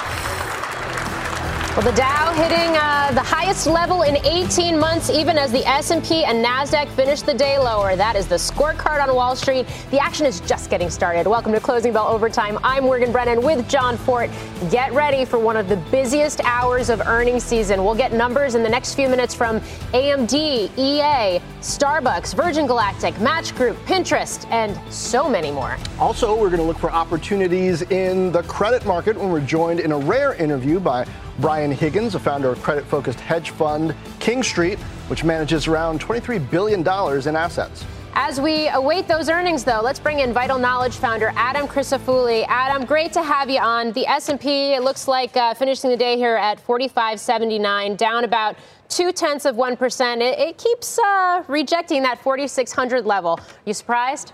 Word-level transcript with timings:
janushenderson.com. 0.00 0.33
Well, 1.76 1.82
the 1.82 1.96
Dow 1.96 2.32
hitting 2.34 2.76
uh, 2.76 3.10
the 3.14 3.20
highest 3.20 3.66
level 3.66 4.02
in 4.02 4.24
18 4.24 4.78
months, 4.78 5.10
even 5.10 5.36
as 5.36 5.50
the 5.50 5.66
S&P 5.66 6.22
and 6.22 6.38
Nasdaq 6.38 6.88
finished 6.90 7.26
the 7.26 7.34
day 7.34 7.58
lower. 7.58 7.96
That 7.96 8.14
is 8.14 8.28
the 8.28 8.36
scorecard 8.36 9.02
on 9.02 9.12
Wall 9.12 9.34
Street. 9.34 9.66
The 9.90 9.98
action 9.98 10.24
is 10.24 10.38
just 10.38 10.70
getting 10.70 10.88
started. 10.88 11.26
Welcome 11.26 11.50
to 11.50 11.58
Closing 11.58 11.92
Bell 11.92 12.06
Overtime. 12.06 12.60
I'm 12.62 12.84
Morgan 12.84 13.10
Brennan 13.10 13.42
with 13.42 13.68
Jon 13.68 13.96
Fortt. 13.96 14.30
Get 14.70 14.92
ready 14.92 15.24
for 15.24 15.40
one 15.40 15.56
of 15.56 15.68
the 15.68 15.74
busiest 15.90 16.40
hours 16.44 16.90
of 16.90 17.00
earnings 17.00 17.42
season. 17.42 17.82
We'll 17.82 17.96
get 17.96 18.12
numbers 18.12 18.54
in 18.54 18.62
the 18.62 18.68
next 18.68 18.94
few 18.94 19.08
minutes 19.08 19.34
from 19.34 19.58
AMD, 19.92 20.32
EA, 20.78 21.40
Starbucks, 21.58 22.36
Virgin 22.36 22.68
Galactic, 22.68 23.18
Match 23.20 23.52
Group, 23.56 23.76
Pinterest, 23.78 24.48
and 24.52 24.78
so 24.92 25.28
many 25.28 25.50
more. 25.50 25.76
Also, 25.98 26.36
we're 26.36 26.50
going 26.50 26.60
to 26.60 26.66
look 26.66 26.78
for 26.78 26.92
opportunities 26.92 27.82
in 27.82 28.30
the 28.30 28.44
credit 28.44 28.86
market 28.86 29.16
when 29.18 29.28
we're 29.28 29.40
joined 29.40 29.80
in 29.80 29.90
a 29.90 29.98
rare 29.98 30.34
interview 30.34 30.78
by 30.78 31.04
Brian 31.38 31.70
Higgins, 31.70 32.14
a 32.14 32.18
founder 32.18 32.50
of 32.50 32.62
credit 32.62 32.84
focused 32.84 33.20
hedge 33.20 33.50
fund 33.50 33.94
King 34.20 34.42
Street, 34.42 34.78
which 35.08 35.24
manages 35.24 35.66
around 35.66 36.00
$23 36.00 36.50
billion 36.50 36.80
in 36.80 37.36
assets. 37.36 37.84
As 38.16 38.40
we 38.40 38.68
await 38.68 39.08
those 39.08 39.28
earnings, 39.28 39.64
though, 39.64 39.80
let's 39.82 39.98
bring 39.98 40.20
in 40.20 40.32
Vital 40.32 40.56
Knowledge 40.56 40.94
founder 40.94 41.32
Adam 41.34 41.66
Crisafulli. 41.66 42.46
Adam, 42.48 42.84
great 42.84 43.12
to 43.12 43.22
have 43.22 43.50
you 43.50 43.58
on. 43.58 43.90
The 43.90 44.06
S&P, 44.06 44.74
it 44.74 44.84
looks 44.84 45.08
like 45.08 45.36
uh, 45.36 45.52
finishing 45.54 45.90
the 45.90 45.96
day 45.96 46.16
here 46.16 46.36
at 46.36 46.64
45.79, 46.64 47.96
down 47.96 48.22
about 48.22 48.56
two 48.88 49.10
tenths 49.10 49.46
of 49.46 49.56
one 49.56 49.76
percent. 49.76 50.22
It, 50.22 50.38
it, 50.38 50.58
keeps 50.58 50.96
uh, 50.96 51.42
rejecting 51.48 52.04
that 52.04 52.22
4,600 52.22 53.04
level. 53.04 53.40
You 53.64 53.74
surprised? 53.74 54.32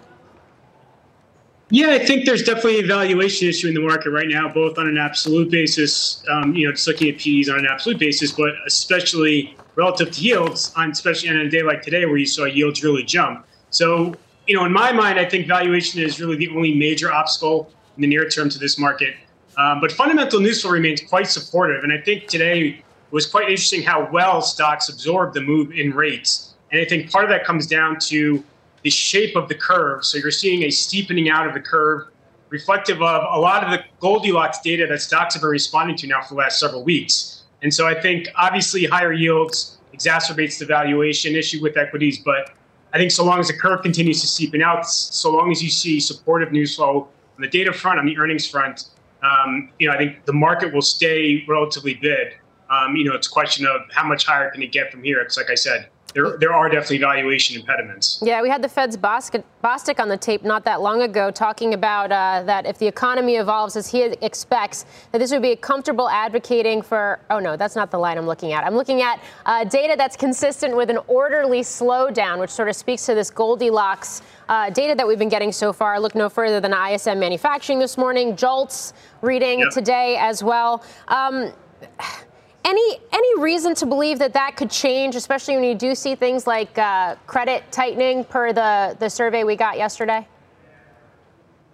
Yeah, 1.73 1.91
I 1.91 2.05
think 2.05 2.27
there's 2.27 2.43
definitely 2.43 2.81
a 2.81 2.87
valuation 2.87 3.49
issue 3.49 3.69
in 3.69 3.75
the 3.75 3.81
market 3.81 4.11
right 4.11 4.27
now, 4.29 4.49
both 4.53 4.77
on 4.77 4.89
an 4.89 4.99
absolute 4.99 5.51
basis, 5.51 6.23
um, 6.29 6.53
you 6.55 6.67
know, 6.67 6.73
just 6.73 6.87
looking 6.89 7.09
at 7.09 7.19
PEs 7.19 7.49
on 7.49 7.61
an 7.61 7.67
absolute 7.67 7.97
basis, 7.99 8.33
but 8.33 8.51
especially 8.67 9.57
relative 9.77 10.11
to 10.11 10.21
yields, 10.21 10.73
on 10.77 10.91
especially 10.91 11.29
on 11.29 11.37
a 11.37 11.49
day 11.49 11.63
like 11.63 11.83
today 11.83 12.07
where 12.07 12.17
you 12.17 12.27
saw 12.27 12.45
yields 12.45 12.83
really 12.83 13.05
jump. 13.05 13.47
So, 13.71 14.15
you 14.49 14.57
know, 14.57 14.65
in 14.65 14.73
my 14.73 14.91
mind, 14.91 15.21
I 15.21 15.25
think 15.25 15.47
valuation 15.47 16.03
is 16.03 16.21
really 16.21 16.37
the 16.37 16.49
only 16.49 16.75
major 16.75 17.13
obstacle 17.13 17.73
in 17.97 18.03
the 18.03 18.09
near 18.09 18.29
term 18.29 18.51
to 18.51 18.59
this 18.59 18.77
market. 18.77 19.15
Um, 19.57 19.81
but 19.81 19.93
fundamental 19.93 20.41
news 20.41 20.63
flow 20.63 20.73
remains 20.73 21.01
quite 21.01 21.29
supportive, 21.29 21.85
and 21.85 21.93
I 21.93 22.01
think 22.01 22.27
today 22.27 22.83
was 23.13 23.27
quite 23.27 23.49
interesting 23.49 23.83
how 23.83 24.11
well 24.11 24.43
stocks 24.43 24.89
absorbed 24.89 25.35
the 25.35 25.41
move 25.41 25.71
in 25.73 25.93
rates. 25.93 26.55
And 26.73 26.81
I 26.81 26.85
think 26.85 27.11
part 27.13 27.25
of 27.25 27.31
that 27.31 27.45
comes 27.45 27.67
down 27.67 27.99
to 28.09 28.43
the 28.83 28.91
shape 28.91 29.37
of 29.37 29.49
the 29.49 29.55
curve. 29.55 30.05
So 30.05 30.19
you're 30.19 30.31
seeing 30.31 30.63
a 30.65 30.71
steepening 30.71 31.29
out 31.29 31.47
of 31.47 31.55
the 31.55 31.61
curve, 31.61 32.09
reflective 32.49 33.03
of 33.03 33.23
a 33.31 33.39
lot 33.39 33.65
of 33.65 33.71
the 33.71 33.85
Goldilocks 34.01 34.61
data 34.61 34.87
that 34.89 35.01
stocks 35.01 35.35
have 35.35 35.43
been 35.43 35.51
responding 35.51 35.97
to 35.99 36.07
now 36.07 36.23
for 36.23 36.35
the 36.35 36.41
last 36.41 36.59
several 36.59 36.83
weeks. 36.85 37.45
And 37.63 37.73
so 37.73 37.87
I 37.87 38.01
think 38.01 38.29
obviously 38.37 38.85
higher 38.87 39.13
yields 39.13 39.79
exacerbates 39.95 40.59
the 40.59 40.67
valuation 40.67 41.35
issue 41.35 41.63
with 41.63 41.77
equities, 41.77 42.19
but 42.19 42.53
I 42.93 42.99
think 42.99 43.11
so 43.11 43.25
long 43.25 43.39
as 43.39 43.49
the 43.49 43.55
curve 43.55 43.83
continues 43.83 44.21
to 44.23 44.27
steepen 44.27 44.63
out, 44.63 44.89
so 44.89 45.31
long 45.31 45.51
as 45.53 45.63
you 45.63 45.71
see 45.71 46.01
supportive 46.01 46.53
news 46.53 46.77
flow 46.77 47.09
on 47.37 47.43
the 47.43 47.49
data 47.49 47.73
front, 47.73 47.99
on 47.99 48.07
the 48.07 48.17
earnings 48.19 48.49
front, 48.49 48.87
um, 49.23 49.71
you 49.79 49.87
know, 49.87 49.95
I 49.95 49.99
think 49.99 50.25
the 50.25 50.33
market 50.33 50.73
will 50.73 50.83
stay 50.83 51.45
relatively 51.47 51.95
bid. 51.95 52.35
Um, 52.71 52.97
you 52.97 53.05
know, 53.05 53.15
it's 53.15 53.27
a 53.27 53.31
question 53.31 53.67
of 53.67 53.83
how 53.93 54.07
much 54.07 54.25
higher 54.25 54.51
can 54.51 54.63
it 54.63 54.73
get 54.73 54.91
from 54.91 55.03
here. 55.03 55.21
It's 55.21 55.37
like 55.37 55.51
I 55.51 55.55
said, 55.55 55.89
there, 56.15 56.37
there 56.39 56.53
are 56.53 56.69
definitely 56.69 56.99
valuation 56.99 57.61
impediments. 57.61 58.21
Yeah, 58.23 58.43
we 58.43 58.49
had 58.49 58.63
the 58.63 58.69
Fed's 58.69 58.97
Bostic 58.97 60.01
on 60.01 60.09
the 60.09 60.17
tape 60.17 60.43
not 60.43 60.65
that 60.65 60.81
long 60.81 61.03
ago 61.03 61.31
talking 61.31 61.75
about 61.75 62.11
uh, 62.13 62.43
that 62.45 62.67
if 62.67 62.79
the 62.79 62.87
economy 62.87 63.37
evolves 63.37 63.77
as 63.77 63.91
he 63.91 64.03
expects, 64.03 64.87
that 65.13 65.19
this 65.19 65.31
would 65.33 65.43
be 65.43 65.53
a 65.53 65.57
comfortable 65.57 66.09
advocating 66.09 66.83
for. 66.83 67.21
Oh, 67.31 67.39
no, 67.39 67.57
that's 67.57 67.77
not 67.77 67.91
the 67.91 67.99
line 67.99 68.19
I'm 68.19 68.27
looking 68.27 68.53
at. 68.53 68.65
I'm 68.65 68.75
looking 68.75 69.03
at 69.03 69.23
uh, 69.47 69.65
data 69.65 69.95
that's 69.97 70.17
consistent 70.17 70.77
with 70.77 70.91
an 70.91 70.99
orderly 71.07 71.61
slowdown, 71.61 72.39
which 72.39 72.51
sort 72.51 72.69
of 72.69 72.77
speaks 72.77 73.07
to 73.07 73.15
this 73.15 73.31
Goldilocks 73.31 74.23
uh, 74.49 74.71
data 74.71 74.95
that 74.97 75.07
we've 75.07 75.19
been 75.19 75.29
getting 75.29 75.53
so 75.53 75.73
far. 75.73 76.01
Look 76.01 76.15
no 76.15 76.29
further 76.29 76.61
than 76.61 76.73
ISM 76.73 77.19
manufacturing 77.19 77.79
this 77.79 77.97
morning, 77.97 78.37
JOLTS 78.37 78.93
reading 79.23 79.61
yep. 79.61 79.71
today 79.71 80.17
as 80.19 80.43
well. 80.43 80.83
Um, 81.09 81.53
any 82.65 83.01
any 83.13 83.41
reason 83.41 83.75
to 83.77 83.87
believe 83.87 84.19
that 84.19 84.33
that 84.35 84.57
could 84.57 84.71
change, 84.71 85.15
especially 85.15 85.55
when 85.55 85.65
you 85.65 85.75
do 85.75 85.95
see 85.95 86.15
things 86.15 86.47
like 86.47 86.77
uh, 86.79 87.17
credit 87.27 87.65
tightening 87.71 88.25
per 88.25 88.53
the 88.53 88.97
the 88.99 89.09
survey 89.09 89.45
we 89.45 89.57
got 89.57 89.77
yesterday? 89.77 90.27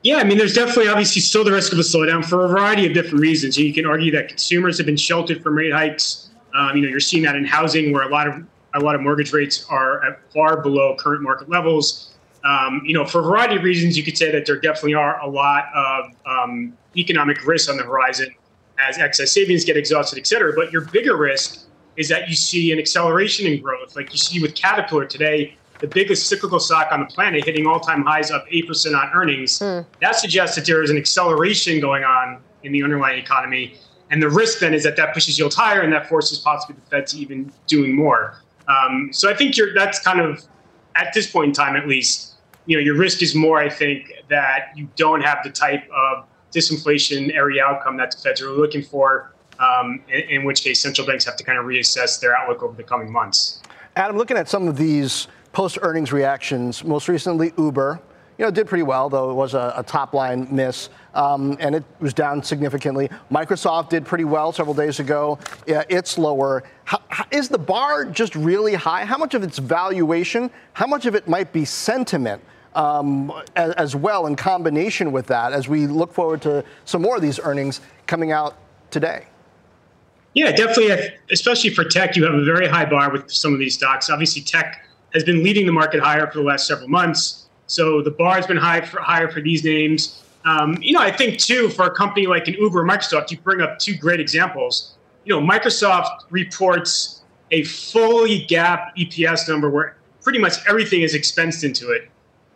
Yeah, 0.03 0.19
I 0.19 0.25
mean, 0.25 0.39
there's 0.39 0.55
definitely 0.55 0.89
obviously 0.89 1.21
still 1.21 1.43
the 1.43 1.51
risk 1.51 1.73
of 1.73 1.79
a 1.79 1.83
slowdown 1.83 2.25
for 2.25 2.45
a 2.45 2.49
variety 2.49 2.87
of 2.87 2.95
different 2.95 3.21
reasons. 3.21 3.59
You 3.59 3.73
can 3.73 3.87
argue 3.87 4.13
that 4.13 4.29
consumers 4.29 4.77
have 4.79 4.87
been 4.87 4.97
sheltered 4.97 5.43
from 5.43 5.57
rate 5.57 5.73
hikes. 5.73 6.31
Um, 6.55 6.77
you 6.77 6.83
know, 6.83 6.89
you're 6.89 7.01
seeing 7.01 7.25
that 7.25 7.35
in 7.35 7.45
housing, 7.45 7.93
where 7.93 8.03
a 8.03 8.09
lot 8.09 8.29
of 8.29 8.47
a 8.75 8.81
lot 8.81 8.95
of 8.95 9.01
mortgage 9.01 9.33
rates 9.33 9.67
are 9.69 10.05
at 10.05 10.21
far 10.33 10.61
below 10.63 10.95
current 10.97 11.23
market 11.23 11.49
levels. 11.49 12.13
Um, 12.45 12.83
you 12.85 12.95
know, 12.95 13.05
for 13.05 13.21
a 13.21 13.25
variety 13.25 13.57
of 13.57 13.65
reasons, 13.65 13.97
you 13.97 14.05
could 14.05 14.17
say 14.17 14.31
that 14.31 14.47
there 14.47 14.61
definitely 14.61 14.95
are 14.95 15.19
a 15.21 15.29
lot 15.29 15.65
of 15.75 16.13
um, 16.27 16.77
economic 16.97 17.45
risks 17.45 17.69
on 17.69 17.77
the 17.77 17.83
horizon 17.83 18.33
as 18.79 18.99
excess 18.99 19.33
savings 19.33 19.65
get 19.65 19.77
exhausted, 19.77 20.19
et 20.19 20.27
cetera. 20.27 20.53
But 20.55 20.73
your 20.73 20.83
bigger 20.83 21.17
risk 21.17 21.67
is 21.97 22.09
that 22.09 22.29
you 22.29 22.35
see 22.35 22.73
an 22.73 22.79
acceleration 22.79 23.47
in 23.47 23.61
growth, 23.61 23.97
like 23.97 24.13
you 24.13 24.19
see 24.19 24.41
with 24.41 24.55
Caterpillar 24.55 25.07
today, 25.07 25.57
the 25.81 25.87
biggest 25.87 26.29
cyclical 26.29 26.59
stock 26.59 26.89
on 26.91 27.01
the 27.01 27.07
planet 27.07 27.45
hitting 27.45 27.67
all-time 27.67 28.03
highs 28.03 28.31
up 28.31 28.47
8% 28.49 28.99
on 28.99 29.11
earnings. 29.15 29.59
Mm. 29.59 29.85
That 30.01 30.17
suggests 30.17 30.57
that 30.57 30.67
there 30.67 30.83
is 30.83 30.91
an 30.91 30.97
acceleration 30.97 31.81
going 31.81 32.05
on 32.05 32.43
in 32.63 32.73
the 32.73 32.83
underlying 32.83 33.19
economy. 33.19 33.77
And 34.11 34.23
the 34.23 34.31
risk 34.31 34.61
then 34.61 34.73
is 34.73 34.83
that 34.85 34.97
that 34.97 35.13
pushes 35.13 35.39
yields 35.39 35.55
higher 35.55 35.83
and 35.83 35.93
that 35.93 36.09
forces 36.09 36.39
possibly 36.39 36.77
the 36.77 36.91
Fed 36.91 37.07
to 37.09 37.19
even 37.19 37.53
doing 37.67 37.95
more. 37.95 38.41
Um, 38.69 39.11
so 39.13 39.31
I 39.31 39.35
think 39.35 39.57
you're, 39.57 39.75
that's 39.75 39.99
kind 39.99 40.21
of, 40.21 40.45
at 40.95 41.13
this 41.13 41.31
point 41.31 41.49
in 41.49 41.53
time 41.53 41.77
at 41.77 41.87
least, 41.87 42.35
you 42.67 42.77
know, 42.77 42.83
your 42.83 42.97
risk 42.97 43.23
is 43.23 43.35
more, 43.35 43.59
I 43.59 43.69
think, 43.69 44.13
that 44.29 44.73
you 44.75 44.89
don't 44.97 45.21
have 45.21 45.39
the 45.45 45.51
type 45.51 45.85
of 45.95 46.25
disinflationary 46.53 47.61
outcome 47.61 47.97
that 47.97 48.11
the 48.11 48.19
Feds 48.19 48.41
are 48.41 48.51
looking 48.51 48.83
for, 48.83 49.33
um, 49.59 50.03
in, 50.09 50.21
in, 50.31 50.45
which 50.45 50.63
case 50.63 50.81
central 50.81 51.07
banks 51.07 51.25
have 51.25 51.37
to 51.37 51.45
kind 51.45 51.59
of 51.59 51.65
reassess 51.65 52.21
their 52.21 52.37
outlook 52.37 52.63
over 52.63 52.77
the 52.77 52.83
coming 52.83 53.11
months. 53.11 53.63
Adam, 53.97 54.17
looking 54.17 54.37
at 54.37 54.49
some 54.49 54.69
of 54.69 54.77
these 54.77 55.29
post 55.53 55.79
earnings 55.83 56.13
reactions, 56.13 56.85
most 56.85 57.09
recently 57.09 57.53
Uber, 57.57 58.01
you 58.39 58.45
know, 58.45 58.51
did 58.51 58.67
pretty 58.67 58.83
well, 58.83 59.09
though 59.09 59.31
it 59.31 59.35
was 59.35 59.55
a, 59.55 59.73
a 59.77 59.83
top 59.83 60.13
line 60.13 60.47
miss, 60.51 60.91
um, 61.15 61.57
and 61.59 61.75
it 61.75 61.85
was 62.01 62.13
down 62.13 62.43
significantly. 62.43 63.09
Microsoft 63.33 63.89
did 63.89 64.05
pretty 64.05 64.25
well 64.25 64.53
several 64.53 64.75
days 64.75 65.01
ago. 65.01 65.39
Yeah, 65.67 65.83
it's 65.89 66.19
lower. 66.19 66.63
How, 66.85 67.01
how, 67.09 67.25
is 67.31 67.49
the 67.49 67.59
bar 67.59 68.05
just 68.05 68.35
really 68.35 68.75
high? 68.75 69.07
How 69.07 69.17
much 69.17 69.33
of 69.33 69.43
it's 69.43 69.59
valuation? 69.59 70.51
How 70.75 70.87
much 70.87 71.07
of 71.07 71.15
it 71.15 71.27
might 71.27 71.53
be 71.53 71.65
sentiment? 71.65 72.43
Um, 72.77 73.33
as, 73.57 73.73
as, 73.73 73.97
well 73.97 74.27
in 74.27 74.37
combination 74.37 75.11
with 75.11 75.27
that 75.29 75.53
as 75.53 75.67
we 75.67 75.87
look 75.87 76.13
forward 76.13 76.43
to 76.43 76.63
some 76.85 77.03
more 77.03 77.17
of 77.17 77.23
these 77.23 77.41
earnings 77.41 77.81
coming 78.07 78.33
out 78.33 78.57
today? 78.91 79.25
Yeah, 80.35 80.53
definitely. 80.53 81.17
Especially 81.31 81.71
for 81.71 81.85
tech, 81.85 82.15
you 82.15 82.25
have 82.25 82.35
a 82.35 82.45
very 82.45 82.69
high 82.69 82.85
bar 82.85 83.11
with 83.11 83.31
some 83.31 83.55
of 83.55 83.59
these 83.59 83.75
stocks. 83.75 84.11
Obviously, 84.11 84.43
tech 84.43 84.87
has 85.15 85.25
been 85.25 85.43
leading 85.43 85.65
the 85.65 85.73
market 85.73 86.01
higher 86.01 86.31
for 86.31 86.39
the 86.39 86.45
last 86.45 86.67
several 86.67 86.89
months. 86.89 87.47
So 87.67 88.03
the 88.03 88.11
bar 88.11 88.37
has 88.37 88.47
been 88.47 88.59
high 88.59 88.83
for, 88.83 89.01
higher 89.01 89.29
for 89.29 89.41
these 89.41 89.65
names. 89.65 90.23
Um, 90.45 90.77
you 90.81 90.93
know, 90.93 91.01
I 91.01 91.11
think 91.11 91.39
too 91.39 91.71
for 91.71 91.87
a 91.87 91.91
company 91.91 92.27
like 92.27 92.47
an 92.47 92.55
Uber 92.55 92.83
or 92.83 92.85
Microsoft, 92.85 93.31
you 93.31 93.39
bring 93.39 93.63
up 93.63 93.79
two 93.79 93.97
great 93.97 94.21
examples. 94.21 94.95
You 95.25 95.35
know, 95.35 95.45
Microsoft 95.45 96.11
reports 96.31 97.23
a 97.51 97.65
fully 97.65 98.47
GAAP 98.47 98.97
EPS 98.97 99.49
number 99.49 99.71
where 99.71 99.97
pretty 100.23 100.39
much 100.39 100.55
everything 100.69 101.01
is 101.01 101.15
expensed 101.15 101.65
into 101.65 101.91
it. 101.91 102.11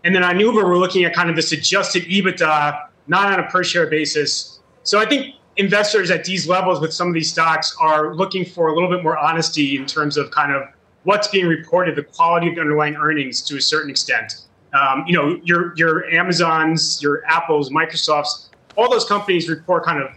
And 0.05 0.15
then 0.15 0.23
on 0.23 0.41
Uber, 0.41 0.65
we're 0.65 0.79
looking 0.79 1.05
at 1.05 1.15
kind 1.15 1.29
of 1.29 1.37
this 1.37 1.53
adjusted 1.53 2.05
EBITDA, 2.05 2.89
not 3.07 3.33
on 3.33 3.41
a 3.41 3.49
per 3.51 3.63
share 3.63 3.87
basis. 3.87 4.61
So 4.83 4.99
I 4.99 5.07
think 5.07 5.35
investors 5.57 6.11
at 6.11 6.25
these 6.25 6.49
levels 6.49 6.81
with 6.81 6.93
some 6.93 7.09
of 7.09 7.15
these 7.15 7.31
stocks 7.31 7.77
are 7.81 8.15
looking 8.15 8.45
for 8.45 8.69
a 8.69 8.75
little 8.75 8.89
bit 8.89 9.03
more 9.03 9.19
honesty 9.19 9.77
in 9.77 9.85
terms 9.87 10.17
of 10.17 10.31
kind 10.31 10.53
of 10.53 10.63
what's 11.05 11.29
being 11.29 11.47
reported, 11.47 11.97
the 11.97 12.03
quality 12.03 12.49
of 12.49 12.55
the 12.55 12.61
underlying 12.61 12.97
earnings 12.97 13.43
to 13.43 13.57
a 13.57 13.61
certain 13.61 13.91
extent. 13.91 14.47
Um, 14.73 15.05
you 15.07 15.17
know, 15.17 15.41
your 15.45 15.75
your 15.77 16.09
Amazons, 16.11 17.03
your 17.03 17.25
Apples, 17.27 17.71
Microsofts, 17.71 18.49
all 18.77 18.89
those 18.89 19.05
companies 19.05 19.49
report 19.49 19.85
kind 19.85 20.01
of 20.03 20.11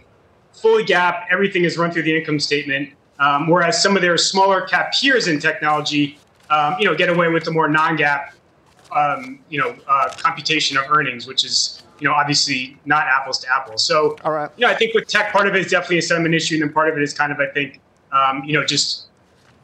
fully 0.52 0.84
GAAP. 0.84 1.24
Everything 1.30 1.64
is 1.64 1.76
run 1.76 1.90
through 1.90 2.02
the 2.02 2.16
income 2.16 2.38
statement. 2.38 2.90
Um, 3.18 3.48
whereas 3.48 3.80
some 3.80 3.96
of 3.96 4.02
their 4.02 4.16
smaller 4.16 4.62
cap 4.62 4.92
peers 4.92 5.28
in 5.28 5.38
technology, 5.38 6.18
um, 6.50 6.76
you 6.78 6.84
know, 6.84 6.94
get 6.94 7.08
away 7.08 7.28
with 7.28 7.44
the 7.44 7.52
more 7.52 7.68
non-GAAP, 7.68 8.32
um, 8.94 9.40
you 9.48 9.60
know, 9.60 9.76
uh, 9.88 10.10
computation 10.16 10.76
of 10.76 10.84
earnings, 10.88 11.26
which 11.26 11.44
is, 11.44 11.82
you 12.00 12.08
know, 12.08 12.14
obviously 12.14 12.78
not 12.84 13.06
apples 13.06 13.38
to 13.40 13.46
apples. 13.54 13.82
So, 13.86 14.16
all 14.24 14.32
right, 14.32 14.50
you 14.56 14.66
know, 14.66 14.72
I 14.72 14.76
think 14.76 14.94
with 14.94 15.08
tech, 15.08 15.32
part 15.32 15.46
of 15.46 15.54
it 15.54 15.60
is 15.60 15.70
definitely 15.70 15.98
a 15.98 16.02
sentiment 16.02 16.34
issue, 16.34 16.54
and 16.54 16.62
then 16.62 16.72
part 16.72 16.88
of 16.88 16.96
it 16.96 17.02
is 17.02 17.12
kind 17.12 17.32
of, 17.32 17.38
I 17.40 17.46
think, 17.46 17.80
um, 18.12 18.44
you 18.44 18.58
know, 18.58 18.64
just 18.64 19.06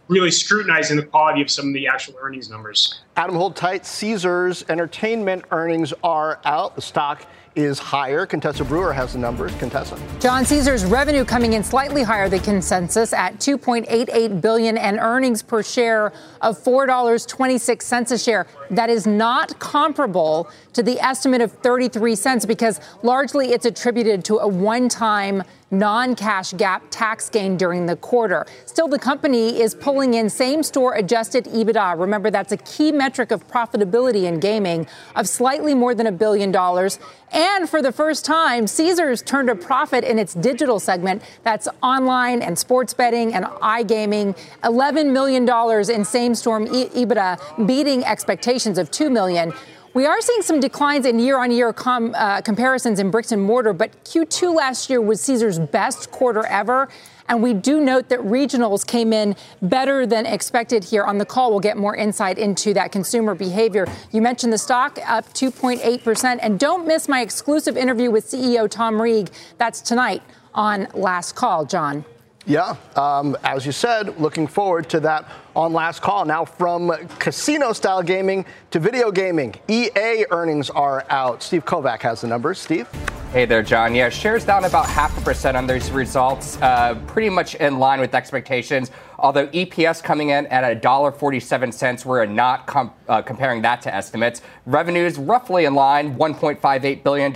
really 0.08 0.30
scrutinizing 0.30 0.96
the 0.96 1.04
quality 1.04 1.40
of 1.40 1.48
some 1.48 1.68
of 1.68 1.74
the 1.74 1.86
actual 1.86 2.14
earnings 2.20 2.50
numbers. 2.50 3.00
Adam, 3.16 3.36
hold 3.36 3.54
tight. 3.54 3.86
Caesars 3.86 4.64
Entertainment 4.68 5.44
earnings 5.52 5.94
are 6.02 6.40
out. 6.44 6.74
The 6.74 6.82
stock 6.82 7.24
is 7.56 7.78
higher. 7.78 8.26
Contessa 8.26 8.64
Brewer 8.64 8.92
has 8.92 9.12
the 9.12 9.18
numbers. 9.18 9.54
Contessa. 9.56 9.98
Jon 10.20 10.44
Caesar's 10.44 10.84
revenue 10.84 11.24
coming 11.24 11.54
in 11.54 11.64
slightly 11.64 12.02
higher 12.02 12.28
than 12.28 12.40
consensus 12.40 13.12
at 13.12 13.34
2.88 13.38 14.40
billion 14.40 14.78
and 14.78 14.98
earnings 14.98 15.42
per 15.42 15.62
share 15.62 16.12
of 16.40 16.58
$4.26 16.58 18.10
a 18.12 18.18
share. 18.18 18.46
That 18.70 18.88
is 18.88 19.06
not 19.06 19.58
comparable 19.58 20.48
to 20.74 20.82
the 20.82 21.00
estimate 21.00 21.40
of 21.40 21.52
33 21.52 22.14
cents 22.14 22.46
because 22.46 22.80
largely 23.02 23.52
it's 23.52 23.66
attributed 23.66 24.24
to 24.26 24.38
a 24.38 24.46
one-time 24.48 25.42
non 25.70 26.14
cash 26.14 26.52
GAAP 26.52 26.82
tax 26.90 27.28
gain 27.28 27.56
during 27.56 27.86
the 27.86 27.96
quarter. 27.96 28.46
Still, 28.66 28.88
the 28.88 28.98
company 28.98 29.60
is 29.60 29.74
pulling 29.74 30.14
in 30.14 30.28
same 30.28 30.62
store 30.62 30.94
adjusted 30.94 31.44
EBITDA. 31.44 31.98
Remember, 31.98 32.30
that's 32.30 32.52
a 32.52 32.56
key 32.56 32.92
metric 32.92 33.30
of 33.30 33.46
profitability 33.46 34.24
in 34.24 34.40
gaming 34.40 34.86
of 35.14 35.28
slightly 35.28 35.74
more 35.74 35.94
than 35.94 36.06
a 36.06 36.12
billion 36.12 36.50
dollars. 36.50 36.98
And 37.32 37.68
for 37.68 37.80
the 37.80 37.92
first 37.92 38.24
time, 38.24 38.66
Caesars 38.66 39.22
turned 39.22 39.50
a 39.50 39.54
profit 39.54 40.02
in 40.02 40.18
its 40.18 40.34
digital 40.34 40.80
segment. 40.80 41.22
That's 41.44 41.68
online 41.82 42.42
and 42.42 42.58
sports 42.58 42.92
betting 42.92 43.34
and 43.34 43.44
iGaming. 43.44 44.36
$11 44.64 45.12
million 45.12 45.48
in 45.90 46.04
same 46.04 46.34
store 46.34 46.60
EBITDA, 46.60 47.66
beating 47.66 48.04
expectations 48.04 48.78
of 48.78 48.90
$2 48.90 49.12
million. 49.12 49.52
We 49.92 50.06
are 50.06 50.20
seeing 50.20 50.42
some 50.42 50.60
declines 50.60 51.04
in 51.04 51.18
year 51.18 51.36
on 51.38 51.50
year 51.50 51.72
comparisons 51.72 53.00
in 53.00 53.10
bricks 53.10 53.32
and 53.32 53.42
mortar, 53.42 53.72
but 53.72 54.04
Q2 54.04 54.54
last 54.54 54.88
year 54.88 55.00
was 55.00 55.20
Caesar's 55.22 55.58
best 55.58 56.12
quarter 56.12 56.46
ever. 56.46 56.88
And 57.28 57.42
we 57.42 57.54
do 57.54 57.80
note 57.80 58.08
that 58.08 58.20
regionals 58.20 58.86
came 58.86 59.12
in 59.12 59.34
better 59.62 60.06
than 60.06 60.26
expected 60.26 60.84
here. 60.84 61.02
On 61.02 61.18
the 61.18 61.24
call, 61.24 61.50
we'll 61.50 61.60
get 61.60 61.76
more 61.76 61.96
insight 61.96 62.38
into 62.38 62.72
that 62.74 62.92
consumer 62.92 63.34
behavior. 63.34 63.86
You 64.12 64.22
mentioned 64.22 64.52
the 64.52 64.58
stock 64.58 64.98
up 65.06 65.32
2.8%. 65.34 66.38
And 66.40 66.58
don't 66.58 66.86
miss 66.86 67.08
my 67.08 67.20
exclusive 67.20 67.76
interview 67.76 68.10
with 68.12 68.26
CEO 68.26 68.70
Tom 68.70 69.00
Reeg. 69.00 69.30
That's 69.58 69.80
tonight 69.80 70.22
on 70.54 70.86
Last 70.94 71.34
Call, 71.34 71.64
John. 71.64 72.04
Yeah, 72.50 72.74
um, 72.96 73.36
as 73.44 73.64
you 73.64 73.70
said, 73.70 74.18
looking 74.18 74.48
forward 74.48 74.90
to 74.90 74.98
that 75.00 75.30
on 75.54 75.72
last 75.72 76.02
call. 76.02 76.24
Now, 76.24 76.44
from 76.44 76.90
casino 77.20 77.72
style 77.72 78.02
gaming 78.02 78.44
to 78.72 78.80
video 78.80 79.12
gaming, 79.12 79.54
EA 79.68 80.26
earnings 80.32 80.68
are 80.68 81.06
out. 81.10 81.44
Steve 81.44 81.64
Kovac 81.64 82.02
has 82.02 82.22
the 82.22 82.26
numbers. 82.26 82.58
Steve? 82.58 82.88
Hey 83.30 83.44
there, 83.44 83.62
Jon. 83.62 83.94
Yeah, 83.94 84.08
shares 84.08 84.44
down 84.44 84.64
about 84.64 84.86
half 84.88 85.16
a 85.16 85.20
percent 85.20 85.56
on 85.56 85.68
these 85.68 85.92
results, 85.92 86.60
uh, 86.60 86.96
pretty 87.06 87.30
much 87.30 87.54
in 87.54 87.78
line 87.78 88.00
with 88.00 88.16
expectations. 88.16 88.90
Although 89.20 89.46
EPS 89.46 90.02
coming 90.02 90.30
in 90.30 90.46
at 90.46 90.82
$1.47, 90.82 92.04
we're 92.04 92.26
not 92.26 92.68
uh, 93.08 93.22
comparing 93.22 93.62
that 93.62 93.80
to 93.82 93.94
estimates. 93.94 94.42
Revenues 94.66 95.18
roughly 95.18 95.66
in 95.66 95.74
line, 95.76 96.16
$1.58 96.16 97.04
billion 97.04 97.32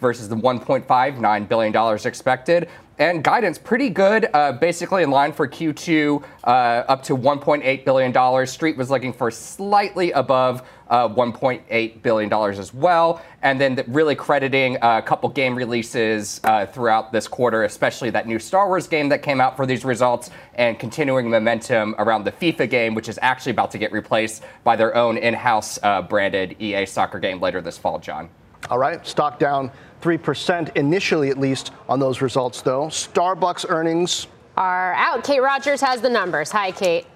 versus 0.00 0.28
the 0.28 0.36
$1.59 0.36 1.48
billion 1.48 1.98
expected 2.06 2.68
and 2.98 3.22
guidance 3.22 3.58
pretty 3.58 3.90
good, 3.90 4.28
uh, 4.34 4.52
basically 4.52 5.02
in 5.02 5.10
line 5.10 5.32
for 5.32 5.46
Q2, 5.46 6.22
uh, 6.44 6.46
up 6.46 7.02
to 7.04 7.16
1.8 7.16 7.84
billion 7.84 8.12
dollars. 8.12 8.50
Street 8.50 8.76
was 8.76 8.90
looking 8.90 9.12
for 9.12 9.30
slightly 9.30 10.10
above 10.12 10.68
uh, 10.88 11.08
1.8 11.08 12.02
billion 12.02 12.28
dollars 12.28 12.58
as 12.58 12.74
well, 12.74 13.22
and 13.42 13.60
then 13.60 13.76
the, 13.76 13.84
really 13.84 14.16
crediting 14.16 14.76
a 14.82 15.00
couple 15.00 15.28
game 15.28 15.54
releases 15.54 16.40
uh, 16.44 16.66
throughout 16.66 17.12
this 17.12 17.28
quarter, 17.28 17.64
especially 17.64 18.10
that 18.10 18.26
new 18.26 18.38
Star 18.38 18.66
Wars 18.66 18.88
game 18.88 19.08
that 19.10 19.22
came 19.22 19.40
out 19.40 19.56
for 19.56 19.64
these 19.64 19.84
results, 19.84 20.30
and 20.56 20.78
continuing 20.78 21.30
momentum 21.30 21.94
around 21.98 22.24
the 22.24 22.32
FIFA 22.32 22.68
game, 22.68 22.94
which 22.94 23.08
is 23.08 23.18
actually 23.22 23.52
about 23.52 23.70
to 23.70 23.78
get 23.78 23.92
replaced 23.92 24.42
by 24.64 24.74
their 24.74 24.96
own 24.96 25.18
in-house 25.18 25.78
uh, 25.82 26.02
branded 26.02 26.60
EA 26.60 26.84
soccer 26.84 27.20
game 27.20 27.40
later 27.40 27.60
this 27.60 27.78
fall. 27.78 27.98
Jon. 27.98 28.28
All 28.70 28.78
right, 28.78 29.06
stock 29.06 29.38
down 29.38 29.70
3% 30.02 30.76
initially, 30.76 31.30
at 31.30 31.38
least, 31.38 31.72
on 31.88 31.98
those 31.98 32.20
results, 32.20 32.62
though. 32.62 32.86
Starbucks 32.86 33.66
earnings 33.68 34.26
are 34.56 34.94
out. 34.94 35.24
Kate 35.24 35.40
Rogers 35.40 35.80
has 35.80 36.00
the 36.00 36.10
numbers. 36.10 36.50
Hi, 36.50 36.72
Kate. 36.72 37.06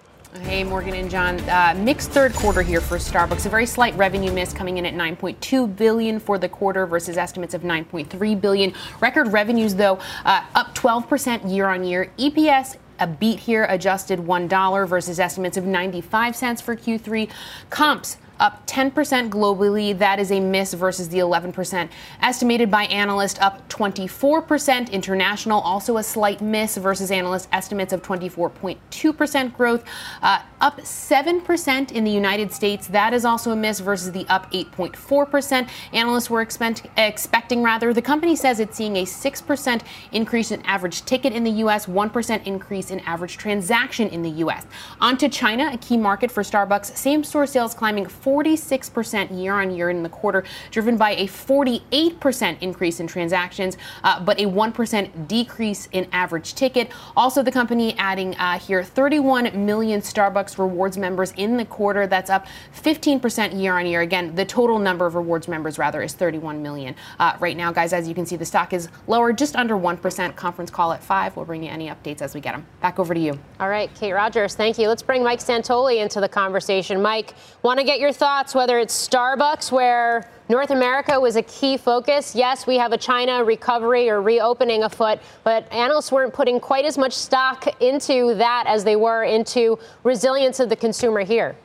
Hey, 0.40 0.64
Morgan 0.64 0.94
and 0.94 1.10
John. 1.10 1.38
Uh, 1.40 1.74
mixed 1.76 2.10
third 2.10 2.32
quarter 2.32 2.62
here 2.62 2.80
for 2.80 2.96
Starbucks. 2.96 3.44
A 3.44 3.50
very 3.50 3.66
slight 3.66 3.94
revenue 3.96 4.32
miss 4.32 4.52
coming 4.52 4.78
in 4.78 4.86
at 4.86 4.94
9.2 4.94 5.76
billion 5.76 6.18
for 6.18 6.38
the 6.38 6.48
quarter 6.48 6.86
versus 6.86 7.18
estimates 7.18 7.52
of 7.52 7.62
9.3 7.62 8.40
billion. 8.40 8.72
Record 9.00 9.30
revenues, 9.30 9.74
though, 9.74 9.98
uh, 10.24 10.42
up 10.54 10.74
12% 10.74 11.52
year 11.52 11.68
on 11.68 11.84
year. 11.84 12.10
EPS 12.18 12.76
a 12.98 13.06
beat 13.06 13.40
here, 13.40 13.66
adjusted 13.68 14.20
$1 14.20 14.88
versus 14.88 15.18
estimates 15.18 15.56
of 15.56 15.64
95 15.64 16.36
cents 16.36 16.60
for 16.60 16.76
Q3. 16.76 17.28
Comps 17.68 18.16
up 18.40 18.66
10% 18.66 19.30
globally. 19.30 19.96
That 19.96 20.18
is 20.18 20.32
a 20.32 20.40
miss 20.40 20.74
versus 20.74 21.08
the 21.08 21.18
11% 21.18 21.88
estimated 22.20 22.70
by 22.70 22.84
analysts, 22.84 23.38
up 23.40 23.68
24% 23.68 24.90
international, 24.90 25.60
also 25.60 25.96
a 25.96 26.02
slight 26.02 26.40
miss 26.40 26.76
versus 26.76 27.10
analyst 27.10 27.48
estimates 27.52 27.92
of 27.92 28.02
24.2% 28.02 29.56
growth, 29.56 29.84
uh, 30.22 30.42
up 30.60 30.80
7% 30.80 31.92
in 31.92 32.04
the 32.04 32.10
United 32.10 32.52
States. 32.52 32.86
That 32.86 33.14
is 33.14 33.24
also 33.24 33.50
a 33.50 33.56
miss 33.56 33.80
versus 33.80 34.12
the 34.12 34.26
up 34.28 34.50
8.4% 34.52 35.68
analysts 35.92 36.30
were 36.30 36.40
expect, 36.40 36.86
expecting. 36.96 37.62
Rather, 37.62 37.92
the 37.92 38.02
company 38.02 38.36
says 38.36 38.60
it's 38.60 38.76
seeing 38.76 38.96
a 38.96 39.04
6% 39.04 39.82
increase 40.12 40.50
in 40.50 40.62
average 40.62 41.04
ticket 41.04 41.32
in 41.32 41.44
the 41.44 41.50
U.S., 41.50 41.86
1% 41.86 42.46
increase 42.46 42.90
in 42.90 43.00
average 43.00 43.36
transaction 43.36 44.08
in 44.08 44.22
the 44.22 44.30
U.S. 44.30 44.66
On 45.00 45.16
to 45.18 45.28
China, 45.28 45.70
a 45.72 45.78
key 45.78 45.96
market 45.96 46.30
for 46.30 46.42
Starbucks. 46.42 46.96
Same 46.96 47.24
store 47.24 47.46
sales 47.46 47.74
climbing 47.74 48.06
46% 48.32 49.38
year 49.38 49.52
on 49.54 49.70
year 49.70 49.90
in 49.90 50.02
the 50.02 50.08
quarter, 50.08 50.42
driven 50.70 50.96
by 50.96 51.10
a 51.12 51.26
48% 51.26 52.56
increase 52.62 52.98
in 52.98 53.06
transactions, 53.06 53.76
uh, 54.04 54.18
but 54.24 54.40
a 54.40 54.44
1% 54.44 55.28
decrease 55.28 55.88
in 55.92 56.08
average 56.12 56.54
ticket. 56.54 56.90
Also, 57.14 57.42
the 57.42 57.52
company 57.52 57.94
adding 57.98 58.34
uh, 58.36 58.58
here 58.58 58.82
31 58.82 59.66
million 59.66 60.00
Starbucks 60.00 60.58
rewards 60.58 60.96
members 60.96 61.32
in 61.32 61.58
the 61.58 61.64
quarter. 61.66 62.06
That's 62.06 62.30
up 62.30 62.46
15% 62.74 63.60
year 63.60 63.78
on 63.78 63.86
year. 63.86 64.00
Again, 64.00 64.34
the 64.34 64.46
total 64.46 64.78
number 64.78 65.04
of 65.04 65.14
rewards 65.14 65.46
members, 65.46 65.78
rather, 65.78 66.02
is 66.02 66.14
31 66.14 66.62
million. 66.62 66.94
Uh, 67.18 67.36
right 67.38 67.56
now, 67.56 67.70
guys, 67.70 67.92
as 67.92 68.08
you 68.08 68.14
can 68.14 68.24
see, 68.24 68.36
the 68.36 68.46
stock 68.46 68.72
is 68.72 68.88
lower, 69.06 69.32
just 69.32 69.56
under 69.56 69.74
1%. 69.74 70.36
Conference 70.36 70.70
call 70.70 70.92
at 70.92 71.04
5. 71.04 71.36
We'll 71.36 71.44
bring 71.44 71.62
you 71.62 71.70
any 71.70 71.88
updates 71.88 72.22
as 72.22 72.34
we 72.34 72.40
get 72.40 72.52
them. 72.52 72.64
Back 72.80 72.98
over 72.98 73.12
to 73.12 73.20
you. 73.20 73.38
All 73.60 73.68
right, 73.68 73.94
Kate 73.94 74.14
Rogers, 74.14 74.54
thank 74.54 74.78
you. 74.78 74.88
Let's 74.88 75.02
bring 75.02 75.22
Mike 75.22 75.40
Santoli 75.40 76.00
into 76.00 76.20
the 76.20 76.28
conversation. 76.28 77.02
Mike, 77.02 77.34
want 77.62 77.78
to 77.78 77.84
get 77.84 78.00
your 78.00 78.11
thoughts, 78.12 78.54
whether 78.54 78.78
it's 78.78 79.08
Starbucks, 79.08 79.72
where 79.72 80.28
North 80.48 80.70
America 80.70 81.18
was 81.18 81.36
a 81.36 81.42
key 81.42 81.76
focus. 81.76 82.34
Yes, 82.34 82.66
we 82.66 82.76
have 82.76 82.92
a 82.92 82.98
China 82.98 83.42
recovery 83.42 84.10
or 84.10 84.20
reopening 84.20 84.82
afoot, 84.82 85.18
but 85.44 85.70
analysts 85.72 86.12
weren't 86.12 86.34
putting 86.34 86.60
quite 86.60 86.84
as 86.84 86.98
much 86.98 87.12
stock 87.12 87.80
into 87.80 88.34
that 88.34 88.64
as 88.66 88.84
they 88.84 88.96
were 88.96 89.24
into 89.24 89.78
resilience 90.04 90.60
of 90.60 90.68
the 90.68 90.76
consumer 90.76 91.20
here. 91.20 91.56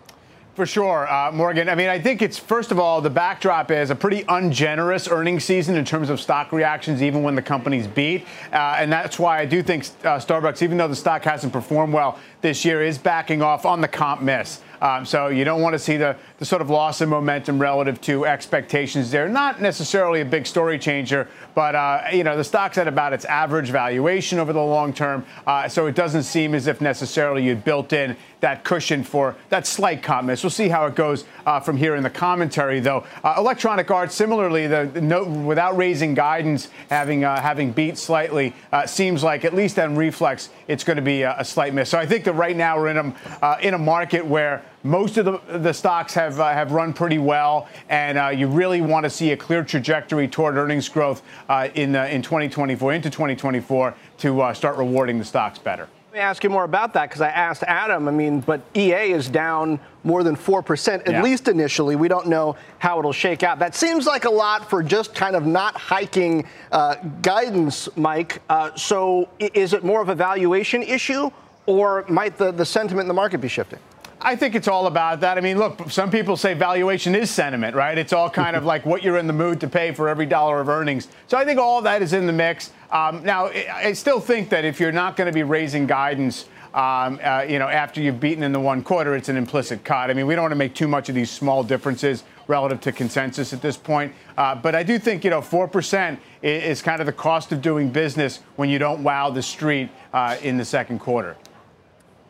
For 0.57 0.65
sure, 0.65 1.07
uh, 1.07 1.31
Morgan. 1.31 1.69
I 1.69 1.75
mean, 1.75 1.87
I 1.87 1.99
think 1.99 2.23
it's 2.23 2.39
first 2.39 2.71
of 2.71 2.79
all 2.79 2.99
the 2.99 3.11
backdrop 3.11 3.69
is 3.69 3.91
a 3.91 3.95
pretty 3.95 4.23
ungenerous 4.27 5.07
earnings 5.07 5.43
season 5.43 5.75
in 5.75 5.85
terms 5.85 6.09
of 6.09 6.19
stock 6.19 6.51
reactions, 6.51 7.03
even 7.03 7.21
when 7.21 7.35
the 7.35 7.43
companies 7.43 7.85
beat, 7.85 8.25
uh, 8.51 8.77
and 8.79 8.91
that's 8.91 9.19
why 9.19 9.37
I 9.37 9.45
do 9.45 9.61
think 9.61 9.83
uh, 10.03 10.17
Starbucks, 10.17 10.63
even 10.63 10.77
though 10.77 10.87
the 10.87 10.95
stock 10.95 11.23
hasn't 11.25 11.53
performed 11.53 11.93
well 11.93 12.17
this 12.41 12.65
year, 12.65 12.81
is 12.81 12.97
backing 12.97 13.43
off 13.43 13.67
on 13.67 13.81
the 13.81 13.87
comp 13.87 14.23
miss. 14.23 14.61
Um, 14.81 15.05
so 15.05 15.27
you 15.27 15.43
don't 15.43 15.61
want 15.61 15.73
to 15.73 15.79
see 15.79 15.97
the, 15.97 16.15
the 16.39 16.45
sort 16.45 16.61
of 16.61 16.69
loss 16.69 17.01
of 17.01 17.09
momentum 17.09 17.59
relative 17.59 17.99
to 18.01 18.25
expectations 18.25 19.11
there. 19.11 19.27
Not 19.27 19.61
necessarily 19.61 20.21
a 20.21 20.25
big 20.25 20.45
story 20.45 20.77
changer, 20.79 21.27
but 21.55 21.75
uh, 21.75 22.03
you 22.13 22.23
know 22.23 22.37
the 22.37 22.43
stock's 22.43 22.77
at 22.77 22.87
about 22.87 23.13
its 23.13 23.25
average 23.25 23.69
valuation 23.69 24.39
over 24.39 24.53
the 24.53 24.61
long 24.61 24.93
term. 24.93 25.25
Uh, 25.45 25.67
so 25.67 25.87
it 25.87 25.95
doesn't 25.95 26.23
seem 26.23 26.53
as 26.53 26.67
if 26.67 26.81
necessarily 26.81 27.43
you'd 27.43 27.63
built 27.63 27.93
in 27.93 28.15
that 28.39 28.63
cushion 28.63 29.03
for 29.03 29.35
that 29.49 29.65
slight 29.65 30.03
comp 30.03 30.27
miss. 30.27 30.43
We'll 30.43 30.51
see 30.51 30.69
how 30.69 30.85
it 30.85 30.95
goes 30.95 31.25
uh, 31.45 31.59
from 31.59 31.77
here 31.77 31.95
in 31.95 32.03
the 32.03 32.09
commentary, 32.09 32.79
though. 32.79 33.03
Uh, 33.23 33.35
Electronic 33.37 33.89
Arts, 33.89 34.13
similarly, 34.13 34.67
the, 34.67 34.89
the 34.93 35.01
note 35.01 35.27
without 35.27 35.75
raising 35.75 36.13
guidance, 36.13 36.69
having 36.89 37.23
uh, 37.23 37.41
having 37.41 37.71
beat 37.71 37.97
slightly, 37.97 38.53
uh, 38.71 38.85
seems 38.85 39.23
like 39.23 39.45
at 39.45 39.53
least 39.53 39.79
on 39.79 39.95
reflex, 39.95 40.49
it's 40.67 40.83
going 40.83 40.97
to 40.97 41.01
be 41.01 41.23
a, 41.23 41.35
a, 41.39 41.45
slight 41.45 41.73
miss. 41.73 41.89
So 41.89 41.97
I 41.97 42.05
think 42.05 42.25
that 42.25 42.33
right 42.33 42.55
now 42.55 42.77
we're 42.77 42.89
in 42.89 42.97
a 42.97 43.57
in 43.61 43.73
a 43.73 43.77
market 43.77 44.25
where 44.25 44.63
most 44.87 45.17
of 45.17 45.25
the, 45.25 45.59
the 45.59 45.73
stocks 45.73 46.13
have 46.13 46.39
uh, 46.39 46.51
have 46.51 46.71
run 46.71 46.93
pretty 46.93 47.17
well, 47.17 47.67
and 47.89 48.17
uh, 48.17 48.29
you 48.29 48.47
really 48.47 48.81
want 48.81 49.03
to 49.03 49.09
see 49.09 49.31
a 49.31 49.37
clear 49.37 49.63
trajectory 49.63 50.27
toward 50.27 50.55
earnings 50.57 50.89
growth 50.89 51.21
uh, 51.49 51.67
in 51.75 51.95
uh, 51.95 52.05
in 52.05 52.21
2024 52.21 52.93
into 52.93 53.09
2024 53.09 53.93
to 54.19 54.41
uh, 54.41 54.53
start 54.53 54.77
rewarding 54.77 55.19
the 55.19 55.25
stocks 55.25 55.59
better. 55.59 55.87
Let 56.11 56.13
me 56.13 56.19
ask 56.19 56.43
you 56.43 56.49
more 56.49 56.63
about 56.63 56.93
that 56.93 57.09
because 57.09 57.21
I 57.21 57.29
asked 57.29 57.63
Adam. 57.67 58.07
I 58.07 58.11
mean, 58.11 58.39
but 58.39 58.61
EA 58.75 59.11
is 59.11 59.29
down 59.29 59.79
more 60.03 60.23
than 60.23 60.35
4%, 60.35 61.01
at 61.01 61.11
Yeah. 61.11 61.21
least 61.21 61.47
initially. 61.47 61.95
We 61.95 62.07
don't 62.07 62.27
know 62.27 62.55
how 62.79 62.97
it'll 62.97 63.13
shake 63.13 63.43
out. 63.43 63.59
That 63.59 63.75
seems 63.75 64.07
like 64.07 64.25
a 64.25 64.29
lot 64.29 64.67
for 64.67 64.81
just 64.81 65.13
kind 65.13 65.35
of 65.35 65.45
not 65.45 65.75
hiking 65.75 66.47
uh, 66.71 66.95
guidance, 67.21 67.87
Mike. 67.97 68.41
Uh, 68.49 68.73
so 68.75 69.27
is 69.37 69.73
it 69.73 69.83
more 69.83 70.01
of 70.01 70.09
a 70.09 70.15
valuation 70.15 70.81
issue 70.81 71.29
or 71.67 72.03
might 72.07 72.37
the, 72.37 72.51
the 72.51 72.65
sentiment 72.65 73.03
in 73.03 73.07
the 73.09 73.13
market 73.13 73.39
be 73.39 73.49
shifting? 73.49 73.79
I 74.19 74.35
think 74.35 74.55
it's 74.55 74.67
all 74.67 74.87
about 74.87 75.19
that. 75.21 75.37
I 75.37 75.41
mean, 75.41 75.57
look, 75.59 75.91
some 75.91 76.09
people 76.09 76.37
say 76.37 76.53
valuation 76.55 77.13
is 77.13 77.29
sentiment, 77.29 77.75
right? 77.75 77.97
It's 77.97 78.13
all 78.13 78.29
kind 78.29 78.55
of 78.55 78.65
like 78.71 78.85
what 78.85 79.03
you're 79.03 79.17
in 79.17 79.27
the 79.27 79.33
mood 79.33 79.59
to 79.61 79.67
pay 79.67 79.93
for 79.93 80.09
every 80.09 80.25
dollar 80.25 80.59
of 80.59 80.69
earnings. 80.69 81.07
So 81.27 81.37
I 81.37 81.45
think 81.45 81.59
all 81.59 81.81
that 81.83 82.01
is 82.01 82.13
in 82.13 82.25
the 82.25 82.33
mix. 82.33 82.71
Um, 82.91 83.23
now, 83.23 83.47
I 83.47 83.67
I 83.87 83.93
still 83.93 84.19
think 84.19 84.49
that 84.49 84.65
if 84.65 84.79
you're 84.79 84.91
not 84.91 85.15
going 85.17 85.27
to 85.27 85.33
be 85.33 85.43
raising 85.43 85.85
guidance, 85.85 86.45
um, 86.73 87.19
uh, 87.23 87.45
you 87.47 87.59
know, 87.59 87.67
after 87.67 88.01
you've 88.01 88.19
beaten 88.19 88.43
in 88.43 88.51
the 88.51 88.59
one 88.59 88.83
quarter, 88.83 89.15
it's 89.15 89.29
an 89.29 89.37
implicit 89.37 89.83
cut. 89.83 90.09
I 90.09 90.13
mean, 90.13 90.25
we 90.25 90.33
don't 90.35 90.43
want 90.43 90.51
to 90.51 90.57
make 90.57 90.73
too 90.73 90.87
much 90.87 91.09
of 91.09 91.15
these 91.15 91.29
small 91.29 91.63
differences 91.63 92.23
relative 92.47 92.79
to 92.81 92.91
consensus 92.91 93.51
at 93.53 93.61
this 93.61 93.77
point. 93.77 94.13
Uh, 94.37 94.55
but 94.55 94.73
I 94.73 94.81
do 94.83 94.97
think, 94.99 95.23
you 95.25 95.29
know, 95.29 95.41
4% 95.41 96.17
i- 96.43 96.45
is 96.45 96.81
kind 96.81 97.01
of 97.01 97.05
the 97.05 97.11
cost 97.13 97.51
of 97.51 97.61
doing 97.61 97.89
business 97.89 98.39
when 98.55 98.69
you 98.69 98.79
don't 98.79 99.03
wow 99.03 99.29
the 99.29 99.41
street 99.43 99.89
uh, 100.13 100.37
in 100.41 100.57
the 100.57 100.63
second 100.65 100.99
quarter. 100.99 101.35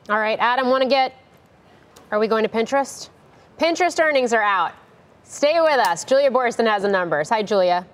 All 0.10 0.18
right, 0.20 0.40
Adam, 0.40 0.70
want 0.70 0.82
to 0.84 0.90
get. 0.90 1.14
Are 2.10 2.20
we 2.20 2.28
going 2.28 2.44
to 2.44 2.50
Pinterest? 2.50 3.10
Pinterest 3.58 4.02
earnings 4.02 4.32
are 4.32 4.42
out. 4.42 4.72
Stay 5.24 5.60
with 5.60 5.78
us. 5.78 6.06
Julia 6.06 6.32
Boorstin 6.32 6.66
has 6.66 6.84
the 6.84 6.88
numbers. 6.88 7.28
Hi, 7.30 7.44
Julia. 7.44 7.86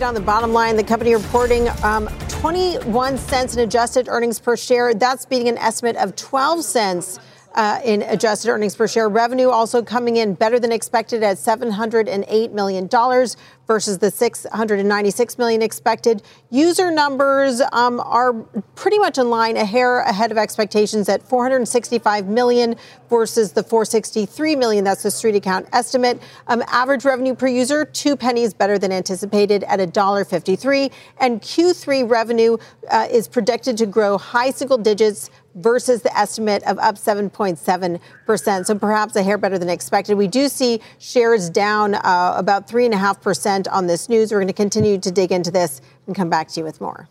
On 0.00 0.14
the 0.14 0.20
bottom 0.20 0.52
line, 0.52 0.76
the 0.76 0.84
company 0.84 1.14
reporting 1.14 1.68
um, 1.82 2.08
21 2.28 3.18
cents 3.18 3.54
in 3.54 3.60
adjusted 3.60 4.08
earnings 4.08 4.38
per 4.38 4.56
share. 4.56 4.94
That's 4.94 5.26
beating 5.26 5.48
an 5.48 5.58
estimate 5.58 5.96
of 5.96 6.16
12 6.16 6.64
cents. 6.64 7.18
Uh, 7.58 7.80
in 7.84 8.02
adjusted 8.02 8.48
earnings 8.48 8.76
per 8.76 8.86
share, 8.86 9.08
revenue 9.08 9.48
also 9.48 9.82
coming 9.82 10.18
in 10.18 10.32
better 10.32 10.60
than 10.60 10.70
expected 10.70 11.24
at 11.24 11.36
708 11.36 12.52
million 12.52 12.86
dollars 12.86 13.36
versus 13.66 13.98
the 13.98 14.10
696 14.12 15.38
million 15.38 15.60
expected. 15.60 16.22
User 16.50 16.90
numbers 16.92 17.60
um, 17.72 18.00
are 18.00 18.32
pretty 18.76 18.98
much 18.98 19.18
in 19.18 19.28
line, 19.28 19.56
a 19.56 19.64
hair 19.64 20.00
ahead 20.00 20.30
of 20.30 20.38
expectations 20.38 21.08
at 21.08 21.20
465 21.22 22.28
million 22.28 22.76
versus 23.10 23.52
the 23.52 23.62
463 23.62 24.56
million. 24.56 24.84
That's 24.84 25.02
the 25.02 25.10
street 25.10 25.34
account 25.34 25.68
estimate. 25.72 26.22
Um, 26.46 26.62
average 26.68 27.04
revenue 27.04 27.34
per 27.34 27.48
user, 27.48 27.84
two 27.84 28.16
pennies 28.16 28.54
better 28.54 28.78
than 28.78 28.90
anticipated 28.90 29.64
at 29.64 29.80
$1.53. 29.80 30.90
And 31.18 31.42
Q3 31.42 32.08
revenue 32.08 32.56
uh, 32.88 33.08
is 33.10 33.28
predicted 33.28 33.76
to 33.78 33.86
grow 33.86 34.16
high 34.16 34.50
single 34.50 34.78
digits 34.78 35.30
versus 35.58 36.02
the 36.02 36.16
estimate 36.16 36.62
of 36.64 36.78
up 36.78 36.96
7.7%. 36.96 38.66
So 38.66 38.78
perhaps 38.78 39.16
a 39.16 39.22
hair 39.22 39.38
better 39.38 39.58
than 39.58 39.68
expected. 39.68 40.16
We 40.16 40.26
do 40.28 40.48
see 40.48 40.80
shares 40.98 41.50
down 41.50 41.94
uh, 41.94 42.34
about 42.36 42.68
3.5% 42.68 43.66
on 43.70 43.86
this 43.86 44.08
news. 44.08 44.32
We're 44.32 44.38
going 44.38 44.48
to 44.48 44.52
continue 44.52 44.98
to 44.98 45.10
dig 45.10 45.32
into 45.32 45.50
this 45.50 45.80
and 46.06 46.14
come 46.14 46.30
back 46.30 46.48
to 46.48 46.60
you 46.60 46.64
with 46.64 46.80
more. 46.80 47.08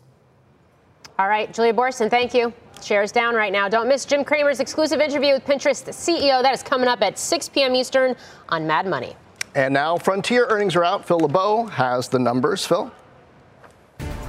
All 1.18 1.28
right, 1.28 1.52
Julia 1.52 1.72
Boorstin, 1.72 2.08
thank 2.08 2.32
you. 2.32 2.52
Shares 2.80 3.10
down 3.10 3.34
right 3.34 3.52
now. 3.52 3.68
Don't 3.68 3.88
miss 3.88 4.04
Jim 4.04 4.24
Cramer's 4.24 4.60
exclusive 4.60 5.00
interview 5.00 5.32
with 5.32 5.44
Pinterest 5.44 5.82
CEO. 5.88 6.42
That 6.42 6.54
is 6.54 6.62
coming 6.62 6.86
up 6.86 7.02
at 7.02 7.18
6 7.18 7.48
p.m. 7.48 7.74
Eastern 7.74 8.14
on 8.50 8.66
Mad 8.68 8.86
Money. 8.86 9.16
And 9.56 9.74
now 9.74 9.98
Frontier 9.98 10.46
earnings 10.46 10.76
are 10.76 10.84
out. 10.84 11.04
Phil 11.04 11.18
LeBeau 11.18 11.66
has 11.66 12.08
the 12.08 12.20
numbers. 12.20 12.64
Phil? 12.64 12.92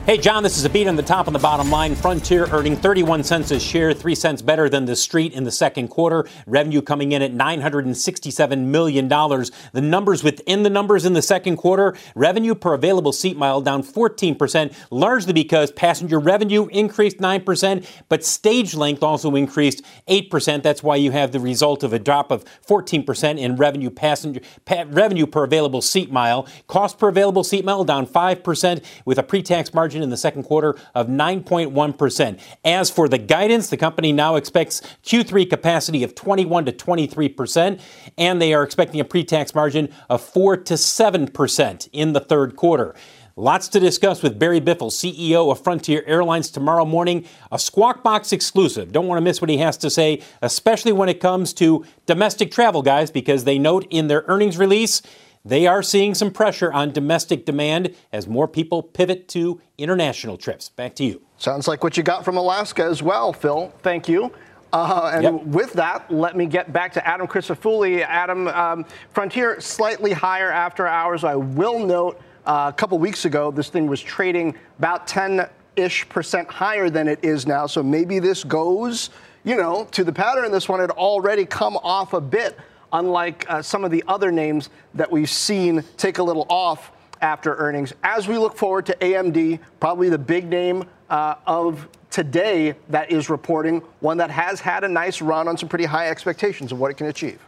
Hey, 0.05 0.17
Jon, 0.17 0.41
this 0.41 0.57
is 0.57 0.65
a 0.65 0.69
beat 0.71 0.87
on 0.87 0.95
the 0.95 1.03
top 1.03 1.27
and 1.27 1.35
the 1.35 1.39
bottom 1.39 1.69
line. 1.69 1.93
Frontier 1.93 2.47
earning 2.47 2.75
31 2.75 3.23
cents 3.23 3.51
a 3.51 3.59
share, 3.59 3.93
3 3.93 4.15
cents 4.15 4.41
better 4.41 4.67
than 4.67 4.85
the 4.85 4.95
street 4.95 5.33
in 5.33 5.43
the 5.43 5.51
second 5.51 5.89
quarter. 5.89 6.27
Revenue 6.47 6.81
coming 6.81 7.11
in 7.11 7.21
at 7.21 7.31
$967 7.31 8.57
million. 8.65 9.07
The 9.07 9.81
numbers 9.83 10.23
within 10.23 10.63
the 10.63 10.69
numbers 10.71 11.05
in 11.05 11.13
the 11.13 11.21
second 11.21 11.57
quarter 11.57 11.95
revenue 12.15 12.55
per 12.55 12.73
available 12.73 13.11
seat 13.11 13.37
mile 13.37 13.61
down 13.61 13.83
14%, 13.83 14.73
largely 14.89 15.31
because 15.31 15.71
passenger 15.71 16.17
revenue 16.17 16.65
increased 16.67 17.17
9%, 17.17 17.85
but 18.07 18.25
stage 18.25 18.73
length 18.73 19.03
also 19.03 19.35
increased 19.35 19.83
8%. 20.07 20.63
That's 20.63 20.81
why 20.81 20.95
you 20.95 21.11
have 21.11 21.33
the 21.33 21.39
result 21.39 21.83
of 21.83 21.93
a 21.93 21.99
drop 21.99 22.31
of 22.31 22.45
14% 22.67 23.37
in 23.37 23.57
revenue 23.57 23.91
passenger 23.91 24.41
pa- 24.65 24.85
revenue 24.87 25.27
per 25.27 25.43
available 25.43 25.83
seat 25.83 26.09
mile. 26.11 26.47
Cost 26.65 26.97
per 26.97 27.09
available 27.09 27.43
seat 27.43 27.63
mile 27.63 27.83
down 27.83 28.07
5% 28.07 28.83
with 29.05 29.19
a 29.19 29.23
pre-tax 29.23 29.71
margin 29.71 29.88
in 29.95 30.09
the 30.09 30.17
second 30.17 30.43
quarter 30.43 30.75
of 30.95 31.07
9.1%. 31.07 32.39
As 32.63 32.89
for 32.89 33.07
the 33.07 33.17
guidance, 33.17 33.69
the 33.69 33.77
company 33.77 34.11
now 34.11 34.35
expects 34.35 34.81
Q3 35.03 35.49
capacity 35.49 36.03
of 36.03 36.15
21 36.15 36.65
to 36.65 36.71
23%, 36.71 37.79
and 38.17 38.41
they 38.41 38.53
are 38.53 38.63
expecting 38.63 38.99
a 38.99 39.05
pre-tax 39.05 39.55
margin 39.55 39.89
of 40.09 40.21
4 40.21 40.57
to 40.57 40.73
7% 40.75 41.89
in 41.91 42.13
the 42.13 42.19
third 42.19 42.55
quarter. 42.55 42.95
Lots 43.39 43.69
to 43.69 43.79
discuss 43.79 44.21
with 44.21 44.37
Barry 44.37 44.59
Biffle, 44.59 44.91
CEO 44.91 45.49
of 45.49 45.63
Frontier 45.63 46.03
Airlines, 46.05 46.51
tomorrow 46.51 46.83
morning. 46.83 47.23
A 47.53 47.57
Squawk 47.57 48.03
Box 48.03 48.33
exclusive. 48.33 48.91
Don't 48.91 49.07
want 49.07 49.17
to 49.17 49.23
miss 49.23 49.39
what 49.39 49.49
he 49.49 49.59
has 49.59 49.77
to 49.77 49.89
say, 49.89 50.21
especially 50.41 50.91
when 50.91 51.07
it 51.07 51.21
comes 51.21 51.53
to 51.53 51.85
domestic 52.05 52.51
travel, 52.51 52.81
guys, 52.81 53.09
because 53.09 53.45
they 53.45 53.57
note 53.57 53.87
in 53.89 54.09
their 54.09 54.25
earnings 54.27 54.57
release 54.57 55.01
they 55.45 55.65
are 55.67 55.81
seeing 55.81 56.13
some 56.13 56.31
pressure 56.31 56.71
on 56.71 56.91
domestic 56.91 57.45
demand 57.45 57.95
as 58.11 58.27
more 58.27 58.47
people 58.47 58.83
pivot 58.83 59.27
to 59.29 59.61
international 59.77 60.37
trips. 60.37 60.69
Back 60.69 60.95
to 60.95 61.03
you. 61.03 61.21
Sounds 61.37 61.67
like 61.67 61.83
what 61.83 61.95
you 61.97 62.03
got 62.03 62.25
from 62.25 62.37
Alaska 62.37 62.83
as 62.83 63.01
well, 63.01 63.31
Phil. 63.33 63.73
Thank 63.81 64.09
you. 64.09 64.31
Uh, 64.71 65.11
and 65.13 65.23
Yep. 65.23 65.43
with 65.45 65.73
that, 65.73 66.11
let 66.11 66.35
me 66.37 66.45
get 66.45 66.71
back 66.71 66.93
to 66.93 67.07
Adam 67.07 67.25
Crisafulli. 67.27 68.05
Adam, 68.05 68.47
um, 68.49 68.85
Frontier 69.11 69.59
slightly 69.59 70.11
higher 70.11 70.51
after 70.51 70.85
hours. 70.85 71.23
I 71.23 71.35
will 71.35 71.79
note 71.79 72.21
uh, 72.45 72.69
a 72.69 72.73
couple 72.73 72.97
weeks 72.99 73.25
ago, 73.25 73.51
this 73.51 73.69
thing 73.69 73.87
was 73.87 74.01
trading 74.01 74.55
about 74.77 75.07
10 75.07 75.47
ish 75.75 76.07
percent 76.09 76.47
higher 76.49 76.89
than 76.89 77.07
it 77.07 77.19
is 77.23 77.47
now. 77.47 77.65
So 77.65 77.81
maybe 77.81 78.19
this 78.19 78.43
goes, 78.43 79.09
you 79.43 79.55
know, 79.55 79.87
to 79.91 80.03
the 80.03 80.11
pattern. 80.13 80.51
This 80.51 80.67
one 80.67 80.79
had 80.79 80.91
already 80.91 81.45
come 81.45 81.77
off 81.77 82.13
a 82.13 82.21
bit, 82.21 82.57
unlike 82.93 83.45
uh, 83.49 83.61
some 83.61 83.83
of 83.83 83.91
the 83.91 84.03
other 84.07 84.31
names 84.31 84.69
that 84.93 85.11
we've 85.11 85.29
seen 85.29 85.83
take 85.97 86.17
a 86.17 86.23
little 86.23 86.45
off 86.49 86.91
after 87.21 87.55
earnings. 87.55 87.93
As 88.03 88.27
we 88.27 88.37
look 88.37 88.57
forward 88.57 88.85
to 88.87 88.95
AMD, 88.95 89.59
probably 89.79 90.09
the 90.09 90.17
big 90.17 90.47
name 90.47 90.85
uh, 91.09 91.35
of 91.45 91.87
today 92.09 92.75
that 92.89 93.11
is 93.11 93.29
reporting, 93.29 93.81
one 93.99 94.17
that 94.17 94.31
has 94.31 94.59
had 94.59 94.83
a 94.83 94.87
nice 94.87 95.21
run 95.21 95.47
on 95.47 95.57
some 95.57 95.69
pretty 95.69 95.85
high 95.85 96.09
expectations 96.09 96.71
of 96.71 96.79
what 96.79 96.91
it 96.91 96.97
can 96.97 97.07
achieve. 97.07 97.39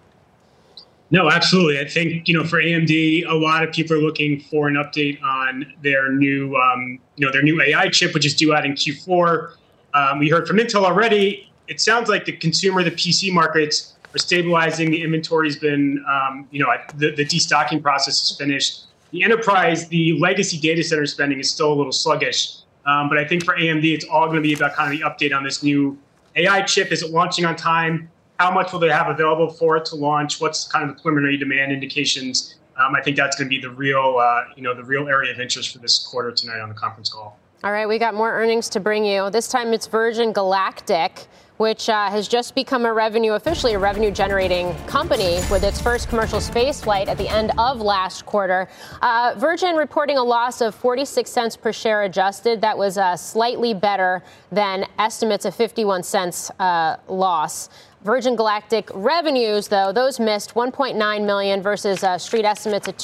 No, 1.10 1.30
absolutely. 1.30 1.78
I 1.78 1.86
think 1.86 2.28
you 2.30 2.38
know 2.38 2.46
for 2.46 2.62
AMD, 2.62 3.28
a 3.28 3.34
lot 3.34 3.64
of 3.64 3.74
people 3.74 3.98
are 3.98 4.02
looking 4.02 4.40
for 4.40 4.70
an 4.70 4.76
update 4.76 5.22
on 5.22 5.74
their 5.82 6.10
new, 6.14 6.56
um, 6.56 7.00
you 7.18 7.26
know, 7.26 7.34
their 7.34 7.44
new 7.44 7.62
AI 7.62 7.90
chip, 7.90 8.14
which 8.14 8.26
is 8.26 8.34
due 8.34 8.54
out 8.54 8.66
in 8.66 8.74
Q4. 8.74 9.56
Um, 9.94 10.20
we 10.20 10.30
heard 10.30 10.48
from 10.48 10.58
Intel 10.58 10.86
already. 10.86 11.52
It 11.68 11.82
sounds 11.82 12.08
like 12.08 12.24
the 12.24 12.32
consumer, 12.32 12.82
the 12.82 12.92
PC 12.92 13.32
markets 13.34 13.96
are 14.14 14.20
stabilizing. 14.20 14.92
The 14.92 15.02
inventory's 15.04 15.58
been, 15.58 16.04
um, 16.08 16.48
you 16.52 16.62
know, 16.62 16.72
the, 16.96 17.12
the 17.12 17.26
destocking 17.26 17.82
process 17.82 18.22
is 18.22 18.36
finished. 18.38 18.86
The 19.12 19.24
enterprise, 19.24 19.88
the 19.88 20.18
legacy 20.20 20.58
data 20.58 20.84
center 20.84 21.06
spending 21.06 21.40
is 21.40 21.50
still 21.50 21.74
a 21.74 21.76
little 21.76 21.92
sluggish. 21.92 22.58
Um, 22.86 23.10
but 23.10 23.18
I 23.18 23.26
think 23.26 23.44
for 23.44 23.56
AMD, 23.56 23.84
it's 23.84 24.06
all 24.06 24.26
going 24.26 24.38
to 24.38 24.42
be 24.42 24.54
about 24.54 24.74
kind 24.74 24.92
of 24.92 25.00
the 25.00 25.06
update 25.06 25.36
on 25.36 25.44
this 25.44 25.62
new 25.62 25.98
AI 26.36 26.62
chip. 26.64 26.92
Is 26.92 27.04
it 27.04 27.12
launching 27.12 27.46
on 27.46 27.56
time? 27.56 28.10
How 28.40 28.52
much 28.52 28.72
will 28.72 28.80
they 28.80 28.90
have 28.90 29.08
available 29.08 29.50
for 29.52 29.78
it 29.78 29.86
to 29.86 29.96
launch? 29.96 30.42
What's 30.42 30.68
kind 30.68 30.90
of 30.90 30.96
the 30.96 31.02
preliminary 31.02 31.38
demand 31.38 31.72
indications? 31.72 32.56
Um, 32.78 32.96
I 32.96 33.02
think 33.02 33.18
that's 33.18 33.38
going 33.38 33.48
to 33.48 33.50
be 33.50 33.62
the 33.62 33.70
real, 33.70 34.18
uh, 34.20 34.46
you 34.56 34.64
know, 34.64 34.74
the 34.74 34.84
real 34.84 35.08
area 35.08 35.32
of 35.32 35.40
interest 35.40 35.74
for 35.74 35.80
this 35.80 36.00
quarter 36.00 36.32
tonight 36.32 36.60
on 36.60 36.70
the 36.70 36.76
conference 36.76 37.10
call. 37.10 37.38
All 37.64 37.72
right, 37.72 37.88
we 37.88 38.00
got 38.00 38.16
more 38.16 38.32
earnings 38.32 38.70
to 38.70 38.80
bring 38.80 39.06
you. 39.06 39.30
This 39.30 39.48
time 39.48 39.72
it's 39.72 39.86
Virgin 39.86 40.34
Galactic, 40.34 41.28
which 41.58 41.90
uh, 41.90 42.10
has 42.10 42.28
just 42.28 42.56
become 42.56 42.86
a 42.86 42.94
revenue, 42.94 43.34
officially 43.34 43.74
a 43.74 43.80
revenue 43.80 44.12
generating 44.12 44.76
company 44.88 45.40
with 45.52 45.64
its 45.64 45.80
first 45.80 46.10
commercial 46.10 46.42
space 46.42 46.82
flight 46.82 47.08
at 47.08 47.18
the 47.18 47.28
end 47.28 47.52
of 47.58 47.82
last 47.82 48.26
quarter. 48.26 48.68
Uh, 49.02 49.36
Virgin 49.38 49.76
reporting 49.76 50.18
a 50.18 50.24
loss 50.24 50.62
of 50.62 50.74
46 50.76 51.30
cents 51.30 51.56
per 51.56 51.72
share 51.72 52.04
adjusted. 52.04 52.62
That 52.62 52.78
was 52.78 52.98
uh, 52.98 53.16
slightly 53.16 53.74
better 53.74 54.24
than 54.52 54.86
estimates 54.98 55.46
of 55.46 55.56
51 55.56 56.04
cents 56.04 56.50
uh, 56.60 56.98
loss. 57.08 57.70
Virgin 58.04 58.36
Galactic 58.36 58.90
revenues, 58.96 59.68
though, 59.68 59.92
those 59.92 60.20
missed 60.20 60.56
1.9 60.56 61.26
million 61.26 61.62
versus 61.62 62.04
uh, 62.04 62.18
street 62.18 62.46
estimates 62.46 62.88
at 62.88 62.98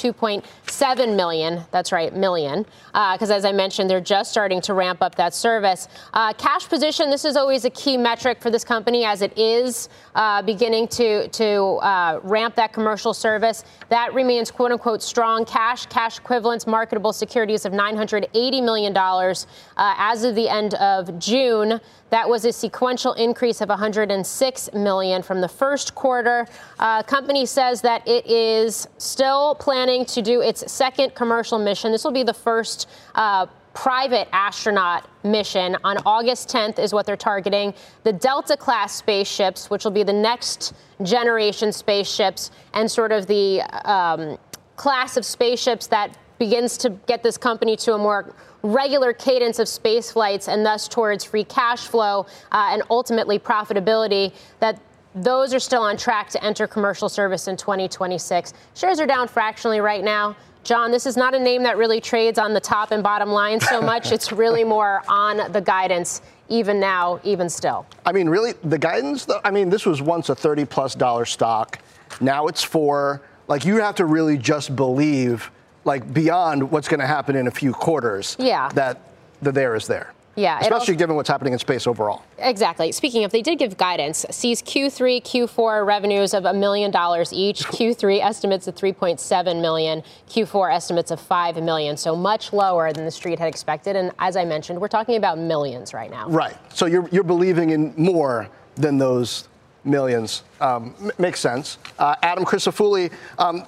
2.7 0.68 1.16
million. 1.16 1.62
That's 1.72 1.92
right, 1.92 2.14
million. 2.16 2.66
Because 2.88 3.30
as 3.30 3.46
I 3.46 3.52
mentioned, 3.52 3.88
they're 3.90 4.02
just 4.02 4.32
starting 4.32 4.62
to 4.62 4.74
ramp 4.74 5.02
up 5.02 5.16
that 5.16 5.36
service. 5.36 5.88
Uh, 6.14 6.34
cash 6.34 6.68
position, 6.68 7.12
this 7.12 7.24
is 7.24 7.36
always 7.36 7.64
a 7.66 7.70
key 7.70 7.98
metric 7.98 8.42
for 8.42 8.48
for 8.48 8.52
this 8.52 8.64
company 8.64 9.04
as 9.04 9.22
it 9.22 9.38
is 9.38 9.90
uh, 10.16 10.42
beginning 10.42 10.88
to, 10.88 11.28
to 11.28 11.54
uh, 11.84 12.18
ramp 12.24 12.56
that 12.56 12.72
commercial 12.72 13.14
service. 13.14 13.66
That 13.90 14.14
remains 14.14 14.52
quote 14.52 14.72
unquote 14.72 15.04
strong. 15.04 15.44
Cash, 15.44 15.88
cash 15.88 16.18
equivalents, 16.18 16.66
marketable 16.66 17.12
securities 17.12 17.66
of 17.66 17.74
$980 17.74 18.64
million 18.64 18.96
uh, 18.96 19.34
as 19.76 20.24
of 20.24 20.36
the 20.36 20.48
end 20.48 20.76
of 20.76 21.20
June. 21.20 21.82
That 22.10 22.30
was 22.30 22.46
a 22.46 22.54
sequential 22.54 23.12
increase 23.14 23.60
of 23.60 23.68
106 23.68 24.74
million 24.74 25.22
from 25.22 25.42
the 25.42 25.50
first 25.50 25.94
quarter. 25.94 26.48
Uh, 26.80 27.04
company 27.04 27.46
says 27.46 27.82
that 27.82 28.08
it 28.08 28.26
is 28.28 28.88
still 28.98 29.56
planning 29.56 30.06
to 30.06 30.22
do 30.22 30.40
its 30.40 30.57
second 30.60 31.16
commercial 31.16 31.60
mission. 31.60 31.92
This 31.92 32.04
will 32.04 32.12
be 32.12 32.24
the 32.24 32.34
first 32.34 32.88
uh, 33.16 33.48
private 33.74 34.28
astronaut 34.32 35.08
mission 35.24 35.78
on 35.84 35.98
August 36.06 36.50
10th 36.50 36.80
is 36.80 36.94
what 36.94 37.06
they're 37.06 37.16
targeting. 37.16 37.74
The 38.04 38.14
Delta 38.14 38.58
class 38.58 38.96
spaceships, 38.96 39.70
which 39.70 39.84
will 39.84 39.92
be 39.92 40.02
the 40.02 40.14
next 40.14 40.74
generation 41.04 41.72
spaceships 41.72 42.50
and 42.74 42.90
sort 42.90 43.12
of 43.12 43.28
the 43.28 43.62
um, 43.86 44.40
class 44.78 45.16
of 45.16 45.24
spaceships 45.24 45.86
that 45.88 46.18
begins 46.40 46.78
to 46.78 46.90
get 47.06 47.22
this 47.22 47.38
company 47.38 47.76
to 47.76 47.94
a 47.94 47.98
more 48.00 48.34
regular 48.64 49.14
cadence 49.14 49.60
of 49.60 49.68
space 49.68 50.12
flights 50.12 50.48
and 50.48 50.66
thus 50.66 50.88
towards 50.88 51.24
free 51.24 51.44
cash 51.44 51.88
flow 51.88 52.26
uh, 52.52 52.70
and 52.72 52.82
ultimately 52.90 53.38
profitability 53.38 54.34
that 54.60 54.82
those 55.24 55.54
are 55.54 55.60
still 55.60 55.82
on 55.82 55.98
track 55.98 56.30
to 56.30 56.44
enter 56.44 56.68
commercial 56.68 57.10
service 57.10 57.48
in 57.48 57.58
2026. 57.58 58.54
Shares 58.76 59.00
are 59.00 59.08
down 59.08 59.28
fractionally 59.28 59.80
right 59.80 60.04
now. 60.04 60.36
Jon, 60.64 60.92
this 60.92 61.06
is 61.06 61.16
not 61.16 61.34
a 61.34 61.40
name 61.40 61.64
that 61.64 61.78
really 61.78 62.02
trades 62.02 62.38
on 62.38 62.54
the 62.54 62.60
top 62.60 62.92
and 62.92 63.02
bottom 63.02 63.30
line 63.30 63.60
so 63.60 63.82
much. 63.94 64.12
it's 64.12 64.32
really 64.32 64.64
more 64.64 65.02
on 65.08 65.52
the 65.52 65.62
guidance, 65.62 66.22
even 66.50 66.80
now, 66.80 67.20
even 67.24 67.50
still. 67.50 67.86
I 68.06 68.12
mean, 68.12 68.28
really, 68.28 68.54
the 68.64 68.78
guidance, 68.78 69.26
though, 69.26 69.40
I 69.44 69.52
mean, 69.52 69.70
this 69.70 69.86
was 69.86 70.02
once 70.02 70.30
a 70.30 70.36
30 70.36 70.66
plus 70.66 70.94
dollar 70.94 71.26
stock. 71.26 71.80
Now 72.20 72.48
it's 72.48 72.64
four. 72.64 73.22
Like, 73.48 73.64
you 73.64 73.78
have 73.78 73.96
to 73.96 74.06
really 74.06 74.38
just 74.38 74.76
believe, 74.76 75.50
like, 75.86 76.14
beyond 76.14 76.70
what's 76.70 76.90
going 76.90 77.00
to 77.00 77.08
happen 77.08 77.38
in 77.38 77.48
a 77.48 77.52
few 77.52 77.72
quarters, 77.72 78.36
yeah. 78.38 78.68
that 78.70 79.00
the 79.42 79.54
there 79.54 79.74
is 79.76 79.88
there. 79.88 80.14
Yeah, 80.38 80.60
especially 80.60 80.76
also, 80.76 80.94
given 80.94 81.16
what's 81.16 81.30
happening 81.30 81.54
in 81.54 81.60
space 81.60 81.88
overall. 81.88 82.24
Exactly. 82.38 82.92
Speaking 82.92 83.24
of, 83.24 83.32
they 83.32 83.42
did 83.42 83.58
give 83.58 83.76
guidance. 83.76 84.24
Sees 84.30 84.62
Q3, 84.62 85.24
Q4 85.24 85.84
revenues 85.84 86.36
of 86.36 86.46
a 86.46 86.54
million 86.54 86.92
dollars 86.92 87.34
each. 87.34 87.64
Q3 87.66 88.22
estimates 88.22 88.68
of 88.68 88.76
3.7 88.76 89.60
million. 89.60 90.04
Q4 90.30 90.76
estimates 90.76 91.10
of 91.10 91.20
5 91.20 91.64
million. 91.64 91.98
So 91.98 92.16
much 92.16 92.54
lower 92.54 92.94
than 92.94 93.04
the 93.04 93.12
street 93.12 93.40
had 93.40 93.48
expected. 93.48 93.96
And 93.96 94.12
as 94.20 94.38
I 94.38 94.46
mentioned, 94.46 94.80
we're 94.80 94.88
talking 94.88 95.16
about 95.16 95.40
millions 95.40 95.92
right 95.92 96.12
now. 96.12 96.30
Right. 96.30 96.56
So 96.72 96.86
you're 96.86 97.10
you're 97.10 97.24
believing 97.24 97.72
in 97.72 97.96
more 97.98 98.48
than 98.76 99.00
those 99.00 99.48
millions. 99.84 100.44
Um, 100.62 100.94
makes 101.18 101.40
sense. 101.40 101.80
Uh, 101.98 102.16
Adam 102.22 102.46
Crisafulli. 102.46 103.12
Um, 103.40 103.64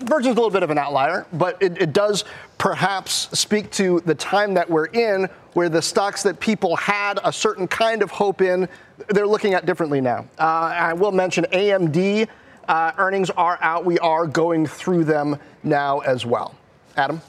Virgin's 0.00 0.36
a 0.36 0.40
little 0.40 0.50
bit 0.50 0.62
of 0.62 0.70
an 0.70 0.78
outlier, 0.78 1.26
but 1.32 1.60
it, 1.62 1.80
it, 1.80 1.92
does 1.92 2.24
perhaps 2.58 3.28
speak 3.38 3.70
to 3.72 4.00
the 4.00 4.14
time 4.14 4.54
that 4.54 4.68
we're 4.68 4.86
in 4.86 5.28
where 5.52 5.68
the 5.68 5.82
stocks 5.82 6.22
that 6.22 6.40
people 6.40 6.76
had 6.76 7.18
a 7.24 7.32
certain 7.32 7.66
kind 7.66 8.02
of 8.02 8.10
hope 8.10 8.40
in, 8.40 8.68
they're 9.08 9.26
looking 9.26 9.54
at 9.54 9.66
differently 9.66 10.00
now. 10.00 10.26
Uh, 10.38 10.42
I 10.42 10.92
will 10.92 11.12
mention 11.12 11.44
AMD 11.52 12.28
uh, 12.68 12.92
earnings 12.98 13.30
are 13.30 13.58
out. 13.60 13.84
We 13.84 13.98
are 13.98 14.26
going 14.26 14.66
through 14.66 15.04
them 15.04 15.38
now 15.62 16.00
as 16.00 16.26
well. 16.26 16.54
Adam? 16.96 17.20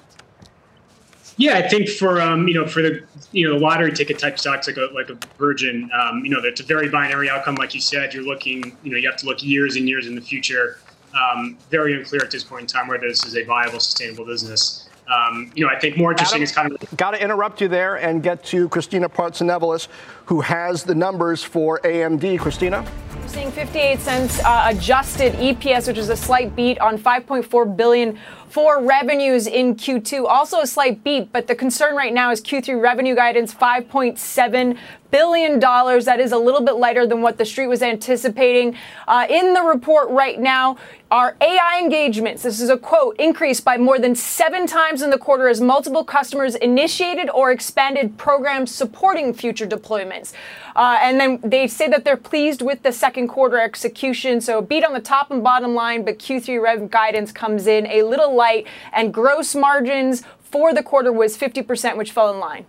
Yeah, 1.38 1.58
I 1.58 1.68
think 1.68 1.88
for 1.88 2.20
um, 2.20 2.48
you 2.48 2.56
know 2.56 2.66
for 2.66 2.82
the 2.82 3.04
you 3.32 3.48
know 3.48 3.58
lottery 3.58 3.92
ticket 3.92 4.18
type 4.18 4.39
stocks 4.39 4.66
like 4.66 4.77
a 4.77 4.89
like 4.94 5.10
a 5.10 5.18
Virgin, 5.38 5.88
um, 5.94 6.25
you 6.25 6.32
know 6.32 6.42
that's 6.42 6.62
a 6.62 6.63
very 6.63 6.89
binary 6.89 7.30
outcome. 7.30 7.56
Like 7.56 7.75
you 7.75 7.82
said, 7.82 8.12
you're 8.12 8.24
looking 8.24 8.75
you 8.84 8.92
know 8.92 8.98
you 8.98 9.08
have 9.08 9.20
to 9.20 9.27
look 9.27 9.44
years 9.44 9.75
and 9.75 9.88
years 9.88 10.08
in 10.08 10.16
the 10.16 10.22
future 10.22 10.80
um, 11.17 11.57
very 11.69 11.97
unclear 11.97 12.21
at 12.21 12.31
this 12.31 12.43
point 12.43 12.62
in 12.62 12.67
time 12.67 12.88
whether 12.88 13.07
this 13.07 13.25
is 13.25 13.36
a 13.36 13.43
viable, 13.43 13.79
sustainable 13.79 14.25
business. 14.25 14.88
Um, 15.07 15.51
you 15.55 15.65
know, 15.65 15.71
I 15.71 15.79
think 15.79 15.97
more 15.97 16.12
interesting 16.12 16.38
Adam, 16.38 16.43
is 16.43 16.51
kind 16.51 16.71
of. 16.71 16.97
Got 16.97 17.12
to 17.12 17.24
interrupt 17.24 17.62
you 17.62 17.69
there 17.69 17.95
and 17.95 18.21
get 18.21 18.43
to 18.45 18.67
Christina 18.69 19.07
Partsinevelos, 19.07 19.88
who 20.25 20.41
has 20.41 20.83
the 20.83 20.95
numbers 20.95 21.43
for 21.43 21.79
AMD. 21.79 22.39
Christina? 22.39 22.85
Seeing 23.27 23.51
58 23.51 24.00
cents 24.00 24.39
uh, 24.44 24.68
adjusted 24.70 25.33
EPS, 25.33 25.87
which 25.87 25.98
is 25.98 26.09
a 26.09 26.15
slight 26.15 26.55
beat 26.55 26.79
on 26.79 26.98
5.4 26.98 27.77
billion 27.77 28.20
for 28.50 28.81
revenues 28.81 29.48
in 29.48 29.75
Q2. 29.75 30.25
Also 30.25 30.62
a 30.62 30.68
slight 30.68 31.03
beat, 31.03 31.31
but 31.31 31.48
the 31.48 31.55
concern 31.55 31.96
right 31.96 32.14
now 32.14 32.31
is 32.31 32.42
Q3 32.42 32.81
revenue 32.81 33.16
guidance 33.16 33.53
5.7 33.53 34.77
billion 35.12 35.60
dollars. 35.60 36.05
That 36.05 36.20
is 36.20 36.31
a 36.31 36.38
little 36.38 36.62
bit 36.62 36.75
lighter 36.75 37.05
than 37.05 37.22
what 37.22 37.38
the 37.38 37.46
street 37.46 37.68
was 37.68 37.81
anticipating. 37.81 38.75
Uh, 39.07 39.25
in 39.29 39.53
the 39.53 39.62
report 39.62 40.10
right 40.10 40.40
now, 40.40 40.77
our 41.10 41.38
AI 41.40 41.79
engagements, 41.81 42.44
this 42.44 42.60
is 42.60 42.70
a 42.70 42.77
quote, 42.77 43.16
increased 43.18 43.64
by 43.64 43.77
more 43.77 43.98
than 43.98 44.14
seven 44.14 44.68
times 44.68 45.01
in 45.01 45.10
the 45.10 45.18
quarter 45.18 45.48
as 45.48 45.62
multiple 45.62 46.03
customers 46.03 46.55
initiated 46.55 47.29
or 47.29 47.50
expanded 47.50 48.18
programs 48.18 48.75
supporting 48.75 49.33
future 49.33 49.66
deployments. 49.66 50.33
Uh, 50.75 51.00
and 51.01 51.18
then 51.18 51.40
they 51.44 51.66
say 51.66 51.88
that 51.88 52.03
they're 52.03 52.18
pleased 52.18 52.62
with 52.62 52.83
the 52.83 52.92
second 52.92 53.29
quarter 53.29 53.57
execution. 53.57 54.42
So 54.42 54.62
beat 54.62 54.83
on 54.83 54.94
the 54.94 55.00
top 55.00 55.31
and 55.31 55.42
bottom 55.42 55.74
line, 55.74 56.03
but 56.03 56.20
Q3 56.20 56.62
rev 56.62 56.92
guidance 56.92 57.31
comes 57.31 57.68
in 57.68 57.88
a 57.88 58.03
little 58.03 58.36
light, 58.37 58.67
and 58.93 59.13
gross 59.13 59.55
margins 59.55 60.23
for 60.39 60.73
the 60.73 60.83
quarter 60.83 61.11
was 61.11 61.37
50%, 61.37 61.97
which 61.97 62.11
fell 62.11 62.33
in 62.33 62.39
line. 62.39 62.65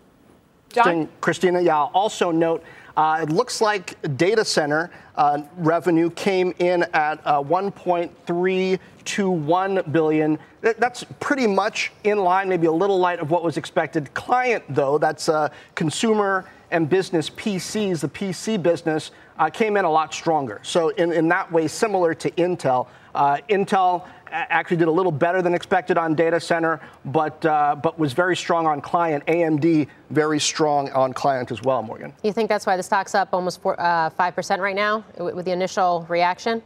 John? 0.70 1.09
Christina, 1.20 1.61
yeah, 1.61 1.78
I'll 1.78 1.90
also 1.94 2.31
note 2.31 2.62
uh, 2.98 3.20
it 3.22 3.31
looks 3.31 3.61
like 3.61 3.96
data 4.16 4.44
center 4.44 4.90
uh, 5.14 5.42
revenue 5.57 6.11
came 6.11 6.52
in 6.59 6.83
at 6.94 7.20
uh, 7.24 7.40
1.321 7.40 9.92
billion. 9.92 10.37
That's 10.61 11.04
pretty 11.20 11.46
much 11.46 11.92
in 12.02 12.18
line, 12.18 12.48
maybe 12.48 12.66
a 12.66 12.72
little 12.72 12.98
light 12.98 13.20
of 13.20 13.31
what 13.31 13.44
was 13.44 13.57
expected. 13.57 14.12
Client, 14.14 14.64
though, 14.68 14.98
that's 14.98 15.28
uh, 15.28 15.50
consumer 15.76 16.44
and 16.72 16.88
business 16.88 17.31
PCs, 17.31 18.00
the 18.00 18.09
PC 18.09 18.61
business, 18.61 19.12
uh, 19.38 19.48
came 19.48 19.76
in 19.76 19.85
a 19.85 19.90
lot 19.90 20.12
stronger. 20.12 20.59
So 20.64 20.88
in, 20.88 21.12
in 21.12 21.28
that 21.28 21.52
way, 21.52 21.68
similar 21.68 22.14
to 22.14 22.33
Intel. 22.33 22.88
Uh, 23.14 23.38
Intel 23.48 24.09
actually 24.31 24.77
did 24.77 24.88
a 24.88 24.93
little 24.93 25.12
better 25.12 25.43
than 25.43 25.55
expected 25.55 25.99
on 25.99 26.14
data 26.14 26.41
center, 26.41 26.81
but 27.07 27.45
uh, 27.45 27.77
but 27.77 27.99
was 27.99 28.12
very 28.12 28.37
strong 28.37 28.67
on 28.67 28.81
client. 28.81 29.25
AMD 29.27 29.88
very 30.11 30.41
strong 30.41 30.91
on 30.93 31.12
client 31.12 31.51
as 31.51 31.62
well. 31.62 31.83
Morgan, 31.83 32.12
you 32.23 32.33
think 32.33 32.49
that's 32.49 32.67
why 32.67 32.77
the 32.77 32.83
stock's 32.83 33.14
up 33.14 33.29
almost 33.33 33.64
uh, 33.64 34.11
five 34.11 34.33
uh, 34.33 34.37
percent 34.37 34.62
right 34.62 34.77
now 34.77 35.05
with 35.19 35.45
the 35.45 35.53
initial 35.53 36.07
reaction? 36.09 36.62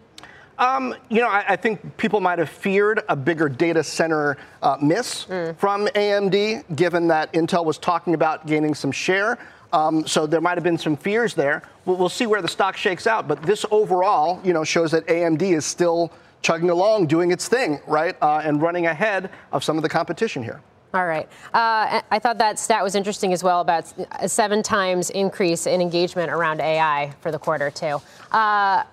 Um, 0.58 0.94
you 1.08 1.20
know, 1.20 1.28
I, 1.28 1.44
I, 1.48 1.56
think 1.56 1.96
people 1.96 2.20
might 2.20 2.38
have 2.38 2.50
feared 2.50 3.02
a 3.08 3.16
bigger 3.16 3.48
data 3.48 3.82
center 3.82 4.36
uh, 4.60 4.76
miss 4.80 5.24
mm. 5.24 5.56
from 5.56 5.86
AMD, 5.88 6.76
given 6.76 7.08
that 7.08 7.32
Intel 7.32 7.64
was 7.64 7.78
talking 7.78 8.12
about 8.14 8.46
gaining 8.46 8.74
some 8.74 8.92
share. 8.92 9.38
Um, 9.72 10.06
so 10.06 10.26
there 10.26 10.42
might 10.42 10.58
have 10.58 10.62
been 10.62 10.78
some 10.78 10.96
fears 10.96 11.34
there. 11.34 11.62
We'll, 11.86 11.96
we'll 11.96 12.08
see 12.10 12.26
where 12.26 12.42
the 12.42 12.48
stock 12.48 12.76
shakes 12.76 13.06
out. 13.06 13.26
But 13.26 13.42
this 13.42 13.64
overall, 13.70 14.40
you 14.44 14.52
know, 14.52 14.62
shows 14.62 14.90
that 14.90 15.06
AMD 15.06 15.42
is 15.42 15.64
still 15.64 16.12
chugging 16.42 16.70
along, 16.70 17.06
doing 17.06 17.30
its 17.30 17.48
thing, 17.48 17.80
right, 17.86 18.16
uh, 18.20 18.42
and 18.44 18.60
running 18.60 18.86
ahead 18.86 19.30
of 19.52 19.64
some 19.64 19.76
of 19.76 19.82
the 19.82 19.88
competition 19.88 20.42
here. 20.42 20.60
All 20.94 21.06
right. 21.06 21.26
Uh, 21.54 22.02
I 22.10 22.18
thought 22.18 22.36
that 22.38 22.58
stat 22.58 22.82
was 22.82 22.94
interesting 22.94 23.32
as 23.32 23.42
well 23.42 23.62
about 23.62 23.90
a 24.20 24.28
seven 24.28 24.62
times 24.62 25.08
increase 25.10 25.66
in 25.66 25.80
engagement 25.80 26.30
around 26.30 26.60
AI 26.60 27.14
for 27.20 27.30
the 27.32 27.38
quarter, 27.38 27.70
too. 27.70 28.02
Uh, 28.30 28.84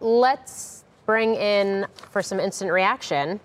let's 0.00 0.82
bring 1.06 1.36
in 1.36 1.86
for 2.10 2.22
some 2.22 2.40
instant 2.40 2.72
reaction. 2.72 3.38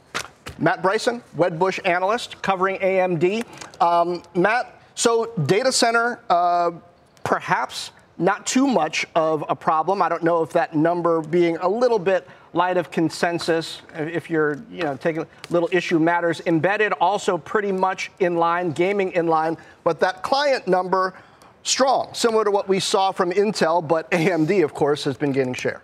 Matt 0.57 0.81
Bryson, 0.81 1.21
Wedbush 1.37 1.79
analyst 1.85 2.41
covering 2.41 2.77
AMD. 2.77 3.45
Um, 3.79 4.23
Matt, 4.33 4.81
so 4.95 5.31
data 5.45 5.71
center, 5.71 6.19
uh, 6.29 6.71
perhaps 7.23 7.91
not 8.17 8.45
too 8.45 8.67
much 8.67 9.05
of 9.15 9.45
a 9.47 9.55
problem. 9.55 10.01
I 10.01 10.09
don't 10.09 10.23
know 10.23 10.41
if 10.41 10.51
that 10.53 10.75
number 10.75 11.21
being 11.21 11.57
a 11.57 11.69
little 11.69 11.99
bit 11.99 12.27
light 12.53 12.77
of 12.77 12.91
consensus, 12.91 13.81
if 13.95 14.29
you're, 14.29 14.61
you 14.71 14.83
know, 14.83 14.97
taking 14.97 15.25
little 15.49 15.69
issue 15.71 15.99
matters. 15.99 16.41
Embedded 16.45 16.93
also 16.93 17.37
pretty 17.37 17.71
much 17.71 18.11
in 18.19 18.35
line, 18.37 18.71
gaming 18.71 19.11
in 19.11 19.27
line, 19.27 19.57
but 19.83 19.99
that 19.99 20.23
client 20.23 20.67
number 20.67 21.13
strong, 21.63 22.13
similar 22.13 22.43
to 22.43 22.51
what 22.51 22.67
we 22.67 22.79
saw 22.79 23.11
from 23.11 23.31
Intel, 23.31 23.85
but 23.85 24.09
AMD, 24.11 24.63
of 24.63 24.73
course, 24.73 25.03
has 25.03 25.17
been 25.17 25.31
gaining 25.31 25.53
share. 25.53 25.81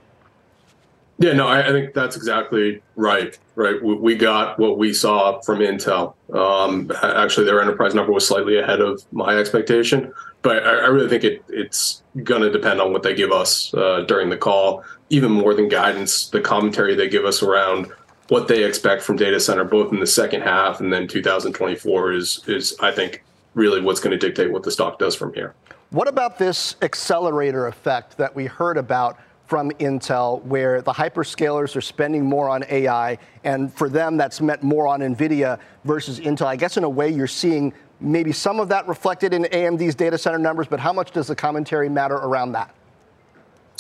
Yeah, 1.17 1.31
no, 1.31 1.47
I, 1.47 1.69
I 1.69 1.71
think 1.71 1.93
that's 1.93 2.17
exactly 2.17 2.81
right. 2.95 3.37
Right, 3.55 3.81
we, 3.81 3.93
we, 3.95 4.15
got 4.15 4.59
what 4.59 4.77
we 4.77 4.93
saw 4.93 5.39
from 5.39 5.59
Intel. 5.59 6.13
Um, 6.33 6.91
actually, 7.01 7.45
their 7.45 7.61
enterprise 7.61 7.95
number 7.95 8.11
was 8.11 8.27
slightly 8.27 8.57
ahead 8.59 8.81
of 8.81 9.01
my 9.13 9.37
expectation, 9.37 10.11
but 10.45 10.63
I, 10.63 10.69
I 10.69 10.87
really 10.89 11.09
think 11.09 11.23
it, 11.23 11.43
it's 11.49 12.03
going 12.23 12.43
to 12.43 12.51
depend 12.51 12.79
on 12.79 12.93
what 12.93 13.01
they 13.01 13.15
give 13.15 13.31
us 13.31 13.73
uh, 13.73 14.01
during 14.07 14.29
the 14.29 14.37
call. 14.37 14.83
Even 15.09 15.31
more 15.31 15.55
than 15.55 15.67
guidance, 15.67 16.29
the 16.29 16.39
commentary 16.39 16.93
they 16.93 17.09
give 17.09 17.25
us 17.25 17.41
around 17.41 17.91
what 18.29 18.47
they 18.47 18.63
expect 18.63 19.01
from 19.01 19.15
data 19.15 19.39
center, 19.39 19.63
both 19.63 19.91
in 19.91 19.99
the 19.99 20.05
second 20.05 20.41
half 20.41 20.79
and 20.79 20.93
then 20.93 21.07
2024, 21.07 22.13
is 22.13 22.43
is 22.47 22.77
I 22.79 22.91
think 22.91 23.23
really 23.55 23.81
what's 23.81 23.99
going 23.99 24.17
to 24.17 24.17
dictate 24.17 24.51
what 24.51 24.61
the 24.61 24.71
stock 24.71 24.99
does 24.99 25.15
from 25.15 25.33
here. 25.33 25.55
What 25.89 26.07
about 26.07 26.37
this 26.37 26.75
accelerator 26.83 27.65
effect 27.65 28.15
that 28.17 28.35
we 28.35 28.45
heard 28.45 28.77
about 28.77 29.19
from 29.47 29.71
Intel, 29.73 30.43
where 30.43 30.81
the 30.81 30.93
hyperscalers 30.93 31.75
are 31.75 31.81
spending 31.81 32.23
more 32.23 32.49
on 32.49 32.63
AI, 32.69 33.17
and 33.43 33.73
for 33.73 33.89
them, 33.89 34.17
that's 34.17 34.41
meant 34.41 34.61
more 34.61 34.87
on 34.87 34.99
NVIDIA 35.01 35.59
versus 35.85 36.19
Intel? 36.19 36.45
I 36.45 36.55
guess 36.55 36.77
in 36.77 36.83
a 36.83 36.89
way, 36.89 37.09
you're 37.09 37.27
seeing 37.27 37.73
maybe 37.99 38.31
some 38.31 38.59
of 38.59 38.69
that 38.69 38.87
reflected 38.87 39.33
in 39.33 39.43
AMD's 39.43 39.95
data 39.95 40.17
center 40.17 40.39
numbers, 40.39 40.67
but 40.67 40.79
how 40.79 40.93
much 40.93 41.11
does 41.11 41.27
the 41.27 41.35
commentary 41.35 41.89
matter 41.89 42.15
around 42.15 42.51
that? 42.53 42.73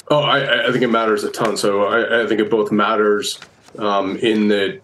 Oh, 0.09 0.21
I, 0.21 0.67
I 0.67 0.71
think 0.71 0.83
it 0.83 0.89
matters 0.89 1.23
a 1.23 1.31
ton. 1.31 1.57
So 1.57 1.85
I, 1.85 2.23
I 2.23 2.27
think 2.27 2.39
it 2.39 2.49
both 2.49 2.71
matters 2.71 3.39
um, 3.79 4.17
in 4.17 4.47
that 4.49 4.81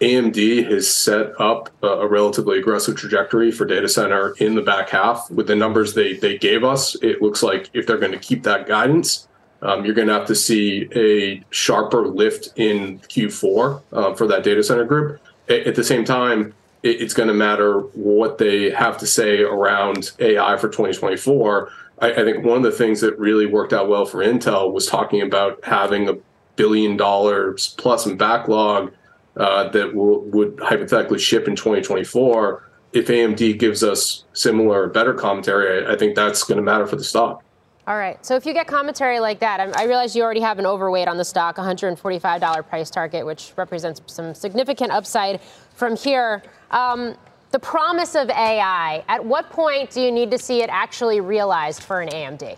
AMD 0.00 0.70
has 0.70 0.92
set 0.92 1.40
up 1.40 1.70
a, 1.82 1.86
a, 1.86 2.06
relatively 2.06 2.58
aggressive 2.58 2.96
trajectory 2.96 3.52
for 3.52 3.64
data 3.64 3.88
center 3.88 4.34
in 4.38 4.54
the 4.54 4.62
back 4.62 4.90
half. 4.90 5.30
With 5.30 5.46
the 5.46 5.54
numbers 5.54 5.94
they, 5.94 6.14
they 6.14 6.36
gave 6.36 6.64
us, 6.64 6.96
it 6.96 7.22
looks 7.22 7.42
like 7.42 7.70
if 7.72 7.86
they're 7.86 7.98
going 7.98 8.12
to 8.12 8.18
keep 8.18 8.42
that 8.42 8.66
guidance, 8.66 9.28
um, 9.62 9.84
you're 9.84 9.94
going 9.94 10.08
to 10.08 10.14
have 10.14 10.26
to 10.26 10.34
see 10.34 10.88
a 10.94 11.42
sharper 11.50 12.06
lift 12.06 12.50
in 12.56 12.98
Q4 13.00 13.82
uh, 13.92 14.14
for 14.14 14.26
that 14.26 14.42
data 14.42 14.62
center 14.62 14.84
group. 14.84 15.20
At, 15.48 15.74
the 15.74 15.84
same 15.84 16.04
time, 16.04 16.54
it's 16.84 17.14
going 17.14 17.28
to 17.28 17.34
matter 17.34 17.80
what 17.94 18.36
they 18.36 18.70
have 18.70 18.98
to 18.98 19.06
say 19.06 19.40
around 19.40 20.12
AI 20.18 20.56
for 20.58 20.68
2024. 20.68 21.70
I, 22.00 22.12
I 22.12 22.24
think 22.24 22.44
one 22.44 22.58
of 22.58 22.62
the 22.62 22.72
things 22.72 23.00
that 23.00 23.18
really 23.18 23.46
worked 23.46 23.72
out 23.72 23.88
well 23.88 24.04
for 24.04 24.18
Intel 24.18 24.70
was 24.70 24.86
talking 24.86 25.22
about 25.22 25.64
having 25.64 26.08
a 26.08 26.14
billion 26.56 26.96
dollars 26.96 27.74
plus 27.78 28.06
in 28.06 28.16
backlog 28.16 28.92
uh, 29.36 29.68
that 29.70 29.94
would 29.94 30.58
hypothetically 30.62 31.18
ship 31.18 31.48
in 31.48 31.56
2024. 31.56 32.68
If 32.92 33.08
AMD 33.08 33.58
gives 33.58 33.82
us 33.82 34.24
similar, 34.34 34.82
or 34.82 34.88
better 34.88 35.14
commentary, 35.14 35.84
I, 35.84 35.94
I 35.94 35.96
think 35.96 36.14
that's 36.14 36.44
going 36.44 36.58
to 36.58 36.62
matter 36.62 36.86
for 36.86 36.96
the 36.96 37.02
stock. 37.02 37.42
All 37.86 37.98
right. 37.98 38.24
So 38.24 38.34
if 38.34 38.46
you 38.46 38.54
get 38.54 38.66
commentary 38.66 39.20
like 39.20 39.40
that, 39.40 39.60
I, 39.60 39.84
realize 39.84 40.16
you 40.16 40.22
already 40.22 40.40
have 40.40 40.58
an 40.58 40.64
overweight 40.64 41.06
on 41.06 41.18
the 41.18 41.24
stock, 41.24 41.56
$145 41.56 42.66
price 42.66 42.88
target, 42.88 43.26
which 43.26 43.52
represents 43.56 44.00
some 44.06 44.34
significant 44.34 44.90
upside 44.90 45.40
from 45.74 45.94
here. 45.94 46.42
Um, 46.70 47.14
the 47.50 47.58
promise 47.58 48.14
of 48.14 48.30
AI, 48.30 49.04
at 49.06 49.22
what 49.22 49.50
point 49.50 49.90
do 49.90 50.00
you 50.00 50.10
need 50.10 50.30
to 50.30 50.38
see 50.38 50.62
it 50.62 50.70
actually 50.70 51.20
realized 51.20 51.82
for 51.82 52.00
an 52.00 52.08
AMD? 52.08 52.56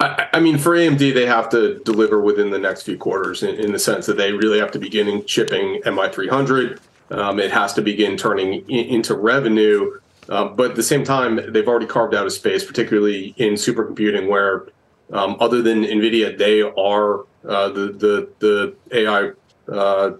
I, 0.00 0.28
I 0.34 0.40
mean, 0.40 0.58
for 0.58 0.72
AMD, 0.72 1.14
they 1.14 1.26
have 1.26 1.48
to 1.50 1.78
deliver 1.84 2.20
within 2.20 2.50
the 2.50 2.58
next 2.58 2.82
few 2.82 2.98
quarters 2.98 3.42
in, 3.42 3.54
in 3.54 3.72
the 3.72 3.78
sense 3.78 4.04
that 4.04 4.18
they 4.18 4.32
really 4.32 4.58
have 4.58 4.70
to 4.72 4.78
begin 4.78 5.24
shipping 5.26 5.80
MI300. 5.86 6.78
Um, 7.10 7.40
it 7.40 7.50
has 7.50 7.72
to 7.74 7.82
begin 7.82 8.18
turning 8.18 8.68
in, 8.68 8.86
into 8.86 9.14
revenue. 9.14 9.98
Um, 10.28 10.56
but 10.56 10.70
at 10.70 10.76
the 10.76 10.82
same 10.82 11.04
time, 11.04 11.52
they've 11.52 11.66
already 11.66 11.86
carved 11.86 12.14
out 12.14 12.26
a 12.26 12.30
space, 12.30 12.64
particularly 12.64 13.34
in 13.38 13.54
supercomputing, 13.54 14.28
where 14.28 14.66
um, 15.12 15.36
other 15.40 15.62
than 15.62 15.82
NVIDIA, 15.82 16.36
they 16.38 16.62
are 16.62 17.20
uh, 17.44 17.68
the, 17.68 17.92
the, 17.92 18.28
the 18.38 18.74
AI 18.92 19.30
uh, 19.72 20.12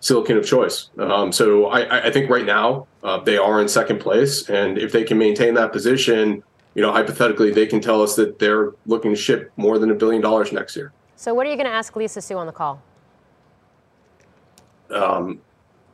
silicon 0.00 0.36
of 0.36 0.46
choice. 0.46 0.90
Um, 0.98 1.32
so 1.32 1.66
I, 1.66 2.06
I, 2.06 2.10
think 2.10 2.30
right 2.30 2.44
now 2.44 2.86
uh, 3.02 3.18
they 3.18 3.36
are 3.36 3.60
in 3.60 3.68
second 3.68 4.00
place. 4.00 4.48
And 4.48 4.78
if 4.78 4.92
they 4.92 5.04
can 5.04 5.18
maintain 5.18 5.54
that 5.54 5.72
position, 5.72 6.42
you 6.74 6.82
know, 6.82 6.92
hypothetically, 6.92 7.50
they 7.50 7.66
can 7.66 7.80
tell 7.80 8.02
us 8.02 8.16
that 8.16 8.38
they're 8.38 8.72
looking 8.86 9.10
to 9.10 9.16
ship 9.16 9.52
more 9.56 9.78
than 9.78 9.90
a 9.90 9.94
billion 9.94 10.22
dollars 10.22 10.52
next 10.52 10.76
year. 10.76 10.92
So 11.16 11.34
what 11.34 11.46
are 11.46 11.50
you 11.50 11.56
going 11.56 11.66
to 11.66 11.72
ask 11.72 11.94
Lisa 11.96 12.22
Su 12.22 12.38
on 12.38 12.46
the 12.46 12.52
call? 12.52 12.80
Um, 14.90 15.40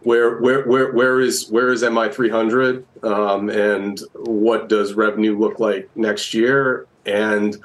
where 0.06 0.38
where 0.38 0.62
where 0.68 0.92
where 0.92 1.20
is 1.20 1.48
where 1.48 1.72
is 1.72 1.82
MI 1.82 2.08
three 2.08 2.30
hundred 2.30 2.86
um, 3.02 3.50
and 3.50 4.00
what 4.14 4.68
does 4.68 4.94
revenue 4.94 5.36
look 5.36 5.58
like 5.58 5.90
next 5.96 6.32
year? 6.32 6.86
And 7.06 7.56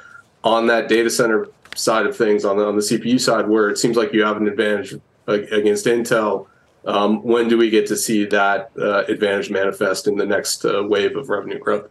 on 0.43 0.65
that 0.65 0.89
data 0.89 1.11
center 1.11 1.49
side 1.75 2.07
of 2.07 2.17
things, 2.17 2.43
on 2.43 2.57
the 2.57 2.65
on 2.65 2.75
the 2.75 2.81
CPU 2.81 3.19
side, 3.19 3.47
where 3.47 3.69
it 3.69 3.77
seems 3.77 3.95
like 3.95 4.11
you 4.11 4.23
have 4.23 4.37
an 4.37 4.47
advantage 4.47 4.95
against 5.27 5.85
Intel, 5.85 6.47
um, 6.85 7.21
when 7.21 7.47
do 7.47 7.59
we 7.59 7.69
get 7.69 7.85
to 7.87 7.95
see 7.95 8.25
that 8.25 8.71
uh, 8.75 9.03
advantage 9.07 9.51
manifest 9.51 10.07
in 10.07 10.17
the 10.17 10.25
next 10.25 10.65
uh, 10.65 10.81
wave 10.83 11.15
of 11.15 11.29
revenue 11.29 11.59
growth? 11.59 11.89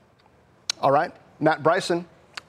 All 0.80 0.90
right, 0.90 1.12
Matt 1.38 1.62
Bryson, 1.62 2.04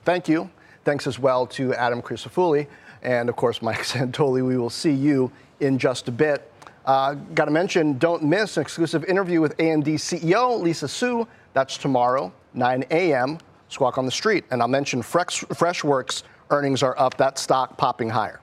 thank 0.06 0.28
you. 0.28 0.50
Thanks 0.86 1.06
as 1.06 1.20
well 1.20 1.46
to 1.46 1.76
Adam 1.76 2.02
Crisafulli 2.02 2.66
and 3.04 3.30
of 3.30 3.36
course 3.36 3.62
Mike 3.62 3.78
Santoli. 3.84 4.44
We 4.44 4.58
will 4.58 4.72
see 4.72 4.92
you 4.92 5.32
in 5.60 5.78
just 5.78 6.08
a 6.08 6.12
bit. 6.12 6.51
Uh, 6.86 7.14
Got 7.36 7.46
to 7.46 7.52
mention, 7.52 7.98
don't 7.98 8.24
miss 8.24 8.58
an 8.58 8.62
exclusive 8.62 9.04
interview 9.06 9.42
with 9.42 9.56
AMD 9.58 9.86
CEO 9.86 10.60
Lisa 10.60 10.88
Su. 10.88 11.28
That's 11.54 11.78
tomorrow, 11.78 12.32
9 12.54 12.86
a.m. 12.92 13.38
Squawk 13.70 13.98
on 13.98 14.06
the 14.06 14.12
Street. 14.12 14.46
And 14.52 14.62
I'll 14.62 14.68
mention 14.68 15.02
Fresh, 15.02 15.42
Freshworks 15.46 16.24
earnings 16.50 16.84
are 16.84 16.98
up. 17.00 17.18
That 17.18 17.38
stock 17.38 17.78
popping 17.78 18.10
higher. 18.10 18.40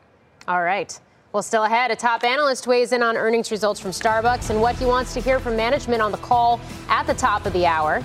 All 0.47 0.63
right. 0.63 0.99
Well, 1.33 1.43
still 1.43 1.65
ahead, 1.65 1.91
a 1.91 1.97
top 1.97 2.25
analyst 2.25 2.67
weighs 2.67 2.93
in 2.93 3.03
on 3.03 3.17
earnings 3.17 3.51
results 3.51 3.79
from 3.79 3.91
Starbucks 3.91 4.49
and 4.49 4.61
what 4.63 4.77
he 4.77 4.87
wants 4.87 5.13
to 5.15 5.21
hear 5.21 5.39
from 5.39 5.57
management 5.57 6.01
on 6.01 6.11
the 6.11 6.19
call 6.19 6.59
at 6.89 7.07
the 7.07 7.13
top 7.13 7.45
of 7.45 7.53
the 7.53 7.67
hour. 7.67 8.03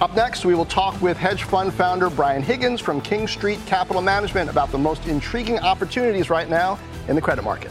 Up 0.00 0.14
next, 0.14 0.44
we 0.44 0.54
will 0.54 0.64
talk 0.64 1.00
with 1.00 1.16
hedge 1.16 1.42
fund 1.44 1.72
founder 1.72 2.10
Brian 2.10 2.42
Higgins 2.42 2.80
from 2.80 3.00
King 3.00 3.26
Street 3.26 3.58
Capital 3.66 4.02
Management 4.02 4.48
about 4.48 4.70
the 4.70 4.78
most 4.78 5.06
intriguing 5.06 5.58
opportunities 5.60 6.30
right 6.30 6.48
now 6.48 6.78
in 7.08 7.16
the 7.16 7.20
credit 7.20 7.42
market. 7.42 7.70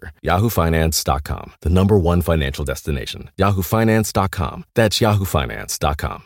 yahoofinance.com, 0.23 1.53
the 1.61 1.69
number 1.69 1.97
one 1.97 2.21
financial 2.21 2.65
destination. 2.65 3.29
yahoofinance.com. 3.37 4.65
That's 4.75 4.99
yahoofinance.com. 4.99 6.23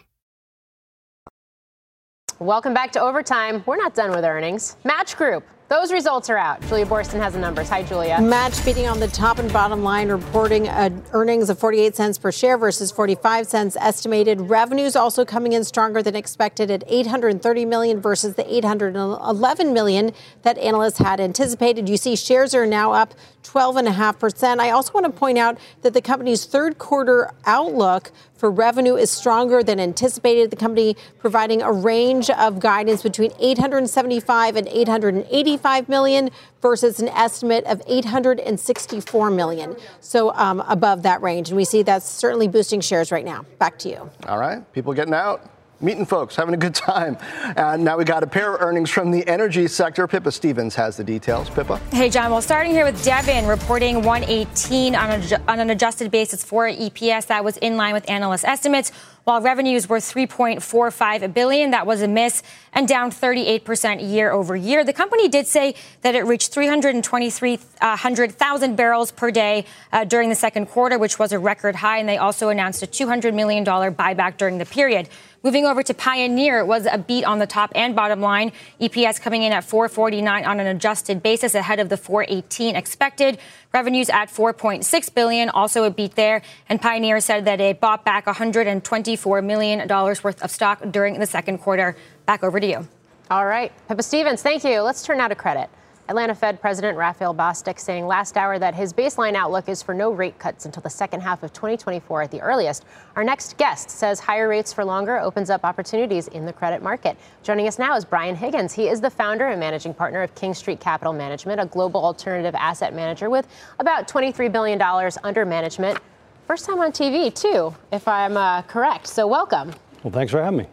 Welcome 2.39 2.73
back 2.73 2.91
to 2.93 3.01
Overtime. 3.01 3.63
We're 3.65 3.77
not 3.77 3.93
done 3.93 4.11
with 4.11 4.25
earnings. 4.25 4.75
Match 4.83 5.15
Group 5.15 5.45
those 5.67 5.91
results 5.91 6.29
are 6.29 6.37
out. 6.37 6.61
Julia 6.67 6.85
Boorstin 6.85 7.19
has 7.19 7.33
the 7.33 7.39
numbers. 7.39 7.69
Hi, 7.69 7.81
Julia. 7.81 8.21
Match 8.21 8.63
beating 8.63 8.87
on 8.87 8.99
the 8.99 9.07
top 9.07 9.39
and 9.39 9.51
bottom 9.51 9.83
line, 9.83 10.09
reporting 10.09 10.67
uh, 10.67 10.91
earnings 11.11 11.49
of 11.49 11.57
48 11.57 11.95
cents 11.95 12.17
per 12.19 12.31
share 12.31 12.57
versus 12.57 12.91
45 12.91 13.47
cents 13.47 13.75
estimated. 13.79 14.41
Revenues 14.41 14.95
also 14.95 15.25
coming 15.25 15.53
in 15.53 15.63
stronger 15.63 16.03
than 16.03 16.15
expected 16.15 16.69
at 16.69 16.83
830 16.87 17.65
million 17.65 17.99
versus 17.99 18.35
the 18.35 18.55
811 18.55 19.73
million 19.73 20.11
that 20.43 20.57
analysts 20.59 20.99
had 20.99 21.19
anticipated. 21.19 21.89
You 21.89 21.97
see, 21.97 22.15
shares 22.15 22.53
are 22.53 22.67
now 22.67 22.91
up 22.91 23.15
12.5%. 23.43 24.59
I 24.59 24.69
also 24.69 24.91
want 24.93 25.07
to 25.07 25.11
point 25.11 25.39
out 25.39 25.57
that 25.81 25.93
the 25.93 26.01
company's 26.01 26.45
third 26.45 26.77
quarter 26.77 27.31
outlook 27.45 28.11
for 28.45 28.51
revenue 28.51 28.95
is 28.95 29.09
stronger 29.09 29.63
than 29.63 29.79
anticipated. 29.79 30.51
The 30.51 30.55
company 30.55 30.95
providing 31.17 31.63
a 31.63 31.71
range 31.71 32.29
of 32.29 32.59
guidance 32.59 33.01
between 33.01 33.31
875 33.39 34.55
and 34.55 34.67
885 34.67 35.89
million 35.89 36.29
versus 36.61 36.99
an 36.99 37.09
estimate 37.09 37.63
of 37.65 37.81
864 37.87 39.31
million. 39.31 39.75
So 39.99 40.31
um, 40.35 40.59
above 40.67 41.01
that 41.01 41.23
range. 41.23 41.49
And 41.49 41.57
we 41.57 41.65
see 41.65 41.81
that's 41.81 42.07
certainly 42.07 42.47
boosting 42.47 42.81
shares 42.81 43.11
right 43.11 43.25
now. 43.25 43.47
Back 43.57 43.79
to 43.79 43.89
you. 43.89 44.11
All 44.27 44.37
right. 44.37 44.71
People 44.73 44.93
getting 44.93 45.15
out 45.15 45.49
meeting 45.81 46.05
folks, 46.05 46.35
having 46.35 46.53
a 46.53 46.57
good 46.57 46.75
time. 46.75 47.17
And 47.57 47.83
now 47.83 47.97
we 47.97 48.05
got 48.05 48.23
a 48.23 48.27
pair 48.27 48.55
of 48.55 48.61
earnings 48.61 48.89
from 48.89 49.11
the 49.11 49.27
energy 49.27 49.67
sector. 49.67 50.07
Pippa 50.07 50.31
Stevens 50.31 50.75
has 50.75 50.97
the 50.97 51.03
details. 51.03 51.49
Pippa? 51.49 51.77
Hey, 51.91 52.09
Jon. 52.09 52.31
Well, 52.31 52.41
starting 52.41 52.71
here 52.71 52.85
with 52.85 53.03
Devon 53.03 53.45
reporting 53.45 54.03
118 54.03 54.95
on, 54.95 55.11
a, 55.11 55.41
on 55.47 55.59
an 55.59 55.69
adjusted 55.69 56.11
basis 56.11 56.43
for 56.43 56.67
EPS. 56.67 57.27
That 57.27 57.43
was 57.43 57.57
in 57.57 57.77
line 57.77 57.93
with 57.93 58.09
analyst 58.09 58.45
estimates. 58.45 58.91
While 59.25 59.41
revenues 59.41 59.89
were 59.89 59.97
3.45 59.97 61.33
billion, 61.33 61.71
that 61.71 61.85
was 61.87 62.03
a 62.03 62.07
miss 62.07 62.43
and 62.73 62.87
down 62.87 63.09
38% 63.09 64.07
year 64.07 64.31
over 64.31 64.55
year. 64.55 64.83
The 64.83 64.93
company 64.93 65.27
did 65.27 65.47
say 65.47 65.73
that 66.03 66.13
it 66.13 66.25
reached 66.25 66.53
323,000 66.53 68.75
barrels 68.75 69.11
per 69.11 69.31
day 69.31 69.65
uh, 69.91 70.03
during 70.03 70.29
the 70.29 70.35
second 70.35 70.67
quarter, 70.67 70.99
which 70.99 71.17
was 71.17 71.31
a 71.31 71.39
record 71.39 71.77
high, 71.77 71.97
and 71.97 72.07
they 72.07 72.17
also 72.17 72.49
announced 72.49 72.83
a 72.83 72.87
200 72.87 73.33
million 73.33 73.63
dollar 73.63 73.91
buyback 73.91 74.37
during 74.37 74.59
the 74.59 74.65
period. 74.65 75.09
Moving 75.45 75.67
over 75.67 75.83
to 75.83 75.93
Pioneer, 75.93 76.57
it 76.57 76.65
was 76.65 76.87
a 76.91 76.97
beat 76.97 77.23
on 77.23 77.37
the 77.37 77.45
top 77.45 77.71
and 77.75 77.95
bottom 77.95 78.19
line. 78.19 78.51
EPS 78.81 79.21
coming 79.21 79.43
in 79.43 79.53
at 79.53 79.63
449 79.63 80.43
on 80.43 80.59
an 80.59 80.65
adjusted 80.65 81.21
basis 81.21 81.53
ahead 81.53 81.79
of 81.79 81.87
the 81.87 81.97
418 81.97 82.75
expected. 82.75 83.37
Revenues 83.71 84.09
at 84.09 84.29
4.6 84.29 85.13
billion, 85.13 85.49
also 85.49 85.83
a 85.83 85.91
beat 85.91 86.15
there. 86.15 86.41
And 86.67 86.81
Pioneer 86.81 87.19
said 87.19 87.45
that 87.45 87.61
it 87.61 87.79
bought 87.79 88.03
back 88.03 88.25
124 88.25 89.43
million 89.43 89.87
dollars 89.87 90.23
worth 90.23 90.41
of 90.41 90.49
stock 90.49 90.81
during 90.89 91.19
the 91.19 91.27
second 91.27 91.59
quarter. 91.59 91.95
Back 92.25 92.43
over 92.43 92.59
to 92.59 92.65
you. 92.65 92.87
All 93.29 93.45
right, 93.45 93.71
Pippa 93.87 94.01
Stevens, 94.01 94.41
thank 94.41 94.63
you. 94.63 94.81
Let's 94.81 95.03
turn 95.03 95.19
now 95.19 95.27
to 95.27 95.35
credit. 95.35 95.69
Atlanta 96.07 96.35
Fed 96.35 96.61
President 96.61 96.95
Raphael 96.97 97.33
Bostic 97.33 97.79
saying 97.79 98.05
last 98.05 98.37
hour 98.37 98.59
that 98.59 98.75
his 98.75 98.93
baseline 98.93 99.33
outlook 99.33 99.67
is 99.67 99.81
for 99.81 99.95
no 99.95 100.11
rate 100.11 100.37
cuts 100.37 100.65
until 100.65 100.83
the 100.83 100.89
second 100.89 101.21
half 101.21 101.41
of 101.41 101.51
2024 101.51 102.21
at 102.21 102.31
the 102.31 102.39
earliest. 102.41 102.85
Our 103.15 103.23
next 103.23 103.57
guest 103.57 103.89
says 103.89 104.19
higher 104.19 104.47
rates 104.47 104.71
for 104.71 104.85
longer 104.85 105.17
opens 105.17 105.49
up 105.49 105.63
opportunities 105.63 106.27
in 106.27 106.45
the 106.45 106.53
credit 106.53 106.83
market. 106.83 107.17
Joining 107.41 107.67
us 107.67 107.79
now 107.79 107.95
is 107.95 108.05
Brian 108.05 108.35
Higgins. 108.35 108.71
He 108.71 108.87
is 108.87 109.01
the 109.01 109.09
founder 109.09 109.47
and 109.47 109.59
managing 109.59 109.95
partner 109.95 110.21
of 110.21 110.35
King 110.35 110.53
Street 110.53 110.79
Capital 110.79 111.11
Management, 111.11 111.59
a 111.59 111.65
global 111.65 112.05
alternative 112.05 112.53
asset 112.53 112.93
manager 112.93 113.31
with 113.31 113.47
about 113.79 114.07
$23 114.07 114.51
billion 114.51 114.79
under 115.23 115.43
management. 115.43 115.97
First 116.45 116.67
time 116.67 116.79
on 116.81 116.91
TV, 116.91 117.33
too, 117.33 117.73
if 117.91 118.07
I'm 118.07 118.37
uh, 118.37 118.61
correct. 118.63 119.07
So, 119.07 119.25
welcome. 119.25 119.73
Well, 120.03 120.13
thanks 120.13 120.31
for 120.31 120.43
having 120.43 120.59
me. 120.59 120.67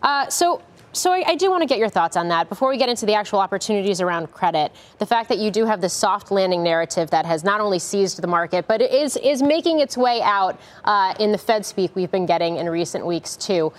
Uh, 0.00 0.28
so, 0.28 0.62
so 0.96 1.12
I, 1.12 1.22
I, 1.26 1.34
do 1.34 1.50
want 1.50 1.62
to 1.62 1.66
get 1.66 1.78
your 1.78 1.88
thoughts 1.88 2.16
on 2.16 2.28
that 2.28 2.48
before 2.48 2.68
we 2.70 2.78
get 2.78 2.88
into 2.88 3.06
the 3.06 3.14
actual 3.14 3.38
opportunities 3.38 4.00
around 4.00 4.32
credit. 4.32 4.72
The 4.98 5.06
fact 5.06 5.28
that 5.28 5.38
you 5.38 5.50
do 5.50 5.66
have 5.66 5.80
this 5.80 5.92
soft 5.92 6.30
landing 6.30 6.62
narrative 6.62 7.10
that 7.10 7.26
has 7.26 7.44
not 7.44 7.60
only 7.60 7.78
seized 7.78 8.20
the 8.20 8.26
market, 8.26 8.66
but 8.66 8.80
is 8.80 9.16
is 9.18 9.42
making 9.42 9.80
its 9.80 9.96
way 9.96 10.22
out 10.22 10.58
uh, 10.84 11.14
in 11.20 11.32
the 11.32 11.38
Fed 11.38 11.64
speak 11.66 11.94
we've 11.94 12.10
been 12.10 12.26
getting 12.26 12.56
in 12.56 12.68
recent 12.68 13.04
weeks 13.04 13.36
too. 13.36 13.72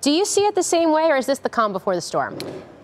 Do 0.00 0.10
you 0.10 0.24
see 0.24 0.46
it 0.46 0.54
the 0.54 0.62
same 0.62 0.92
way, 0.92 1.04
or 1.04 1.16
is 1.16 1.26
this 1.26 1.38
the 1.38 1.48
calm 1.48 1.72
before 1.72 1.94
the 1.94 2.00
storm? 2.00 2.38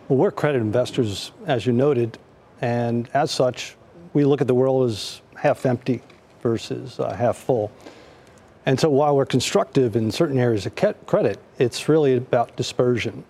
Well, 0.08 0.18
we're 0.18 0.30
credit 0.30 0.60
investors, 0.60 1.32
as 1.46 1.64
you 1.64 1.72
noted, 1.72 2.18
and 2.60 3.08
as 3.14 3.30
such, 3.30 3.76
we 4.12 4.24
look 4.24 4.40
at 4.40 4.46
the 4.46 4.54
world 4.54 4.90
as 4.90 5.22
half 5.36 5.64
empty 5.64 6.02
versus 6.42 6.98
uh, 7.00 7.14
half 7.14 7.36
full. 7.36 7.70
And 8.66 8.78
so 8.78 8.90
while 8.90 9.16
we're 9.16 9.26
constructive 9.26 9.94
in 9.96 10.10
certain 10.10 10.38
areas 10.38 10.66
of 10.66 10.74
credit, 11.06 11.38
it's 11.58 11.88
really 11.88 12.16
about 12.16 12.56
dispersion. 12.56 13.24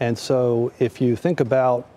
And 0.00 0.16
so 0.18 0.72
if 0.78 1.00
you 1.00 1.16
think 1.16 1.40
about 1.40 1.88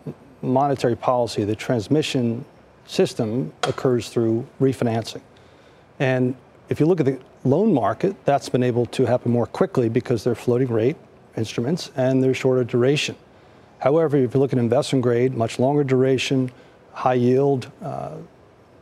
monetary 0.42 0.96
policy, 0.96 1.44
the 1.44 1.56
transmission 1.56 2.46
system 2.86 3.54
occurs 3.64 4.10
through 4.10 4.48
refinancing. 4.60 5.22
And 6.00 6.36
if 6.70 6.80
you 6.80 6.86
look 6.86 7.00
at 7.00 7.06
the 7.06 7.20
loan 7.44 7.74
market, 7.74 8.16
that's 8.26 8.50
been 8.50 8.64
able 8.64 8.86
to 8.88 9.06
happen 9.06 9.32
more 9.32 9.46
quickly 9.46 9.90
because 9.90 10.24
they're 10.24 10.36
floating 10.36 10.70
rate 10.70 10.96
instruments 11.38 11.92
and 11.96 12.24
they're 12.24 12.34
shorter 12.34 12.64
duration. 12.64 13.16
However, 13.80 14.18
if 14.18 14.34
you 14.34 14.40
look 14.40 14.54
at 14.54 14.60
investment 14.60 15.04
grade, 15.04 15.36
much 15.36 15.60
longer 15.60 15.84
duration, 15.84 16.52
high 16.94 17.14
yield, 17.14 17.72
uh, 17.82 18.18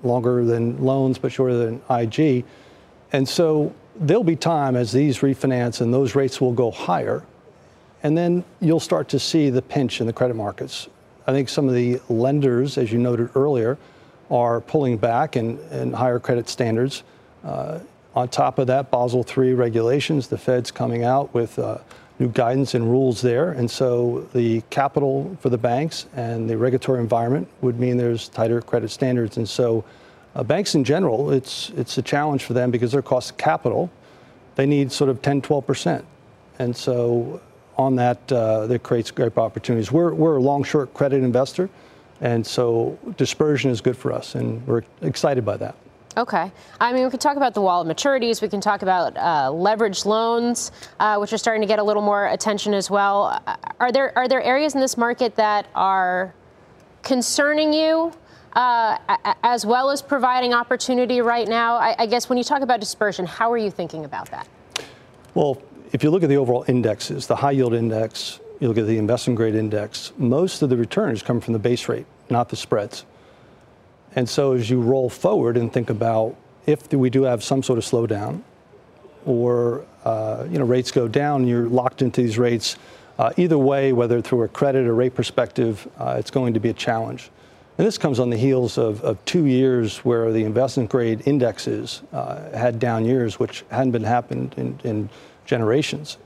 longer 0.04 0.44
than 0.46 0.84
loans 0.84 1.18
but 1.18 1.32
shorter 1.32 1.58
than 1.58 1.82
IG. 1.90 2.46
And 3.12 3.28
so 3.28 3.74
there'll 3.96 4.24
be 4.24 4.36
time 4.36 4.76
as 4.76 4.92
these 4.92 5.20
refinance 5.20 5.82
and 5.82 5.94
those 5.94 6.16
rates 6.16 6.40
will 6.40 6.54
go 6.54 6.72
higher 6.72 7.24
and 8.08 8.18
then 8.18 8.46
you'll 8.62 8.80
start 8.80 9.10
to 9.10 9.20
see 9.20 9.50
the 9.50 9.62
pinch 9.62 10.00
in 10.00 10.08
the 10.08 10.14
credit 10.14 10.36
markets. 10.36 10.88
I 11.28 11.34
think 11.34 11.50
some 11.50 11.68
of 11.68 11.76
the 11.76 12.00
lenders, 12.08 12.78
as 12.78 12.90
you 12.90 13.00
noted 13.00 13.32
earlier, 13.36 13.78
are 14.32 14.62
pulling 14.62 14.96
back 14.96 15.36
and, 15.36 15.94
higher 15.94 16.18
credit 16.18 16.48
standards. 16.48 17.04
Uh, 17.44 17.80
on 18.16 18.30
top 18.30 18.60
of 18.60 18.68
that, 18.68 18.92
Basel 18.92 19.26
III 19.38 19.56
regulations, 19.56 20.30
the 20.30 20.38
Fed's 20.38 20.72
coming 20.72 21.04
out 21.04 21.34
with 21.34 21.60
uh, 21.60 21.80
new 22.18 22.30
guidance 22.30 22.76
and 22.76 22.90
rules 22.90 23.22
there. 23.22 23.52
And 23.52 23.70
so 23.70 24.26
the 24.34 24.62
capital 24.70 25.36
for 25.42 25.50
the 25.50 25.58
banks 25.58 26.06
and 26.16 26.50
the 26.50 26.58
regulatory 26.58 27.02
environment 27.02 27.50
would 27.60 27.78
mean 27.78 27.98
there's 27.98 28.30
tighter 28.30 28.62
credit 28.62 28.90
standards. 28.90 29.36
And 29.36 29.50
so 29.50 29.84
uh, 30.34 30.44
banks 30.44 30.76
in 30.76 30.86
general, 30.86 31.32
it's, 31.32 31.72
it's 31.72 31.98
a 31.98 32.02
challenge 32.02 32.46
for 32.46 32.54
them 32.54 32.72
because 32.72 32.94
their 32.94 33.02
cost 33.02 33.32
of 33.32 33.38
capital, 33.38 33.92
they 34.56 34.66
need 34.66 34.94
sort 34.94 35.10
of 35.10 35.22
10, 35.22 35.42
12%. 35.42 36.06
And 36.60 36.74
so 36.76 37.42
on 37.78 37.96
that 37.96 38.32
uh, 38.32 38.68
that 38.68 38.84
creates 38.84 39.12
great 39.12 39.38
opportunities. 39.38 39.92
We're, 39.92 40.14
we're 40.14 40.38
a 40.38 40.42
long 40.42 40.64
short 40.64 40.94
credit 40.94 41.24
investor, 41.24 41.70
and 42.22 42.46
so 42.46 42.98
dispersion 43.18 43.72
is 43.72 43.82
good 43.82 43.96
for 43.96 44.12
us, 44.12 44.36
and 44.36 44.66
we're 44.68 44.84
excited 45.02 45.46
by 45.46 45.58
that. 45.58 45.76
Okay. 46.18 46.52
I 46.82 46.94
mean, 46.94 47.04
we 47.04 47.12
can 47.12 47.20
talk 47.20 47.38
about 47.38 47.54
the 47.54 47.62
wall 47.62 47.82
of 47.82 47.88
maturities. 47.88 48.42
We 48.42 48.50
can 48.50 48.60
talk 48.60 48.82
about 48.82 49.16
uh, 49.16 49.52
leveraged 49.52 50.06
loans, 50.06 50.72
uh, 51.00 51.18
which 51.18 51.32
are 51.32 51.38
starting 51.38 51.62
to 51.62 51.68
get 51.68 51.78
a 51.78 51.84
little 51.84 52.02
more 52.02 52.26
attention 52.26 52.74
as 52.74 52.90
well. 52.90 53.40
Uh, 53.46 53.56
are 53.80 53.92
there 53.92 54.18
are 54.18 54.28
there 54.28 54.42
areas 54.42 54.74
in 54.74 54.82
this 54.82 54.98
market 54.98 55.36
that 55.36 55.68
are 55.76 56.34
concerning 57.04 57.72
you, 57.72 58.12
uh, 58.54 58.98
as 59.44 59.64
well 59.64 59.92
as 59.92 60.02
providing 60.02 60.56
opportunity 60.56 61.22
right 61.22 61.48
now? 61.48 61.76
I, 61.76 61.96
I 62.00 62.06
guess 62.08 62.30
when 62.30 62.40
you 62.40 62.44
talk 62.44 62.64
about 62.64 62.80
dispersion, 62.80 63.28
how 63.28 63.52
are 63.52 63.58
you 63.58 63.70
thinking 63.70 64.04
about 64.04 64.32
that? 64.32 64.48
Well, 65.36 65.62
if 65.92 66.04
you 66.04 66.10
look 66.10 66.24
at 66.24 66.30
the 66.30 66.38
overall 66.38 66.66
indexes, 66.68 67.28
the 67.28 67.36
high 67.36 67.52
yield 67.52 67.74
index, 67.74 68.40
you 68.60 68.68
look 68.68 68.78
at 68.78 68.88
the 68.88 68.98
investment 68.98 69.38
grade 69.38 69.56
index, 69.56 70.12
most 70.18 70.62
of 70.62 70.70
the 70.70 70.78
returns 70.78 71.22
come 71.22 71.40
from 71.40 71.54
the 71.54 71.60
base 71.60 71.88
rate, 71.88 72.06
not 72.30 72.50
the 72.50 72.56
spreads. 72.56 73.06
And 74.16 74.28
so 74.28 74.54
as 74.54 74.70
you 74.70 74.82
roll 74.82 75.10
forward 75.10 75.58
and 75.58 75.72
think 75.72 75.90
about 75.90 76.36
if 76.66 76.92
we 76.92 77.10
do 77.10 77.24
have 77.24 77.44
some 77.44 77.64
sort 77.64 77.78
of 77.78 77.86
slowdown 77.86 78.42
or 79.26 79.86
uh, 80.06 80.46
you 80.50 80.58
know 80.58 80.66
rates 80.66 80.92
go 80.92 81.08
down, 81.08 81.48
you're 81.48 81.68
locked 81.68 82.02
into 82.02 82.22
these 82.22 82.38
rates. 82.38 82.78
Uh, 83.20 83.32
either 83.38 83.58
way, 83.58 83.94
whether 83.94 84.22
through 84.22 84.44
a 84.44 84.48
credit 84.48 84.86
or 84.86 84.94
rate 84.94 85.16
perspective, 85.16 85.88
uh, 85.98 86.16
it's 86.20 86.32
going 86.32 86.54
to 86.54 86.60
be 86.60 86.70
a 86.70 86.74
challenge. 86.74 87.30
And 87.78 87.86
this 87.86 87.98
comes 87.98 88.20
on 88.20 88.30
the 88.30 88.38
heels 88.38 88.78
of, 88.78 89.04
of 89.04 89.24
two 89.26 89.46
years 89.46 90.00
where 90.00 90.32
the 90.32 90.44
investment 90.44 90.90
grade 90.90 91.22
indexes 91.26 92.02
uh, 92.12 92.50
had 92.58 92.80
down 92.80 93.06
years, 93.06 93.40
which 93.40 93.64
hadn't 93.70 93.92
been 93.92 94.04
happened 94.04 94.56
in, 94.58 94.80
in 94.84 95.10
generations. 95.48 96.18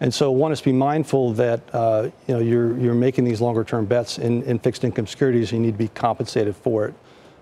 And 0.00 0.12
so 0.12 0.30
one 0.30 0.52
is 0.52 0.60
to 0.60 0.66
be 0.66 0.72
mindful 0.72 1.32
that 1.34 1.60
uh, 1.72 2.10
you 2.26 2.34
know 2.34 2.40
you're 2.40 2.78
you're 2.78 2.94
making 2.94 3.24
these 3.24 3.40
longer 3.40 3.64
term 3.64 3.84
bets 3.86 4.18
in, 4.18 4.42
in 4.42 4.58
fixed 4.58 4.84
income 4.84 5.06
securities. 5.06 5.50
You 5.50 5.58
need 5.58 5.72
to 5.72 5.78
be 5.78 5.88
compensated 5.88 6.54
for 6.54 6.86
it. 6.86 6.94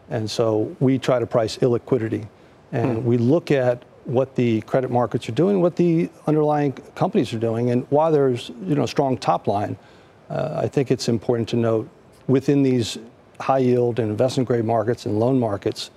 And 0.09 0.31
so 0.31 0.75
we 0.79 0.99
try 0.99 1.19
to 1.19 1.27
price 1.27 1.59
illiquidity, 1.59 2.27
and 2.73 2.99
hmm. 2.99 3.05
we 3.05 3.19
look 3.19 3.51
at 3.51 3.83
what 4.05 4.37
the 4.37 4.61
credit 4.63 4.91
markets 4.91 5.29
are 5.29 5.33
doing, 5.33 5.61
what 5.61 5.75
the 5.75 6.09
underlying 6.29 6.73
companies 6.95 7.35
are 7.35 7.39
doing, 7.39 7.71
and 7.71 7.85
while 7.91 8.11
there's 8.13 8.51
you 8.65 8.75
know 8.75 8.87
strong 8.87 9.19
top 9.19 9.47
line, 9.47 9.77
uh, 10.31 10.61
I 10.63 10.69
think 10.69 10.91
it's 10.91 11.09
important 11.09 11.49
to 11.51 11.57
note 11.57 11.89
within 12.27 12.63
these 12.63 12.99
high 13.41 13.59
yield 13.59 13.99
and 13.99 14.11
investment 14.11 14.47
grade 14.49 14.65
markets 14.65 15.05
and 15.05 15.19
loan 15.19 15.39
markets, 15.39 15.91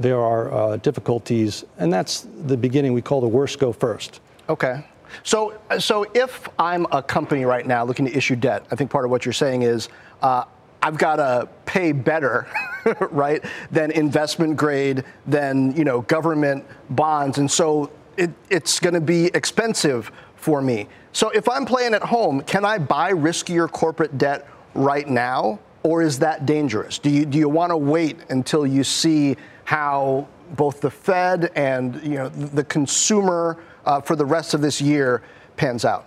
there 0.00 0.20
are 0.20 0.52
uh, 0.52 0.76
difficulties, 0.78 1.64
and 1.78 1.92
that's 1.92 2.26
the 2.46 2.56
beginning. 2.56 2.94
We 2.94 3.02
call 3.02 3.20
the 3.20 3.28
worst 3.28 3.58
go 3.58 3.72
first. 3.72 4.20
Okay. 4.50 4.84
So, 5.22 5.60
so 5.78 6.04
if 6.12 6.48
I'm 6.58 6.84
a 6.90 7.00
company 7.00 7.44
right 7.44 7.64
now 7.64 7.84
looking 7.84 8.04
to 8.06 8.16
issue 8.16 8.34
debt, 8.34 8.66
I 8.72 8.74
think 8.74 8.90
part 8.90 9.04
of 9.04 9.10
what 9.12 9.24
you're 9.24 9.32
saying 9.32 9.62
is 9.62 9.88
uh, 10.22 10.44
I've 10.82 10.98
got 10.98 11.16
to 11.16 11.48
pay 11.66 11.92
better, 11.92 12.48
right, 13.12 13.44
than 13.70 13.92
investment 13.92 14.56
grade, 14.56 15.04
than 15.24 15.76
you 15.76 15.84
know 15.84 16.00
government 16.02 16.64
bonds, 16.90 17.38
and 17.38 17.48
so 17.48 17.92
it, 18.16 18.30
it's 18.50 18.80
going 18.80 18.94
to 18.94 19.00
be 19.00 19.26
expensive 19.26 20.10
for 20.34 20.60
me. 20.60 20.88
So 21.12 21.30
if 21.30 21.48
I'm 21.48 21.64
playing 21.64 21.94
at 21.94 22.02
home, 22.02 22.40
can 22.42 22.64
I 22.64 22.78
buy 22.78 23.12
riskier 23.12 23.70
corporate 23.70 24.18
debt 24.18 24.48
right 24.74 25.08
now, 25.08 25.60
or 25.84 26.02
is 26.02 26.18
that 26.20 26.44
dangerous? 26.44 26.98
Do 26.98 27.08
you 27.08 27.24
do 27.24 27.38
you 27.38 27.48
want 27.48 27.70
to 27.70 27.76
wait 27.76 28.18
until 28.30 28.66
you 28.66 28.82
see 28.82 29.36
how 29.62 30.26
both 30.56 30.80
the 30.80 30.90
Fed 30.90 31.52
and 31.54 32.02
you 32.02 32.16
know 32.16 32.28
the 32.30 32.64
consumer 32.64 33.56
uh, 33.90 34.00
for 34.00 34.14
the 34.14 34.24
rest 34.24 34.54
of 34.54 34.60
this 34.60 34.80
year 34.80 35.20
pans 35.56 35.84
out? 35.84 36.06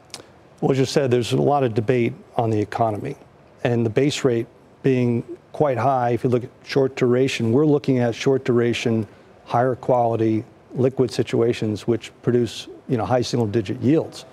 Well, 0.61 0.71
as 0.71 0.79
you 0.79 0.85
said, 0.85 1.11
there's 1.11 1.33
a 1.33 1.41
lot 1.41 1.63
of 1.63 1.73
debate 1.73 2.13
on 2.37 2.49
the 2.49 2.59
economy, 2.59 3.17
and 3.63 3.85
the 3.85 3.89
base 3.89 4.23
rate 4.23 4.47
being 4.83 5.23
quite 5.51 5.77
high. 5.77 6.11
If 6.11 6.23
you 6.23 6.29
look 6.29 6.45
at 6.45 6.49
short 6.63 6.95
duration, 6.95 7.51
we're 7.51 7.65
looking 7.65 7.99
at 7.99 8.15
short 8.15 8.45
duration, 8.45 9.05
higher 9.45 9.75
quality 9.75 10.45
liquid 10.73 11.11
situations 11.11 11.85
which 11.85 12.11
produce 12.23 12.67
you 12.87 12.97
know 12.97 13.05
high 13.05 13.21
single 13.21 13.47
digit 13.47 13.79
yields. 13.81 14.25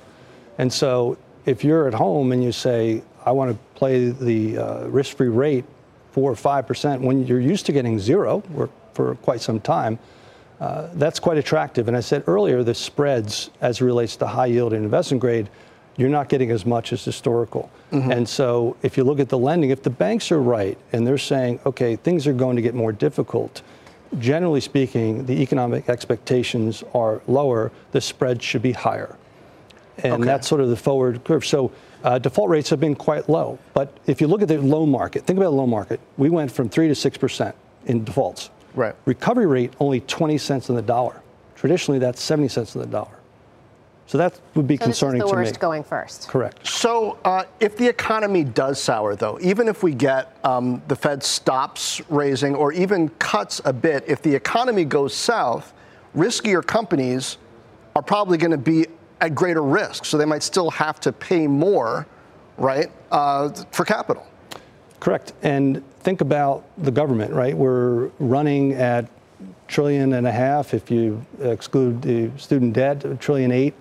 And 0.59 0.73
so 0.73 1.19
if 1.45 1.65
you're 1.65 1.89
at 1.89 1.95
home 1.95 2.33
and 2.33 2.45
you 2.45 2.53
say, 2.53 3.03
I 3.27 3.33
want 3.33 3.51
to 3.51 3.59
play 3.75 4.11
the 4.11 4.59
uh, 4.59 4.87
risk 4.87 5.17
free 5.17 5.29
rate 5.29 5.65
four 6.13 6.31
or 6.31 6.37
five 6.37 6.67
percent 6.67 7.03
when 7.03 7.27
you're 7.27 7.41
used 7.41 7.67
to 7.67 7.73
getting 7.73 7.99
zero 7.99 8.43
for 8.95 9.15
quite 9.17 9.41
some 9.41 9.59
time, 9.61 9.99
uh, 10.61 10.89
that's 10.95 11.19
quite 11.19 11.39
attractive. 11.39 11.89
And 11.89 11.97
I 11.97 12.01
said 12.01 12.25
earlier, 12.27 12.63
the 12.63 12.75
spreads 12.75 13.51
as 13.61 13.81
it 13.81 13.85
relates 13.85 14.17
to 14.17 14.27
high 14.27 14.47
yield 14.47 14.73
and 14.75 14.85
investment 14.85 15.21
grade, 15.21 15.49
you're 15.97 16.11
not 16.11 16.29
getting 16.29 16.51
as 16.51 16.65
much 16.67 16.93
as 16.93 17.05
historical. 17.05 17.71
Mm-hmm. 17.93 18.13
And 18.13 18.29
so 18.29 18.77
if 18.83 18.97
you 18.97 19.05
look 19.05 19.21
at 19.21 19.29
the 19.29 19.39
lending, 19.39 19.71
if 19.71 19.83
the 19.83 19.91
banks 19.91 20.31
are 20.31 20.41
right 20.41 20.79
and 20.93 21.07
they're 21.07 21.19
saying, 21.19 21.61
okay, 21.67 21.97
things 21.97 22.27
are 22.27 22.33
going 22.33 22.57
to 22.57 22.63
get 22.63 22.75
more 22.75 22.93
difficult, 22.93 23.63
generally 24.19 24.61
speaking, 24.61 25.25
the 25.27 25.43
economic 25.43 25.89
expectations 25.89 26.85
are 26.95 27.23
lower, 27.27 27.73
the 27.93 28.01
spread 28.01 28.43
should 28.43 28.63
be 28.63 28.73
higher. 28.73 29.17
And 29.99 30.15
okay. 30.15 30.25
that's 30.25 30.49
sort 30.49 30.61
of 30.61 30.69
the 30.69 30.77
forward 30.77 31.23
curve. 31.25 31.45
So 31.45 31.73
uh, 32.05 32.19
default 32.19 32.49
rates 32.49 32.71
have 32.71 32.81
been 32.81 32.95
quite 32.95 33.29
low. 33.29 33.59
But 33.75 33.97
if 34.07 34.21
you 34.21 34.27
look 34.27 34.43
at 34.43 34.49
the 34.49 34.59
loan 34.59 34.91
market, 34.91 35.27
think 35.27 35.39
about 35.39 35.51
the 35.51 35.57
loan 35.57 35.71
market. 35.71 36.01
We 36.17 36.31
went 36.31 36.51
from 36.51 36.69
3 36.69 36.89
to 36.89 36.95
6% 36.95 37.55
in 37.87 38.05
defaults. 38.05 38.51
Right. 38.75 38.95
Recovery 39.05 39.47
rate 39.47 39.73
only 39.81 40.01
20 40.01 40.39
cents 40.39 40.71
on 40.71 40.77
the 40.77 40.83
dollar. 40.83 41.21
Traditionally, 41.55 41.99
that's 41.99 42.23
70 42.23 42.49
cents 42.49 42.77
on 42.77 42.83
the 42.83 42.89
dollar. 42.89 43.21
So 44.07 44.19
that 44.19 44.41
would 44.57 44.67
be 44.67 44.77
so 44.77 44.87
concerning 44.87 45.21
this 45.21 45.27
is 45.27 45.31
the 45.31 45.37
worst 45.37 45.55
me. 45.55 45.59
going 45.61 45.85
first. 45.85 46.29
Correct. 46.29 46.67
So 46.67 47.19
uh, 47.25 47.45
if 47.61 47.77
the 47.77 47.87
economy 47.87 48.43
does 48.43 48.83
sour, 48.83 49.15
though, 49.15 49.39
even 49.41 49.69
if 49.69 49.85
we 49.85 49.95
get 49.95 50.37
um, 50.43 50.83
the 50.89 50.97
Fed 50.97 51.23
stops 51.23 52.01
raising 52.09 52.57
or 52.57 52.73
even 52.73 53.11
cuts 53.21 53.61
a 53.65 53.73
bit, 53.73 54.03
if 54.09 54.21
the 54.21 54.35
economy 54.35 54.85
goes 54.85 55.15
south, 55.15 55.73
riskier 56.17 56.67
companies 56.67 57.39
are 57.95 58.03
probably 58.03 58.37
going 58.37 58.51
to 58.51 58.59
be 58.59 58.87
at 59.21 59.35
greater 59.35 59.63
risk. 59.63 60.05
So 60.05 60.19
they 60.19 60.25
might 60.25 60.43
still 60.43 60.71
have 60.73 60.99
to 61.01 61.13
pay 61.13 61.47
more, 61.47 62.05
right, 62.57 62.91
uh, 63.13 63.51
for 63.71 63.85
capital. 63.85 64.27
Correct. 65.01 65.33
And 65.43 65.83
think 66.01 66.21
about 66.21 66.65
the 66.77 66.91
government, 66.91 67.33
right? 67.33 67.57
We're 67.57 68.11
running 68.19 68.75
at 68.75 69.11
trillion 69.67 70.13
and 70.13 70.27
a 70.27 70.33
half 70.33 70.75
if 70.75 70.91
you 70.91 71.25
exclude 71.41 72.03
the 72.03 72.31
student 72.37 72.75
debt, 72.75 73.05
a 73.05 73.17
trillion 73.17 73.51
eight. 73.51 73.75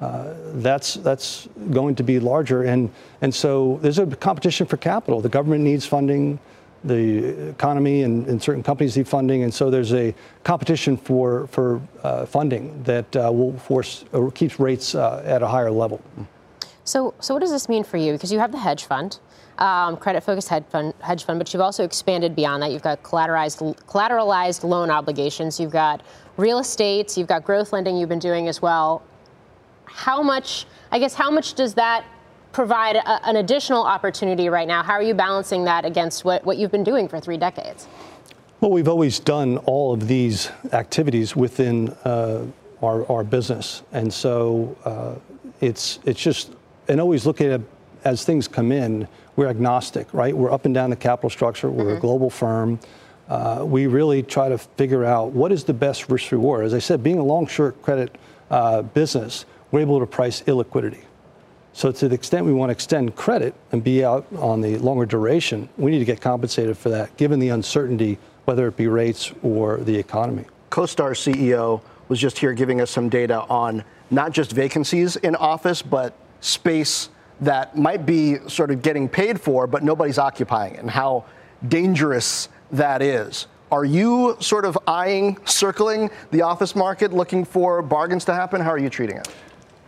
Uh, 0.00 0.34
that's 0.56 0.94
that's 0.94 1.48
going 1.70 1.94
to 1.94 2.02
be 2.02 2.20
larger, 2.20 2.64
and 2.64 2.90
and 3.22 3.34
so 3.34 3.78
there's 3.80 3.98
a 3.98 4.04
competition 4.04 4.66
for 4.66 4.76
capital. 4.76 5.22
The 5.22 5.30
government 5.30 5.64
needs 5.64 5.86
funding, 5.86 6.38
the 6.84 7.48
economy 7.48 8.02
and, 8.02 8.26
and 8.26 8.42
certain 8.42 8.62
companies 8.62 8.94
need 8.98 9.08
funding, 9.08 9.42
and 9.44 9.54
so 9.54 9.70
there's 9.70 9.94
a 9.94 10.14
competition 10.44 10.98
for 10.98 11.46
for 11.46 11.80
uh, 12.02 12.26
funding 12.26 12.82
that 12.82 13.16
uh, 13.16 13.30
will 13.32 13.56
force 13.58 14.04
or 14.12 14.30
keeps 14.30 14.60
rates 14.60 14.94
uh, 14.94 15.22
at 15.24 15.42
a 15.42 15.46
higher 15.46 15.70
level. 15.70 16.02
So 16.84 17.14
so 17.20 17.32
what 17.32 17.40
does 17.40 17.50
this 17.50 17.66
mean 17.66 17.82
for 17.82 17.96
you? 17.96 18.12
Because 18.12 18.30
you 18.30 18.38
have 18.38 18.52
the 18.52 18.58
hedge 18.58 18.84
fund 18.84 19.18
um, 19.58 19.96
credit 19.96 20.22
focused 20.22 20.48
hedge 20.48 20.64
fund, 20.68 20.94
hedge 21.00 21.24
fund, 21.24 21.38
but 21.38 21.52
you've 21.52 21.62
also 21.62 21.84
expanded 21.84 22.36
beyond 22.36 22.62
that. 22.62 22.72
You've 22.72 22.82
got 22.82 23.02
collateralized, 23.02 23.76
collateralized 23.86 24.64
loan 24.64 24.90
obligations, 24.90 25.58
you've 25.58 25.72
got 25.72 26.02
real 26.36 26.58
estate, 26.58 27.16
you've 27.16 27.28
got 27.28 27.44
growth 27.44 27.72
lending 27.72 27.96
you've 27.96 28.08
been 28.08 28.18
doing 28.18 28.48
as 28.48 28.60
well. 28.60 29.02
How 29.84 30.22
much, 30.22 30.66
I 30.90 30.98
guess, 30.98 31.14
how 31.14 31.30
much 31.30 31.54
does 31.54 31.74
that 31.74 32.04
provide 32.52 32.96
a, 32.96 33.28
an 33.28 33.36
additional 33.36 33.84
opportunity 33.84 34.48
right 34.48 34.68
now? 34.68 34.82
How 34.82 34.94
are 34.94 35.02
you 35.02 35.14
balancing 35.14 35.64
that 35.64 35.84
against 35.84 36.24
what, 36.24 36.44
what 36.44 36.58
you've 36.58 36.72
been 36.72 36.84
doing 36.84 37.08
for 37.08 37.20
three 37.20 37.36
decades? 37.36 37.86
Well, 38.60 38.70
we've 38.70 38.88
always 38.88 39.18
done 39.18 39.58
all 39.58 39.92
of 39.92 40.08
these 40.08 40.50
activities 40.72 41.36
within 41.36 41.90
uh, 42.04 42.46
our, 42.82 43.10
our 43.10 43.24
business. 43.24 43.82
And 43.92 44.12
so 44.12 44.76
uh, 44.84 45.14
it's, 45.60 45.98
it's 46.04 46.20
just, 46.20 46.52
and 46.88 47.00
always 47.00 47.26
looking 47.26 47.52
at 47.52 47.60
as 48.06 48.24
things 48.24 48.46
come 48.46 48.70
in, 48.70 49.08
we're 49.34 49.48
agnostic, 49.48 50.06
right? 50.14 50.34
We're 50.34 50.52
up 50.52 50.64
and 50.64 50.72
down 50.72 50.90
the 50.90 50.96
capital 50.96 51.28
structure. 51.28 51.68
We're 51.68 51.86
mm-hmm. 51.86 51.96
a 51.96 52.00
global 52.00 52.30
firm. 52.30 52.78
Uh, 53.28 53.64
we 53.66 53.88
really 53.88 54.22
try 54.22 54.48
to 54.48 54.56
figure 54.56 55.04
out 55.04 55.32
what 55.32 55.50
is 55.50 55.64
the 55.64 55.74
best 55.74 56.08
risk 56.08 56.30
reward. 56.30 56.64
As 56.64 56.72
I 56.72 56.78
said, 56.78 57.02
being 57.02 57.18
a 57.18 57.24
long 57.24 57.48
short 57.48 57.82
credit 57.82 58.16
uh, 58.48 58.82
business, 58.82 59.44
we're 59.72 59.80
able 59.80 59.98
to 59.98 60.06
price 60.06 60.42
illiquidity. 60.42 61.02
So 61.72 61.90
to 61.90 62.08
the 62.08 62.14
extent 62.14 62.46
we 62.46 62.52
want 62.52 62.70
to 62.70 62.72
extend 62.72 63.16
credit 63.16 63.54
and 63.72 63.82
be 63.82 64.04
out 64.04 64.24
on 64.36 64.60
the 64.60 64.78
longer 64.78 65.04
duration, 65.04 65.68
we 65.76 65.90
need 65.90 65.98
to 65.98 66.04
get 66.04 66.20
compensated 66.20 66.78
for 66.78 66.90
that, 66.90 67.16
given 67.16 67.40
the 67.40 67.48
uncertainty, 67.48 68.18
whether 68.44 68.68
it 68.68 68.76
be 68.76 68.86
rates 68.86 69.32
or 69.42 69.78
the 69.78 69.96
economy. 69.96 70.44
CoStar 70.70 71.10
CEO 71.10 71.82
was 72.08 72.20
just 72.20 72.38
here 72.38 72.52
giving 72.52 72.80
us 72.80 72.92
some 72.92 73.08
data 73.08 73.40
on 73.48 73.82
not 74.12 74.30
just 74.30 74.52
vacancies 74.52 75.16
in 75.16 75.34
office, 75.34 75.82
but 75.82 76.14
space 76.40 77.08
that 77.40 77.76
might 77.76 78.06
be 78.06 78.38
sort 78.48 78.70
of 78.70 78.82
getting 78.82 79.08
paid 79.08 79.40
for, 79.40 79.66
but 79.66 79.82
nobody's 79.82 80.18
occupying 80.18 80.74
it, 80.74 80.80
and 80.80 80.90
how 80.90 81.24
dangerous 81.68 82.48
that 82.72 83.02
is. 83.02 83.46
Are 83.70 83.84
you 83.84 84.36
sort 84.40 84.64
of 84.64 84.78
eyeing, 84.86 85.38
circling 85.44 86.10
the 86.30 86.42
office 86.42 86.76
market, 86.76 87.12
looking 87.12 87.44
for 87.44 87.82
bargains 87.82 88.24
to 88.26 88.34
happen? 88.34 88.60
How 88.60 88.70
are 88.70 88.78
you 88.78 88.88
treating 88.88 89.16
it? 89.16 89.28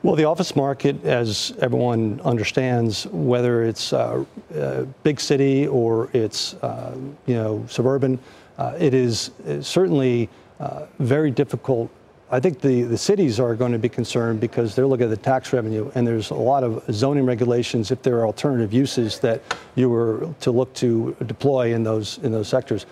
Well, 0.03 0.15
the 0.15 0.25
office 0.25 0.55
market, 0.55 1.05
as 1.05 1.53
everyone 1.61 2.21
understands, 2.25 3.07
whether 3.09 3.65
it's 3.65 3.93
uh, 3.93 4.25
uh, 4.57 4.83
big 5.03 5.21
city 5.21 5.67
or 5.67 6.09
it's 6.13 6.55
uh, 6.55 6.97
you 7.27 7.35
know 7.35 7.65
suburban, 7.69 8.19
uh, 8.59 8.75
it 8.79 8.95
is 8.95 9.31
certainly 9.61 10.29
uh, 10.61 10.87
very 10.99 11.31
difficult 11.31 11.91
I 12.31 12.41
think 12.41 12.61
the, 12.61 12.83
the 12.83 12.99
cities 12.99 13.41
are 13.41 13.55
going 13.55 13.73
to 13.73 13.79
be 13.79 13.89
concerned 13.89 14.41
because 14.41 14.75
they're 14.75 14.87
looking 14.87 15.05
at 15.05 15.11
the 15.11 15.17
tax 15.17 15.53
revenue, 15.53 15.91
and 15.95 16.07
there's 16.07 16.31
a 16.31 16.35
lot 16.35 16.63
of 16.63 16.85
zoning 16.93 17.25
regulations 17.25 17.91
if 17.91 18.03
there 18.03 18.19
are 18.19 18.27
alternative 18.27 18.73
uses 18.73 19.19
that 19.21 19.43
you 19.77 19.89
were 19.89 20.29
to 20.41 20.51
look 20.51 20.75
to 20.75 21.17
deploy 21.27 21.73
in 21.75 21.83
those 21.83 22.19
in 22.19 22.31
those 22.33 22.49
sectors. 22.49 22.85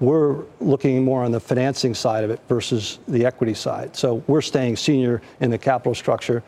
We're 0.00 0.42
looking 0.60 1.04
more 1.04 1.22
on 1.24 1.32
the 1.32 1.40
financing 1.40 1.94
side 1.94 2.24
of 2.24 2.30
it 2.30 2.40
versus 2.48 2.98
the 3.08 3.24
equity 3.24 3.54
side. 3.54 3.96
So 3.96 4.16
we're 4.26 4.42
staying 4.42 4.76
senior 4.76 5.22
in 5.40 5.50
the 5.50 5.58
capital 5.58 5.94
structure. 5.94 6.42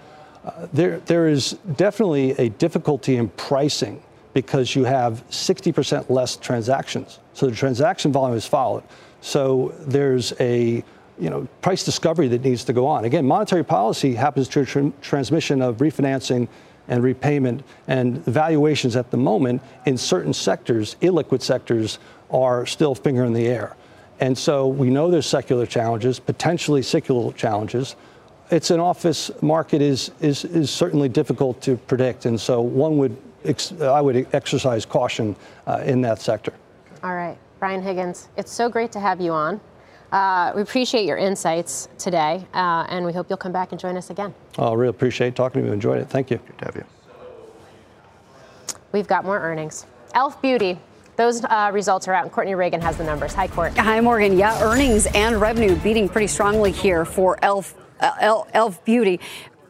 Uh, 0.44 0.66
there, 0.72 0.98
there 1.00 1.28
is 1.28 1.52
definitely 1.76 2.32
a 2.32 2.48
difficulty 2.50 3.16
in 3.16 3.28
pricing 3.28 4.02
because 4.32 4.74
you 4.74 4.84
have 4.84 5.24
60% 5.30 6.10
less 6.10 6.36
transactions. 6.36 7.20
So 7.32 7.46
the 7.46 7.54
transaction 7.54 8.12
volume 8.12 8.36
is 8.36 8.44
followed. 8.44 8.82
So 9.20 9.72
there's 9.78 10.32
a 10.40 10.82
you 11.18 11.30
know, 11.30 11.46
price 11.60 11.84
discovery 11.84 12.28
that 12.28 12.42
needs 12.42 12.64
to 12.64 12.72
go 12.72 12.86
on. 12.86 13.04
Again, 13.04 13.26
monetary 13.26 13.64
policy 13.64 14.14
happens 14.14 14.48
through 14.48 14.66
tr- 14.66 14.88
transmission 15.00 15.62
of 15.62 15.78
refinancing 15.78 16.48
and 16.88 17.02
repayment, 17.02 17.64
and 17.88 18.22
valuations 18.26 18.94
at 18.94 19.10
the 19.10 19.16
moment 19.16 19.62
in 19.86 19.96
certain 19.96 20.34
sectors, 20.34 20.96
illiquid 21.00 21.40
sectors, 21.40 21.98
are 22.30 22.66
still 22.66 22.94
finger 22.94 23.24
in 23.24 23.32
the 23.32 23.46
air. 23.46 23.74
And 24.20 24.36
so 24.36 24.68
we 24.68 24.90
know 24.90 25.10
there's 25.10 25.26
secular 25.26 25.66
challenges, 25.66 26.20
potentially 26.20 26.82
cyclical 26.82 27.32
challenges. 27.32 27.96
It's 28.50 28.70
an 28.70 28.80
office 28.80 29.30
market 29.40 29.80
is, 29.80 30.10
is, 30.20 30.44
is 30.44 30.70
certainly 30.70 31.08
difficult 31.08 31.60
to 31.62 31.76
predict, 31.76 32.26
and 32.26 32.38
so 32.38 32.60
one 32.60 32.98
would 32.98 33.16
ex- 33.44 33.72
I 33.80 34.00
would 34.00 34.26
exercise 34.34 34.84
caution 34.84 35.34
uh, 35.66 35.82
in 35.84 36.02
that 36.02 36.20
sector. 36.20 36.52
All 37.02 37.14
right, 37.14 37.38
Brian 37.58 37.82
Higgins, 37.82 38.28
it's 38.36 38.52
so 38.52 38.68
great 38.68 38.92
to 38.92 39.00
have 39.00 39.20
you 39.20 39.32
on. 39.32 39.60
Uh, 40.14 40.52
we 40.54 40.62
appreciate 40.62 41.06
your 41.06 41.16
insights 41.16 41.88
today, 41.98 42.46
uh, 42.54 42.86
and 42.88 43.04
we 43.04 43.12
hope 43.12 43.26
you'll 43.28 43.36
come 43.36 43.50
back 43.50 43.72
and 43.72 43.80
join 43.80 43.96
us 43.96 44.10
again. 44.10 44.32
Oh, 44.58 44.70
I 44.70 44.74
really 44.74 44.90
appreciate 44.90 45.34
talking 45.34 45.62
to 45.62 45.66
you. 45.66 45.72
Enjoyed 45.72 46.00
it. 46.00 46.08
Thank 46.08 46.30
you. 46.30 46.36
Good 46.36 46.58
to 46.58 46.64
have 46.66 46.76
you. 46.76 46.84
We've 48.92 49.08
got 49.08 49.24
more 49.24 49.40
earnings. 49.40 49.86
Elf 50.14 50.40
Beauty. 50.40 50.78
Those 51.16 51.44
uh, 51.44 51.70
results 51.72 52.06
are 52.06 52.14
out, 52.14 52.22
and 52.22 52.30
Courtney 52.30 52.54
Reagan 52.54 52.80
has 52.80 52.96
the 52.96 53.02
numbers. 53.02 53.34
Hi, 53.34 53.48
Court. 53.48 53.76
Hi, 53.76 54.00
Morgan. 54.00 54.38
Yeah, 54.38 54.62
earnings 54.62 55.06
and 55.16 55.40
revenue 55.40 55.74
beating 55.74 56.08
pretty 56.08 56.28
strongly 56.28 56.70
here 56.70 57.04
for 57.04 57.36
Elf, 57.42 57.74
uh, 57.98 58.44
Elf 58.52 58.84
Beauty 58.84 59.18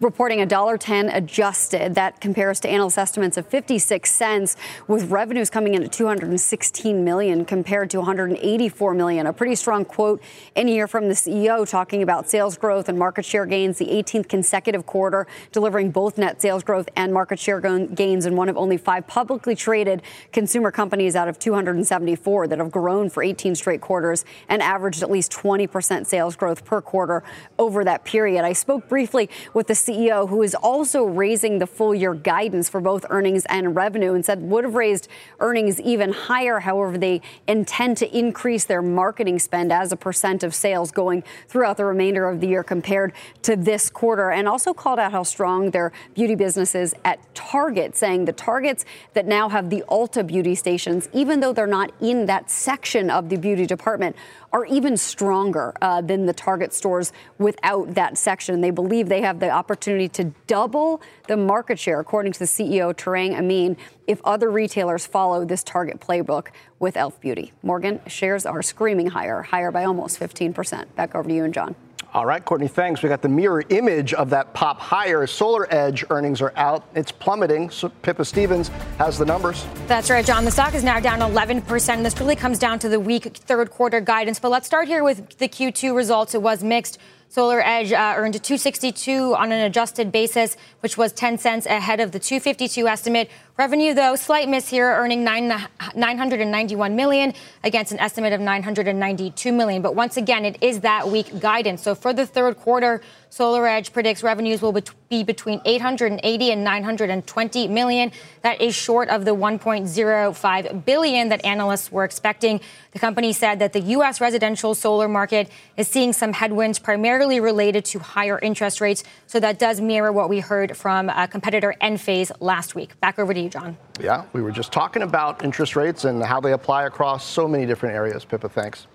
reporting 0.05 0.39
$1.10 0.39 1.17
adjusted. 1.17 1.95
That 1.95 2.21
compares 2.21 2.61
to 2.61 2.69
analyst 2.69 2.99
estimates 2.99 3.37
of 3.37 3.47
56 3.47 4.13
cents, 4.13 4.57
with 4.87 5.11
revenues 5.11 5.49
coming 5.49 5.75
in 5.75 5.83
at 5.83 5.93
216 5.93 7.03
million 7.03 7.45
compared 7.45 7.91
to 7.91 7.97
184 7.99 8.95
million. 8.95 9.27
A 9.27 9.33
pretty 9.33 9.55
strong 9.55 9.85
quote 9.85 10.23
in 10.55 10.69
here 10.69 10.87
from 10.87 11.09
the 11.09 11.15
CEO 11.15 11.69
talking 11.69 12.03
about 12.03 12.29
sales 12.29 12.59
growth 12.59 12.89
and 12.89 12.99
market 12.99 13.25
share 13.25 13.47
gains, 13.47 13.79
the 13.79 13.87
18th 13.87 14.29
consecutive 14.29 14.85
quarter, 14.85 15.27
delivering 15.53 15.91
both 15.91 16.19
net 16.19 16.41
sales 16.41 16.63
growth 16.63 16.89
and 16.95 17.13
market 17.13 17.39
share 17.39 17.61
gains 17.61 18.27
in 18.27 18.37
one 18.37 18.49
of 18.49 18.57
only 18.59 18.77
five 18.77 19.07
publicly 19.07 19.57
traded 19.57 20.03
consumer 20.33 20.71
companies 20.71 21.17
out 21.17 21.29
of 21.29 21.39
274 21.39 22.49
that 22.49 22.59
have 22.59 22.71
grown 22.71 23.09
for 23.09 23.23
18 23.23 23.55
straight 23.55 23.81
quarters 23.81 24.27
and 24.51 24.61
averaged 24.61 25.03
at 25.03 25.11
least 25.11 25.33
20% 25.33 26.07
sales 26.07 26.37
growth 26.37 26.65
per 26.65 26.83
quarter 26.83 27.23
over 27.59 27.85
that 27.85 28.05
period. 28.05 28.45
I 28.45 28.53
spoke 28.53 28.89
briefly 28.89 29.31
with 29.55 29.67
the 29.67 29.73
CEO, 29.75 29.94
who 30.27 30.43
is 30.43 30.55
also 30.55 31.05
raising 31.05 31.59
the 31.59 31.67
full 31.67 31.95
year 31.95 32.15
guidance 32.15 32.69
for 32.69 32.81
both 32.81 33.07
earnings 33.11 33.45
and 33.47 33.75
revenue, 33.75 34.15
and 34.15 34.25
said 34.25 34.43
would 34.43 34.65
have 34.65 34.75
raised 34.75 35.09
earnings 35.41 35.81
even 35.81 36.13
higher. 36.13 36.61
However, 36.61 36.99
they 36.99 37.21
intend 37.47 37.97
to 37.99 38.17
increase 38.17 38.65
their 38.65 38.83
marketing 38.83 39.39
spend 39.39 39.73
as 39.73 39.93
a 39.93 39.97
percent 39.97 40.43
of 40.43 40.55
sales 40.55 40.91
going 40.91 41.23
throughout 41.49 41.77
the 41.77 41.85
remainder 41.85 42.29
of 42.29 42.41
the 42.41 42.49
year 42.49 42.63
compared 42.63 43.13
to 43.43 43.57
this 43.57 43.91
quarter, 43.91 44.31
and 44.31 44.49
also 44.49 44.75
called 44.75 44.99
out 44.99 45.13
how 45.13 45.23
strong 45.23 45.71
their 45.71 45.93
beauty 46.15 46.35
business 46.35 46.75
is 46.75 46.95
at 47.05 47.19
Target, 47.35 47.97
saying 47.97 48.25
the 48.25 48.33
Targets 48.33 48.85
that 49.15 49.27
now 49.27 49.49
have 49.49 49.71
the 49.71 49.85
Ulta 49.89 50.27
beauty 50.27 50.55
stations, 50.55 51.09
even 51.13 51.41
though 51.41 51.53
they're 51.53 51.67
not 51.67 51.93
in 52.01 52.27
that 52.27 52.51
section 52.51 53.11
of 53.11 53.29
the 53.29 53.37
beauty 53.37 53.67
department, 53.67 54.17
are 54.55 54.65
even 54.67 54.97
stronger 54.97 55.75
uh, 55.83 56.01
than 56.01 56.27
the 56.27 56.33
Target 56.33 56.73
stores 56.73 57.13
without 57.39 57.93
that 57.95 58.17
section. 58.17 58.61
They 58.61 58.71
believe 58.71 59.09
they 59.09 59.21
have 59.21 59.41
the 59.41 59.51
opportunity 59.51 60.09
to 60.11 60.33
double 60.47 61.03
the 61.27 61.37
market 61.37 61.77
share, 61.77 61.99
according 61.99 62.33
to 62.35 62.39
the 62.39 62.45
CEO, 62.45 62.95
Tarang 62.95 63.37
Amin, 63.37 63.77
if 64.07 64.21
other 64.25 64.51
retailers 64.51 65.07
follow 65.07 65.45
this 65.45 65.65
Target 65.65 65.99
playbook 65.99 66.49
with 66.79 66.97
Elf 66.97 67.21
Beauty. 67.21 67.53
Morgan, 67.65 68.01
shares 68.07 68.47
are 68.47 68.63
screaming 68.63 69.09
higher, 69.09 69.43
higher 69.43 69.73
by 69.73 69.85
almost 69.85 70.21
15%. 70.21 70.95
Back 70.95 71.17
over 71.17 71.29
to 71.29 71.35
you 71.35 71.43
and 71.43 71.53
Jon. 71.53 71.75
All 72.15 72.25
right, 72.25 72.45
Courtney, 72.45 72.69
thanks. 72.69 73.03
We 73.03 73.09
got 73.09 73.23
the 73.23 73.29
mirror 73.29 73.65
image 73.71 74.15
of 74.15 74.31
that 74.31 74.55
pop 74.55 74.79
higher. 74.79 75.27
SolarEdge 75.27 76.05
earnings 76.11 76.41
are 76.41 76.53
out. 76.55 76.87
It's 76.95 77.11
plummeting. 77.11 77.71
So 77.71 77.89
Pippa 77.89 78.25
Stevens 78.25 78.69
has 78.99 79.19
the 79.19 79.25
numbers. 79.25 79.67
That's 79.89 80.09
right, 80.11 80.25
Jon. 80.25 80.45
The 80.45 80.53
stock 80.53 80.75
is 80.75 80.85
now 80.85 81.01
down 81.01 81.19
11%. 81.19 82.05
This 82.05 82.21
really 82.21 82.37
comes 82.37 82.61
down 82.61 82.79
to 82.79 82.89
the 82.89 83.01
weak 83.01 83.37
third 83.37 83.73
quarter 83.73 84.01
guidance. 84.01 84.39
But 84.39 84.51
let's 84.51 84.65
start 84.65 84.87
here 84.87 85.03
with 85.03 85.39
the 85.39 85.49
Q2 85.49 85.93
results. 85.93 86.37
It 86.37 86.43
was 86.43 86.63
mixed. 86.63 86.99
SolarEdge 87.35 87.91
uh, 87.91 88.15
earned 88.17 88.35
262 88.35 89.35
on 89.35 89.51
an 89.51 89.65
adjusted 89.65 90.13
basis, 90.13 90.57
which 90.81 90.97
was 90.97 91.13
10 91.13 91.39
cents 91.39 91.67
ahead 91.67 91.99
of 91.99 92.13
the 92.13 92.21
252 92.21 92.87
estimate. 92.87 93.29
Revenue, 93.57 93.95
though, 93.95 94.17
slight 94.17 94.49
miss 94.49 94.69
here, 94.69 94.89
earning 94.89 95.23
9, 95.23 95.47
991 95.95 96.97
million 96.97 97.33
against 97.63 97.93
an 97.93 98.01
estimate 98.01 98.33
of 98.33 98.41
992 98.41 99.53
million. 99.53 99.81
But 99.81 99.95
once 99.95 100.17
again, 100.17 100.45
it 100.45 100.61
is 100.61 100.81
that 100.81 101.09
weak 101.09 101.39
guidance. 101.39 101.81
So 101.81 101.95
for 101.95 102.13
the 102.13 102.27
third 102.27 102.57
quarter, 102.57 103.01
SolarEdge 103.31 103.93
predicts 103.93 104.25
revenues 104.25 104.61
will 104.61 104.73
be 105.09 105.23
between 105.23 105.61
880 105.65 106.51
and 106.51 106.65
920 106.65 107.69
million. 107.69 108.11
That 108.43 108.61
is 108.61 108.75
short 108.75 109.09
of 109.09 109.25
the 109.25 109.35
1.05 109.35 110.85
billion 110.85 111.29
that 111.29 111.45
analysts 111.45 111.93
were 111.93 112.05
expecting. 112.05 112.61
The 112.91 112.99
company 112.99 113.33
said 113.33 113.61
that 113.61 113.73
the 113.73 113.81
U.S. 113.81 114.21
residential 114.21 114.75
solar 114.75 115.09
market 115.09 115.49
is 115.77 115.87
seeing 115.89 116.13
some 116.13 116.33
headwinds, 116.33 116.79
primarily 116.81 117.39
related 117.39 117.85
to 117.87 117.99
higher 118.01 118.39
interest 118.39 118.81
rates. 118.81 119.05
So 119.27 119.39
that 119.41 119.59
does 119.61 119.81
mirror 119.81 120.13
what 120.13 120.29
we 120.29 120.41
heard 120.41 120.77
from 120.77 121.09
a 121.09 121.27
competitor 121.27 121.75
Enphase 121.81 122.31
last 122.41 122.75
week. 122.75 122.99
Back 123.01 123.19
over 123.19 123.35
to 123.35 123.41
you, 123.41 123.44
Jon. 123.49 123.77
Yeah, 124.01 124.25
we 124.33 124.43
were 124.43 124.51
just 124.51 124.73
talking 124.73 125.03
about 125.03 125.45
interest 125.45 125.77
rates 125.77 126.05
and 126.05 126.23
how 126.23 126.41
they 126.41 126.53
apply 126.53 126.85
across 126.85 127.25
so 127.25 127.47
many 127.47 127.67
different 127.67 127.95
areas. 127.95 128.25
Pippa, 128.25 128.49
thanks. 128.49 128.87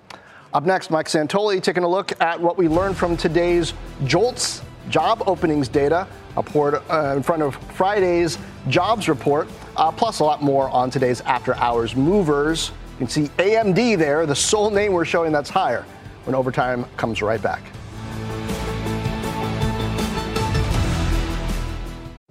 Up 0.53 0.65
next, 0.65 0.89
Mike 0.89 1.07
Santoli 1.07 1.61
taking 1.61 1.83
a 1.83 1.87
look 1.87 2.19
at 2.21 2.39
what 2.39 2.57
we 2.57 2.67
learned 2.67 2.97
from 2.97 3.15
today's 3.15 3.73
JOLTS 4.05 4.63
job 4.89 5.21
openings 5.27 5.67
data, 5.67 6.07
a 6.35 6.41
report 6.41 6.83
uh, 6.89 7.13
in 7.15 7.21
front 7.21 7.43
of 7.43 7.55
Friday's 7.73 8.37
jobs 8.67 9.07
report, 9.07 9.47
uh, 9.77 9.91
plus 9.91 10.19
a 10.19 10.23
lot 10.23 10.41
more 10.41 10.69
on 10.69 10.89
today's 10.89 11.21
after 11.21 11.55
hours 11.55 11.95
movers. 11.95 12.71
You 12.93 12.97
can 12.97 13.07
see 13.07 13.27
AMD 13.37 13.97
there, 13.97 14.25
the 14.25 14.35
sole 14.35 14.71
name 14.71 14.93
we're 14.93 15.05
showing 15.05 15.31
that's 15.31 15.49
higher, 15.49 15.85
when 16.25 16.35
overtime 16.35 16.85
comes 16.97 17.21
right 17.21 17.41
back. 17.41 17.61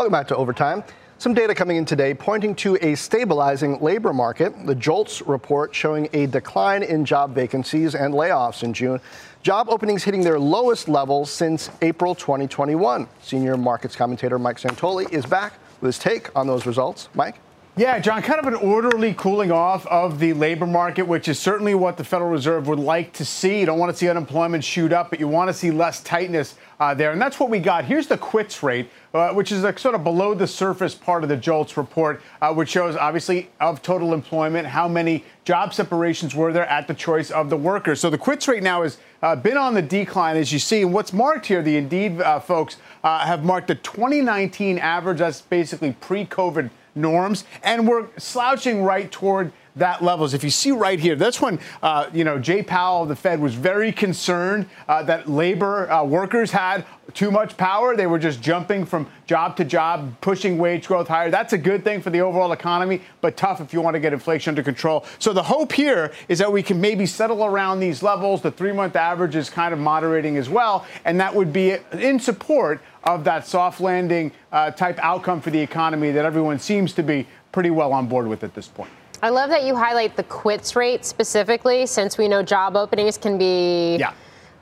Welcome 0.00 0.12
back 0.12 0.28
to 0.28 0.36
Overtime. 0.36 0.82
Some 1.18 1.34
data 1.34 1.54
coming 1.54 1.76
in 1.76 1.84
today 1.84 2.14
pointing 2.14 2.54
to 2.54 2.78
a 2.80 2.94
stabilizing 2.94 3.78
labor 3.82 4.14
market. 4.14 4.54
The 4.64 4.74
JOLTS 4.74 5.20
report 5.26 5.74
showing 5.74 6.08
a 6.14 6.24
decline 6.24 6.82
in 6.82 7.04
job 7.04 7.34
vacancies 7.34 7.94
and 7.94 8.14
layoffs 8.14 8.62
in 8.62 8.72
June. 8.72 8.98
Job 9.42 9.68
openings 9.68 10.02
hitting 10.02 10.22
their 10.22 10.38
lowest 10.38 10.88
levels 10.88 11.30
since 11.30 11.68
April 11.82 12.14
2021. 12.14 13.08
Senior 13.20 13.58
markets 13.58 13.94
commentator 13.94 14.38
Mike 14.38 14.56
Santoli 14.56 15.12
is 15.12 15.26
back 15.26 15.52
with 15.82 15.88
his 15.88 15.98
take 15.98 16.34
on 16.34 16.46
those 16.46 16.64
results. 16.64 17.10
Mike? 17.12 17.36
Yeah, 17.80 17.98
Jon, 17.98 18.20
kind 18.20 18.38
of 18.38 18.46
an 18.46 18.56
orderly 18.56 19.14
cooling 19.14 19.50
off 19.50 19.86
of 19.86 20.18
the 20.18 20.34
labor 20.34 20.66
market, 20.66 21.04
which 21.04 21.28
is 21.28 21.38
certainly 21.38 21.74
what 21.74 21.96
the 21.96 22.04
Federal 22.04 22.28
Reserve 22.28 22.68
would 22.68 22.78
like 22.78 23.14
to 23.14 23.24
see. 23.24 23.60
You 23.60 23.64
don't 23.64 23.78
want 23.78 23.90
to 23.90 23.96
see 23.96 24.06
unemployment 24.06 24.62
shoot 24.62 24.92
up, 24.92 25.08
but 25.08 25.18
you 25.18 25.26
want 25.26 25.48
to 25.48 25.54
see 25.54 25.70
less 25.70 26.02
tightness 26.02 26.56
uh, 26.78 26.92
there. 26.92 27.10
And 27.10 27.18
that's 27.18 27.40
what 27.40 27.48
we 27.48 27.58
got. 27.58 27.86
Here's 27.86 28.06
the 28.06 28.18
quits 28.18 28.62
rate, 28.62 28.90
uh, 29.14 29.30
which 29.30 29.50
is 29.50 29.64
a 29.64 29.78
sort 29.78 29.94
of 29.94 30.04
below 30.04 30.34
the 30.34 30.46
surface 30.46 30.94
part 30.94 31.22
of 31.22 31.30
the 31.30 31.38
JOLTS 31.38 31.78
report, 31.78 32.20
uh, 32.42 32.52
which 32.52 32.68
shows 32.68 32.96
obviously 32.96 33.48
of 33.60 33.80
total 33.80 34.12
employment, 34.12 34.66
how 34.66 34.86
many 34.86 35.24
job 35.46 35.72
separations 35.72 36.34
were 36.34 36.52
there 36.52 36.66
at 36.66 36.86
the 36.86 36.92
choice 36.92 37.30
of 37.30 37.48
the 37.48 37.56
workers. 37.56 37.98
So 37.98 38.10
the 38.10 38.18
quits 38.18 38.46
rate 38.46 38.62
now 38.62 38.82
has 38.82 38.98
uh, 39.22 39.36
been 39.36 39.56
on 39.56 39.72
the 39.72 39.80
decline, 39.80 40.36
as 40.36 40.52
you 40.52 40.58
see. 40.58 40.82
And 40.82 40.92
what's 40.92 41.14
marked 41.14 41.46
here, 41.46 41.62
the 41.62 41.78
Indeed 41.78 42.20
uh, 42.20 42.40
folks 42.40 42.76
uh, 43.02 43.20
have 43.20 43.42
marked 43.42 43.68
the 43.68 43.76
2019 43.76 44.78
average. 44.78 45.20
That's 45.20 45.40
basically 45.40 45.92
pre 45.98 46.26
COVID 46.26 46.68
norms. 46.94 47.44
And 47.62 47.88
we're 47.88 48.06
slouching 48.16 48.82
right 48.82 49.10
toward 49.10 49.52
that 49.80 50.02
levels. 50.02 50.32
If 50.32 50.44
you 50.44 50.50
see 50.50 50.70
right 50.70 50.98
here, 50.98 51.16
that's 51.16 51.40
when 51.40 51.58
uh, 51.82 52.08
you 52.12 52.24
know 52.24 52.38
Jay 52.38 52.62
Powell 52.62 53.02
of 53.02 53.08
the 53.08 53.16
Fed 53.16 53.40
was 53.40 53.54
very 53.54 53.92
concerned 53.92 54.66
uh, 54.88 55.02
that 55.02 55.28
labor 55.28 55.90
uh, 55.90 56.04
workers 56.04 56.50
had 56.50 56.86
too 57.14 57.30
much 57.30 57.56
power. 57.56 57.96
They 57.96 58.06
were 58.06 58.18
just 58.18 58.40
jumping 58.40 58.86
from 58.86 59.08
job 59.26 59.56
to 59.56 59.64
job, 59.64 60.14
pushing 60.20 60.58
wage 60.58 60.86
growth 60.86 61.08
higher. 61.08 61.30
That's 61.30 61.52
a 61.52 61.58
good 61.58 61.82
thing 61.82 62.00
for 62.00 62.10
the 62.10 62.20
overall 62.20 62.52
economy, 62.52 63.02
but 63.20 63.36
tough 63.36 63.60
if 63.60 63.72
you 63.72 63.80
want 63.80 63.94
to 63.94 64.00
get 64.00 64.12
inflation 64.12 64.52
under 64.52 64.62
control. 64.62 65.04
So 65.18 65.32
the 65.32 65.42
hope 65.42 65.72
here 65.72 66.12
is 66.28 66.38
that 66.38 66.52
we 66.52 66.62
can 66.62 66.80
maybe 66.80 67.06
settle 67.06 67.44
around 67.44 67.80
these 67.80 68.02
levels. 68.02 68.42
The 68.42 68.52
three-month 68.52 68.96
average 68.96 69.34
is 69.34 69.50
kind 69.50 69.72
of 69.72 69.80
moderating 69.80 70.36
as 70.36 70.48
well, 70.48 70.86
and 71.04 71.18
that 71.20 71.34
would 71.34 71.52
be 71.52 71.76
in 71.92 72.20
support 72.20 72.80
of 73.04 73.24
that 73.24 73.46
soft 73.46 73.80
landing 73.80 74.30
uh, 74.52 74.70
type 74.70 74.98
outcome 75.02 75.40
for 75.40 75.50
the 75.50 75.60
economy 75.60 76.12
that 76.12 76.24
everyone 76.24 76.58
seems 76.58 76.92
to 76.92 77.02
be 77.02 77.26
pretty 77.50 77.70
well 77.70 77.92
on 77.92 78.06
board 78.06 78.28
with 78.28 78.44
at 78.44 78.54
this 78.54 78.68
point. 78.68 78.90
I 79.22 79.28
love 79.28 79.50
that 79.50 79.64
you 79.64 79.76
highlight 79.76 80.16
the 80.16 80.22
quits 80.22 80.74
rate 80.76 81.04
specifically, 81.04 81.84
since 81.86 82.16
we 82.16 82.26
know 82.26 82.42
job 82.42 82.76
openings 82.76 83.18
can 83.18 83.36
be 83.36 83.96
yeah. 83.98 84.14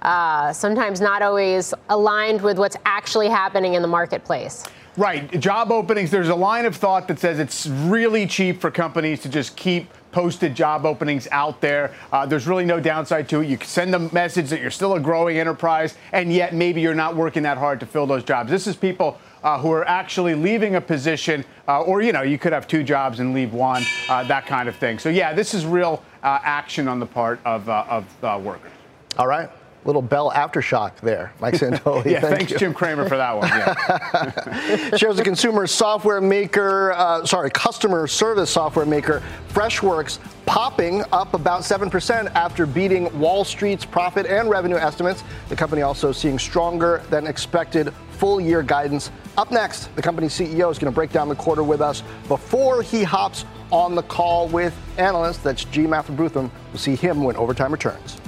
Uh, 0.03 0.53
sometimes 0.53 1.01
not 1.01 1.23
always 1.23 1.75
aligned 1.89 2.41
with 2.41 2.59
what's 2.59 2.77
actually 2.85 3.29
happening 3.29 3.75
in 3.75 3.83
the 3.83 3.89
marketplace. 3.89 4.65
Right. 4.97 5.39
Job 5.39 5.71
openings, 5.71 6.11
there's 6.11 6.29
a 6.29 6.35
line 6.35 6.67
of 6.67 6.75
thought 6.75 7.07
that 7.07 7.21
says 7.21 7.39
it's 7.39 7.69
really 7.69 8.27
cheap 8.27 8.61
for 8.61 8.69
companies 8.69 9.21
to 9.21 9.29
just 9.29 9.57
keep 9.57 9.93
posted 10.11 10.57
job 10.57 10.85
openings 10.85 11.29
out 11.31 11.61
there. 11.61 11.95
Uh, 12.11 12.27
there's 12.27 12.49
really 12.49 12.65
no 12.65 12.81
downside 12.81 13.29
to 13.29 13.41
it. 13.41 13.47
You 13.47 13.59
can 13.59 13.69
send 13.69 13.95
the 13.95 14.01
message 14.01 14.49
that 14.51 14.61
you're 14.61 14.73
still 14.73 14.95
a 14.95 15.01
growing 15.01 15.39
enterprise, 15.39 15.95
and 16.13 16.33
yet 16.33 16.53
maybe 16.53 16.81
you're 16.81 16.97
not 16.97 17.15
working 17.15 17.45
that 17.45 17.59
hard 17.59 17.79
to 17.81 17.87
fill 17.87 18.07
those 18.07 18.25
jobs. 18.25 18.51
This 18.51 18.67
is 18.67 18.75
people 18.75 19.21
uh, 19.45 19.59
who 19.61 19.71
are 19.71 19.87
actually 19.87 20.35
leaving 20.35 20.75
a 20.75 20.81
position, 20.81 21.45
uh, 21.69 21.83
or 21.83 22.03
you 22.03 22.13
know, 22.13 22.23
you 22.23 22.39
could 22.39 22.53
have 22.53 22.67
two 22.67 22.83
jobs 22.83 23.21
and 23.21 23.35
leave 23.35 23.53
one, 23.53 23.85
uh, 24.09 24.25
that 24.25 24.47
kind 24.47 24.69
of 24.69 24.75
thing. 24.75 24.99
So 24.99 25.11
yeah, 25.11 25.33
this 25.33 25.55
is 25.55 25.65
real 25.65 26.03
uh, 26.25 26.41
action 26.43 26.89
on 26.89 26.99
the 26.99 27.07
part 27.07 27.39
of, 27.45 27.69
uh, 27.69 27.85
of 28.23 28.43
workers. 28.43 28.73
All 29.17 29.29
right. 29.29 29.49
Little 29.89 30.03
Bell 30.03 30.31
aftershock 30.31 30.97
there, 30.97 31.33
Mike 31.41 31.55
Santoli. 31.55 32.05
yeah, 32.05 32.21
Thank 32.21 32.37
thanks, 32.37 32.53
you. 32.53 32.59
Jim 32.59 32.75
Cramer, 32.75 33.09
for 33.09 33.17
that 33.17 33.35
one. 33.35 33.49
Yeah. 33.49 34.97
Shares 34.99 35.19
of 35.19 35.25
consumer 35.25 35.67
software 35.67 36.21
maker, 36.21 36.93
uh, 36.93 37.25
sorry, 37.25 37.49
customer 37.49 38.07
service 38.07 38.51
software 38.51 38.85
maker 38.85 39.23
Freshworks 39.49 40.19
popping 40.45 41.05
up 41.11 41.33
about 41.33 41.63
7% 41.63 42.31
after 42.35 42.67
beating 42.67 43.19
Wall 43.19 43.45
Street's 43.47 43.87
profit 43.87 44.27
and 44.27 44.51
revenue 44.51 44.77
estimates. 44.77 45.25
The 45.49 45.57
company 45.57 45.81
also 45.81 46.13
seeing 46.13 46.39
stronger 46.39 47.03
than 47.09 47.27
expected 47.27 47.95
full 48.11 48.43
year 48.43 48.63
guidance. 48.63 49.11
Up 49.39 49.51
next, 49.51 49.95
the 49.97 50.03
company's 50.03 50.35
CEO 50.35 50.71
is 50.71 50.79
going 50.79 50.93
to 50.93 50.95
break 50.95 51.13
down 51.13 51.31
the 51.31 51.35
quarter 51.35 51.63
with 51.63 51.81
us 51.81 52.03
before 52.27 52.83
he 52.83 53.05
hops 53.05 53.47
on 53.73 53.95
the 53.95 54.03
call 54.03 54.49
with 54.49 54.77
analysts. 54.99 55.39
That's 55.39 55.65
G. 55.65 55.85
Mathrubootham. 55.85 56.51
We'll 56.73 56.79
see 56.79 56.95
him 56.95 57.25
when 57.25 57.37
overtime 57.37 57.73
returns. 57.73 58.21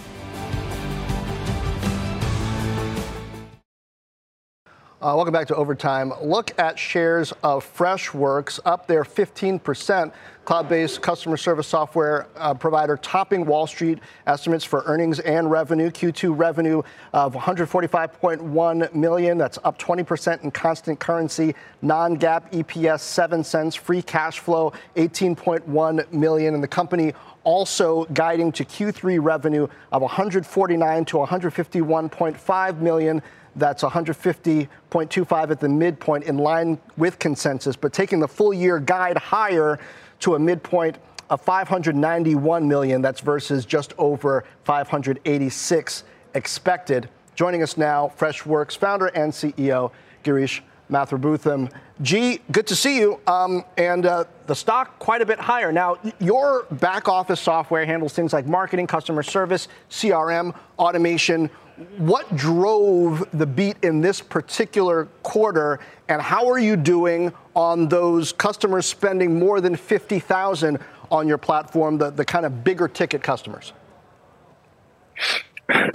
Uh, 5.03 5.15
welcome 5.17 5.33
back 5.33 5.47
to 5.47 5.57
Overtime. 5.57 6.13
Look 6.21 6.53
at 6.59 6.79
shares 6.79 7.33
of 7.43 7.65
Freshworks 7.75 8.61
up 8.67 8.87
there 8.87 9.03
15%. 9.03 10.13
Cloud 10.45 10.69
based 10.69 11.01
customer 11.01 11.39
service 11.39 11.69
software 11.69 12.27
uh, 12.37 12.53
provider 12.53 12.99
topping 12.99 13.47
Wall 13.47 13.67
Street 13.67 14.01
estimates 14.27 14.63
for 14.63 14.83
earnings 14.85 15.19
and 15.21 15.51
revenue. 15.51 15.91
Q2 15.91 16.37
revenue 16.37 16.83
of 17.15 17.33
145.1 17.33 18.95
million. 18.95 19.39
That's 19.39 19.59
up 19.65 19.79
20% 19.79 20.45
in 20.45 20.51
constant 20.51 21.01
currency. 21.01 21.55
Non 21.81 22.19
GAAP 22.19 22.51
EPS 22.53 23.01
7 23.01 23.43
cents. 23.43 23.75
Free 23.75 24.03
cash 24.03 24.41
flow 24.41 24.75
18.1 24.97 26.13
million. 26.13 26.53
And 26.53 26.63
the 26.63 26.69
company 26.69 27.15
also 27.45 28.05
guiding 28.13 28.53
to 28.53 28.67
Q3 28.67 29.19
revenue 29.23 29.67
of 29.93 30.03
149 30.03 31.05
to 31.07 31.17
151.5 31.17 32.79
million. 32.81 33.23
That's 33.57 33.83
150.25 33.83 35.51
at 35.51 35.61
the 35.61 35.69
midpoint, 35.69 36.25
in 36.25 36.39
line 36.39 36.79
with 36.97 37.19
consensus, 37.19 37.77
but 37.77 37.93
taking 37.93 38.21
the 38.21 38.29
full 38.29 38.55
year 38.55 38.79
guide 38.79 39.19
higher 39.19 39.79
to 40.21 40.35
a 40.35 40.39
midpoint 40.39 40.99
of 41.31 41.41
591 41.41 42.69
million. 42.69 43.03
That's 43.03 43.21
versus 43.21 43.65
just 43.65 43.95
over 43.99 44.45
586 44.65 46.05
expected. 46.35 47.09
Joining 47.35 47.63
us 47.63 47.77
now, 47.77 48.13
Freshworks 48.19 48.77
founder 48.77 49.07
and 49.07 49.33
CEO 49.33 49.93
Girish 50.25 50.61
Mathrubootham. 50.91 51.73
G, 52.03 52.41
good 52.51 52.67
to 52.67 52.77
see 52.77 52.99
you. 52.99 53.21
Um, 53.27 53.65
and 53.77 54.05
uh, 54.05 54.25
the 54.47 54.55
stock 54.55 54.99
quite 54.99 55.23
a 55.23 55.27
bit 55.27 55.39
higher. 55.39 55.71
Now, 55.71 55.97
your 56.19 56.65
back 56.73 57.09
office 57.09 57.41
software 57.41 57.87
handles 57.87 58.13
things 58.13 58.33
like 58.33 58.47
marketing, 58.47 58.87
customer 58.87 59.23
service, 59.23 59.69
CRM, 59.89 60.55
automation 60.79 61.51
what 61.99 62.37
drove 62.37 63.27
the 63.33 63.47
beat 63.47 63.77
in 63.83 64.01
this 64.01 64.21
particular 64.21 65.07
quarter, 65.23 65.81
and 66.09 66.21
how 66.21 66.49
are 66.49 66.59
you 66.59 66.77
doing 66.77 67.33
on 67.55 67.89
those 67.89 68.33
customers 68.33 68.87
spending 68.87 69.39
more 69.39 69.61
than 69.61 69.77
50,000 69.77 70.79
on 71.11 71.27
your 71.27 71.39
platform, 71.39 71.99
the, 71.99 72.11
the 72.11 72.25
kind 72.25 72.47
of 72.47 72.63
bigger 72.63 72.89
ticket 72.89 73.23
customers? 73.23 73.73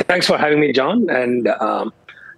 Thanks 0.07 0.27
for 0.27 0.38
having 0.38 0.59
me, 0.59 0.71
Jon. 0.71 1.09
And 1.09 1.47
um, 1.47 1.93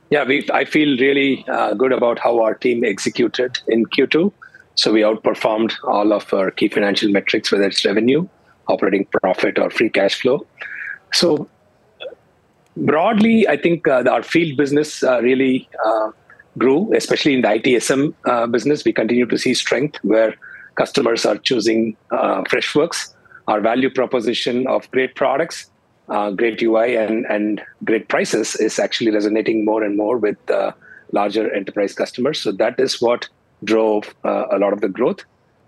yeah, 0.09 0.23
we 0.23 0.47
I 0.53 0.65
feel 0.65 0.97
really 0.97 1.45
uh, 1.47 1.73
good 1.73 1.91
about 1.91 2.19
how 2.19 2.41
our 2.41 2.53
team 2.53 2.83
executed 2.83 3.59
in 3.67 3.85
Q2. 3.85 4.31
So 4.75 4.93
we 4.93 5.01
outperformed 5.01 5.73
all 5.83 6.13
of 6.13 6.31
our 6.33 6.51
key 6.51 6.67
financial 6.67 7.09
metrics, 7.11 7.51
whether 7.51 7.65
it's 7.65 7.83
revenue, 7.83 8.27
operating 8.67 9.05
profit, 9.05 9.57
or 9.57 9.69
free 9.69 9.89
cash 9.89 10.21
flow. 10.21 10.45
So 11.13 11.49
broadly, 12.85 13.47
I 13.47 13.57
think 13.57 13.87
uh, 13.87 14.03
our 14.09 14.23
field 14.23 14.57
business 14.57 15.03
uh, 15.03 15.21
really 15.21 15.67
uh, 15.85 16.11
grew, 16.57 16.93
especially 16.95 17.33
in 17.33 17.41
the 17.41 17.49
ITSM 17.49 18.13
uh, 18.25 18.47
business. 18.47 18.83
We 18.85 18.93
continue 18.93 19.25
to 19.25 19.37
see 19.37 19.53
strength 19.53 19.97
where 20.03 20.35
customers 20.75 21.25
are 21.25 21.37
choosing 21.37 21.97
uh, 22.11 22.43
Freshworks. 22.43 23.13
Our 23.47 23.61
value 23.61 23.89
proposition 23.89 24.67
of 24.67 24.89
great 24.91 25.15
products, 25.15 25.69
uh, 26.09 26.31
great 26.31 26.61
UI, 26.61 26.97
and, 26.97 27.25
and 27.27 27.61
great 27.83 28.09
prices 28.09 28.55
is 28.55 28.77
actually 28.77 29.11
resonating 29.11 29.63
more 29.63 29.83
and 29.83 29.95
more 29.95 30.17
with 30.17 30.37
larger 31.13 31.53
enterprise 31.53 31.93
customers. 31.93 32.41
So 32.41 32.51
that 32.51 32.77
is 32.79 33.01
what 33.01 33.29
drove 33.63 34.13
a 34.25 34.57
lot 34.59 34.73
of 34.73 34.81
the 34.81 34.89
growth. 34.89 35.23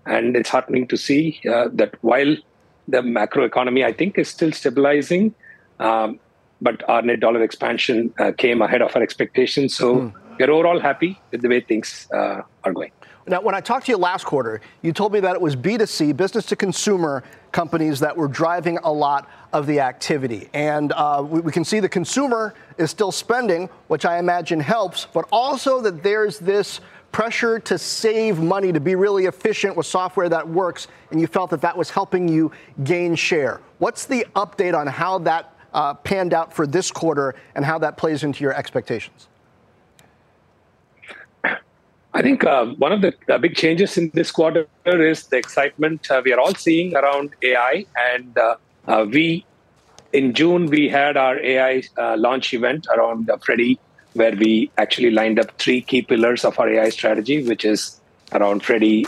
And 0.05 0.35
it's 0.35 0.49
heartening 0.49 0.87
to 0.87 0.97
see 0.97 1.39
that 1.45 1.91
while 2.01 2.35
the 2.89 2.97
macroeconomy, 2.97 3.85
I 3.85 3.93
think, 3.93 4.17
is 4.17 4.27
still 4.27 4.51
stabilizing, 4.51 5.33
um, 5.79 6.19
but 6.61 6.87
our 6.89 7.01
net 7.01 7.19
dollar 7.19 7.41
expansion 7.43 8.13
uh, 8.19 8.31
came 8.37 8.61
ahead 8.61 8.81
of 8.81 8.95
our 8.95 9.01
expectations. 9.01 9.75
So 9.75 9.95
mm. 9.95 10.13
we're 10.39 10.51
overall 10.51 10.79
happy 10.79 11.19
with 11.31 11.41
the 11.41 11.49
way 11.49 11.61
things 11.61 12.07
uh, 12.13 12.41
are 12.63 12.73
going. 12.73 12.91
Now, 13.27 13.41
when 13.41 13.53
I 13.53 13.61
talked 13.61 13.85
to 13.85 13.91
you 13.91 13.97
last 13.97 14.25
quarter, 14.25 14.59
you 14.81 14.91
told 14.91 15.13
me 15.13 15.19
that 15.19 15.35
it 15.35 15.41
was 15.41 15.55
B2C, 15.55 16.17
business 16.17 16.47
to 16.47 16.55
consumer 16.55 17.23
companies 17.51 17.99
that 17.99 18.17
were 18.17 18.27
driving 18.27 18.79
a 18.79 18.91
lot 18.91 19.29
of 19.53 19.67
the 19.67 19.81
activity. 19.81 20.49
And 20.53 20.91
uh, 20.93 21.23
we, 21.27 21.39
we, 21.41 21.51
can 21.51 21.63
see 21.63 21.79
the 21.79 21.89
consumer 21.89 22.55
is 22.79 22.89
still 22.89 23.11
spending, 23.11 23.69
which 23.87 24.03
I 24.03 24.17
imagine 24.17 24.59
helps, 24.59 25.05
but 25.05 25.27
also 25.31 25.79
that 25.81 26.01
there's 26.01 26.39
this 26.39 26.81
pressure 27.11 27.59
to 27.59 27.77
save 27.77 28.39
money, 28.39 28.71
to 28.71 28.79
be 28.79 28.95
really 28.95 29.25
efficient 29.25 29.75
with 29.75 29.85
software 29.85 30.29
that 30.29 30.47
works, 30.47 30.87
and 31.11 31.21
you 31.21 31.27
felt 31.27 31.51
that 31.51 31.61
that 31.61 31.77
was 31.77 31.91
helping 31.91 32.27
you 32.27 32.51
gain 32.83 33.13
share. 33.13 33.61
What's 33.77 34.05
the 34.05 34.25
update 34.35 34.75
on 34.75 34.87
how 34.87 35.19
that 35.19 35.53
uh, 35.73 35.93
panned 35.93 36.33
out 36.33 36.53
for 36.53 36.65
this 36.65 36.91
quarter 36.91 37.35
and 37.55 37.65
how 37.65 37.77
that 37.79 37.97
plays 37.97 38.23
into 38.23 38.43
your 38.43 38.53
expectations? 38.53 39.27
I 42.13 42.21
think 42.21 42.43
uh, 42.43 42.65
one 42.65 42.91
of 42.91 43.01
the 43.01 43.13
uh, 43.29 43.37
big 43.37 43.55
changes 43.55 43.97
in 43.97 44.09
this 44.13 44.31
quarter 44.31 44.67
is 44.85 45.27
the 45.27 45.37
excitement 45.37 46.09
uh, 46.09 46.21
we 46.25 46.33
are 46.33 46.39
all 46.39 46.55
seeing 46.55 46.95
around 46.95 47.35
AI. 47.43 47.85
And 47.95 48.37
uh, 48.37 48.55
uh, 48.87 49.05
we, 49.09 49.45
in 50.11 50.33
June, 50.33 50.65
we 50.67 50.89
had 50.89 51.17
our 51.17 51.39
AI 51.39 51.83
uh, 51.97 52.17
launch 52.17 52.53
event 52.53 52.87
around 52.95 53.29
Freddy, 53.45 53.79
where 54.13 54.35
we 54.35 54.71
actually 54.77 55.11
lined 55.11 55.39
up 55.39 55.55
three 55.59 55.81
key 55.81 56.01
pillars 56.01 56.43
of 56.43 56.59
our 56.59 56.67
AI 56.67 56.89
strategy, 56.89 57.47
which 57.47 57.63
is 57.63 58.01
around 58.33 58.63
Freddy 58.63 59.05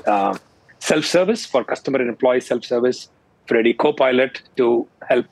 self 0.80 1.06
service 1.06 1.46
for 1.46 1.64
customer 1.64 2.00
and 2.00 2.10
employee 2.10 2.42
self 2.42 2.64
service, 2.64 3.10
Freddy 3.48 3.74
Copilot 3.74 4.42
to 4.58 4.88
help 5.10 5.26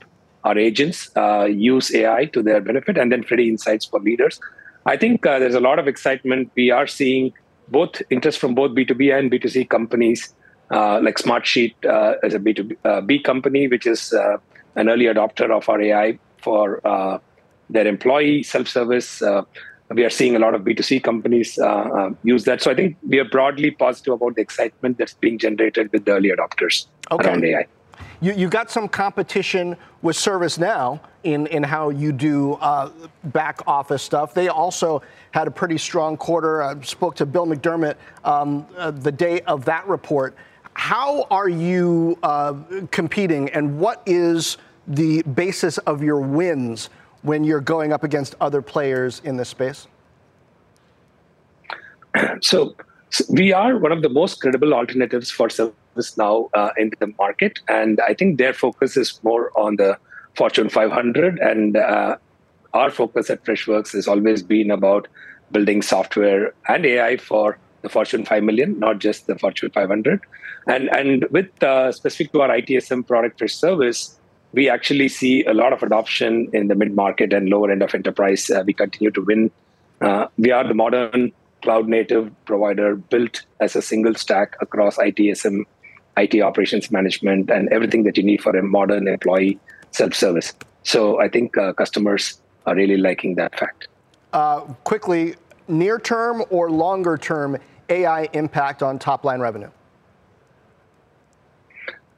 our 0.50 0.58
agents 0.58 1.10
uh, 1.16 1.46
use 1.46 1.94
AI 1.94 2.26
to 2.34 2.42
their 2.42 2.62
benefit, 2.62 2.98
and 2.98 3.12
then 3.12 3.24
Freddy 3.24 3.48
Insights 3.50 3.86
for 3.86 4.00
leaders. 4.00 4.40
I 4.86 4.98
think 4.98 5.26
uh, 5.26 5.38
there's 5.40 5.60
a 5.64 5.66
lot 5.70 5.78
of 5.78 5.88
excitement. 5.88 6.52
We 6.56 6.72
are 6.72 6.88
seeing 6.88 7.34
both 7.68 8.02
interest 8.10 8.40
from 8.40 8.56
both 8.56 8.72
B2B 8.72 9.18
and 9.18 9.32
B2C 9.32 9.70
companies, 9.70 10.34
uh, 10.72 11.00
like 11.04 11.18
Smartsheet 11.18 11.76
uh, 11.86 12.16
as 12.24 12.34
a 12.34 12.40
B2B 12.40 12.78
uh, 12.86 13.24
company, 13.24 13.68
which 13.68 13.86
is 13.86 14.14
uh, 14.14 14.38
an 14.76 14.90
early 14.90 15.06
adopter 15.06 15.56
of 15.56 15.70
our 15.70 15.82
AI 15.82 16.18
for 16.38 16.82
their 17.70 17.86
employee 17.86 18.42
self-service. 18.42 19.22
we 19.98 20.04
are 20.04 20.10
seeing 20.10 20.36
a 20.36 20.40
lot 20.40 20.56
of 20.56 20.62
B2C 20.62 21.04
companies 21.04 21.60
use 22.24 22.46
that. 22.46 22.62
So 22.64 22.72
I 22.72 22.76
think 22.76 22.98
we 23.08 23.20
are 23.20 23.30
broadly 23.38 23.72
positive 23.72 24.14
about 24.14 24.36
the 24.36 24.42
excitement 24.42 24.98
that's 24.98 25.14
being 25.14 25.38
generated 25.38 25.92
with 25.92 26.06
the 26.06 26.14
early 26.14 26.32
adopters 26.32 26.88
okay. 27.12 27.28
around 27.28 27.46
AI. 27.46 27.66
You, 28.22 28.34
you 28.34 28.50
got 28.50 28.70
some 28.70 28.88
competition 28.88 29.78
with 30.02 30.16
ServiceNow 30.16 31.00
in, 31.24 31.48
in 31.48 31.64
how 31.64 31.90
you 31.90 32.12
do 32.12 32.54
uh, 32.54 32.92
back 33.26 33.62
office 33.68 34.04
stuff. 34.04 34.34
They 34.34 34.48
also 34.48 35.02
had 35.32 35.48
a 35.48 35.52
pretty 35.52 35.78
strong 35.78 36.18
quarter. 36.18 36.62
I 36.64 36.82
spoke 36.82 37.16
to 37.16 37.26
Bill 37.26 37.46
McDermott 37.46 37.96
um, 38.24 38.66
uh, 38.78 38.92
the 38.92 39.12
day 39.12 39.42
of 39.42 39.66
that 39.66 39.88
report. 39.88 40.36
How 40.74 41.24
are 41.30 41.50
you 41.50 42.18
uh, 42.24 42.54
competing, 42.92 43.50
and 43.50 43.80
what 43.80 44.02
is 44.06 44.58
the 44.88 45.22
basis 45.24 45.78
of 45.80 46.02
your 46.02 46.22
wins 46.22 46.90
when 47.22 47.44
you're 47.44 47.60
going 47.60 47.92
up 47.92 48.04
against 48.04 48.36
other 48.40 48.62
players 48.62 49.22
in 49.26 49.36
this 49.36 49.50
space? 49.50 49.88
So, 52.42 52.76
we 53.30 53.52
are 53.52 53.78
one 53.78 53.92
of 53.92 54.02
the 54.02 54.10
most 54.10 54.40
credible 54.40 54.74
alternatives 54.74 55.30
for 55.30 55.50
ServiceNow 56.00 56.50
uh, 56.54 56.70
in 56.78 56.92
the 57.00 57.14
market, 57.18 57.60
and 57.68 58.00
I 58.02 58.14
think 58.14 58.38
their 58.38 58.54
focus 58.54 58.98
is 58.98 59.20
more 59.24 59.52
on 59.58 59.76
the 59.76 59.98
Fortune 60.36 60.70
500, 60.70 61.40
and 61.40 61.76
uh, 61.76 62.18
our 62.74 62.90
focus 62.90 63.30
at 63.30 63.44
Freshworks 63.44 63.94
has 63.94 64.08
always 64.08 64.44
been 64.44 64.72
about 64.72 65.08
building 65.52 65.82
software 65.82 66.54
and 66.68 66.86
AI 66.86 67.18
for 67.18 67.58
the 67.82 67.90
Fortune 67.90 68.26
5 68.26 68.44
million, 68.44 68.78
not 68.80 69.00
just 69.00 69.28
the 69.28 69.38
Fortune 69.38 69.72
500. 69.72 70.22
And 70.68 70.90
and 70.90 71.26
with 71.32 71.64
uh, 71.64 71.92
specific 71.92 72.32
to 72.34 72.42
our 72.42 72.50
ITSM 72.50 73.08
product 73.08 73.40
Freshservice, 73.40 74.16
we 74.54 74.70
actually 74.70 75.08
see 75.08 75.44
a 75.46 75.54
lot 75.54 75.74
of 75.74 75.84
adoption 75.84 76.50
in 76.54 76.68
the 76.68 76.76
mid 76.76 76.96
market 76.96 77.34
and 77.34 77.50
lower 77.50 77.72
end 77.72 77.82
of 77.82 77.96
enterprise. 77.96 78.50
Uh, 78.50 78.64
we 78.66 78.74
continue 78.74 79.12
to 79.12 79.22
win. 79.22 79.52
Uh, 80.02 80.28
we 80.38 80.52
are 80.52 80.68
the 80.68 80.74
modern 80.74 81.32
cloud 81.62 81.88
native 81.88 82.32
provider 82.46 82.96
built 82.96 83.44
as 83.60 83.76
a 83.76 83.82
single 83.82 84.16
stack 84.16 84.56
across 84.62 84.98
ITSM, 84.98 85.64
IT 86.18 86.42
operations 86.42 86.92
management, 86.92 87.50
and 87.50 87.70
everything 87.70 88.04
that 88.04 88.18
you 88.18 88.24
need 88.24 88.42
for 88.42 88.56
a 88.56 88.64
modern 88.64 89.08
employee 89.08 89.60
self 89.92 90.14
service. 90.14 90.54
So 90.84 91.20
I 91.22 91.30
think 91.30 91.58
uh, 91.58 91.74
customers 91.74 92.42
are 92.66 92.76
really 92.76 92.98
liking 92.98 93.36
that 93.36 93.58
fact. 93.58 93.88
Uh, 94.34 94.62
quickly, 94.84 95.36
near 95.68 96.00
term 96.00 96.44
or 96.50 96.70
longer 96.70 97.18
term 97.18 97.58
AI 97.90 98.30
impact 98.34 98.84
on 98.84 99.00
top 99.00 99.24
line 99.24 99.40
revenue? 99.40 99.70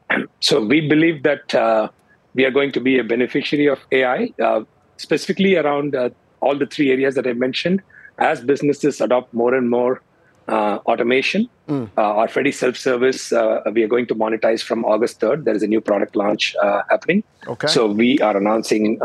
So 0.42 0.66
we 0.66 0.88
believe 0.88 1.24
that 1.24 1.54
uh, 1.56 1.90
we 2.34 2.46
are 2.46 2.52
going 2.52 2.72
to 2.74 2.80
be 2.80 3.00
a 3.00 3.04
beneficiary 3.04 3.68
of 3.68 3.80
AI, 3.92 4.34
uh, 4.42 4.64
specifically 4.98 5.56
around 5.56 5.96
uh, 5.96 6.10
all 6.42 6.58
the 6.58 6.66
three 6.66 6.92
areas 6.92 7.16
that 7.16 7.28
I 7.28 7.34
mentioned. 7.34 7.82
As 8.18 8.42
businesses 8.42 9.02
adopt 9.02 9.34
more 9.34 9.54
and 9.54 9.70
more 9.70 10.02
uh, 10.48 10.80
automation, 10.86 11.50
mm. 11.68 11.90
our 11.98 12.28
Freddy 12.28 12.52
self-service, 12.52 13.32
uh, 13.32 13.62
we 13.74 13.84
are 13.84 13.88
going 13.88 14.08
to 14.08 14.16
monetize 14.16 14.62
from 14.62 14.84
August 14.86 15.20
3rd. 15.20 15.46
There 15.46 15.56
is 15.56 15.64
a 15.64 15.68
new 15.68 15.82
product 15.82 16.16
launch 16.16 16.56
happening. 16.90 17.24
Okay. 17.48 17.68
So 17.68 17.88
we 17.88 18.20
are 18.20 18.36
announcing 18.36 19.00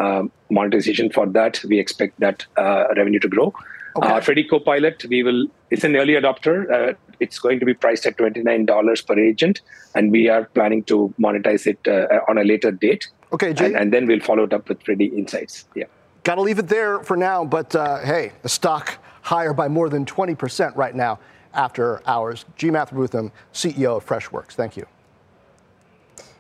monetization 0.51 1.11
for 1.11 1.27
that. 1.27 1.63
We 1.65 1.79
expect 1.79 2.19
that 2.21 2.47
revenue 2.57 3.21
to 3.21 3.29
grow. 3.29 3.55
Okay. 3.97 4.09
Uh, 4.09 4.21
Freddy 4.21 4.45
Copilot, 4.45 5.05
we 5.07 5.23
will. 5.23 5.47
It's 5.71 5.85
an 5.85 5.97
early 5.97 6.15
adopter. 6.15 6.71
Uh, 6.71 6.95
it's 7.19 7.39
going 7.39 7.59
to 7.61 7.67
be 7.67 7.73
priced 7.73 8.05
at 8.05 8.19
twenty 8.19 8.43
nine 8.43 8.67
dollars 8.67 9.01
per 9.01 9.19
agent, 9.19 9.63
and 9.95 10.13
we 10.13 10.29
are 10.29 10.45
planning 10.45 10.83
to 10.85 11.15
monetize 11.19 11.67
it 11.67 11.79
uh, 11.89 12.21
on 12.29 12.37
a 12.37 12.45
later 12.45 12.71
date. 12.71 13.09
Okay, 13.33 13.55
G. 13.55 13.65
And, 13.65 13.77
and, 13.77 13.93
then 13.93 14.07
we'll 14.07 14.21
follow 14.21 14.45
it 14.45 14.53
up 14.53 14.69
with 14.69 14.83
Freddy 14.83 15.07
Insights. 15.07 15.65
Yeah. 15.75 15.85
Got 16.25 16.37
to 16.37 16.43
leave 16.43 16.59
it 16.59 16.69
there 16.69 17.01
for 17.01 17.17
now. 17.17 17.45
But 17.45 17.75
uh, 17.75 18.01
hey, 18.01 18.33
the 18.43 18.49
stock 18.49 18.99
higher 19.27 19.53
by 19.53 19.69
more 19.69 19.89
than 19.89 20.07
twenty 20.07 20.35
percent 20.35 20.75
right 20.77 20.95
now 20.95 21.19
after 21.53 22.01
hours. 22.07 22.45
G. 22.57 22.69
Mathrubootham, 22.69 23.33
CEO 23.53 23.97
of 23.97 24.07
Freshworks. 24.07 24.53
Thank 24.53 24.77
you. 24.77 24.87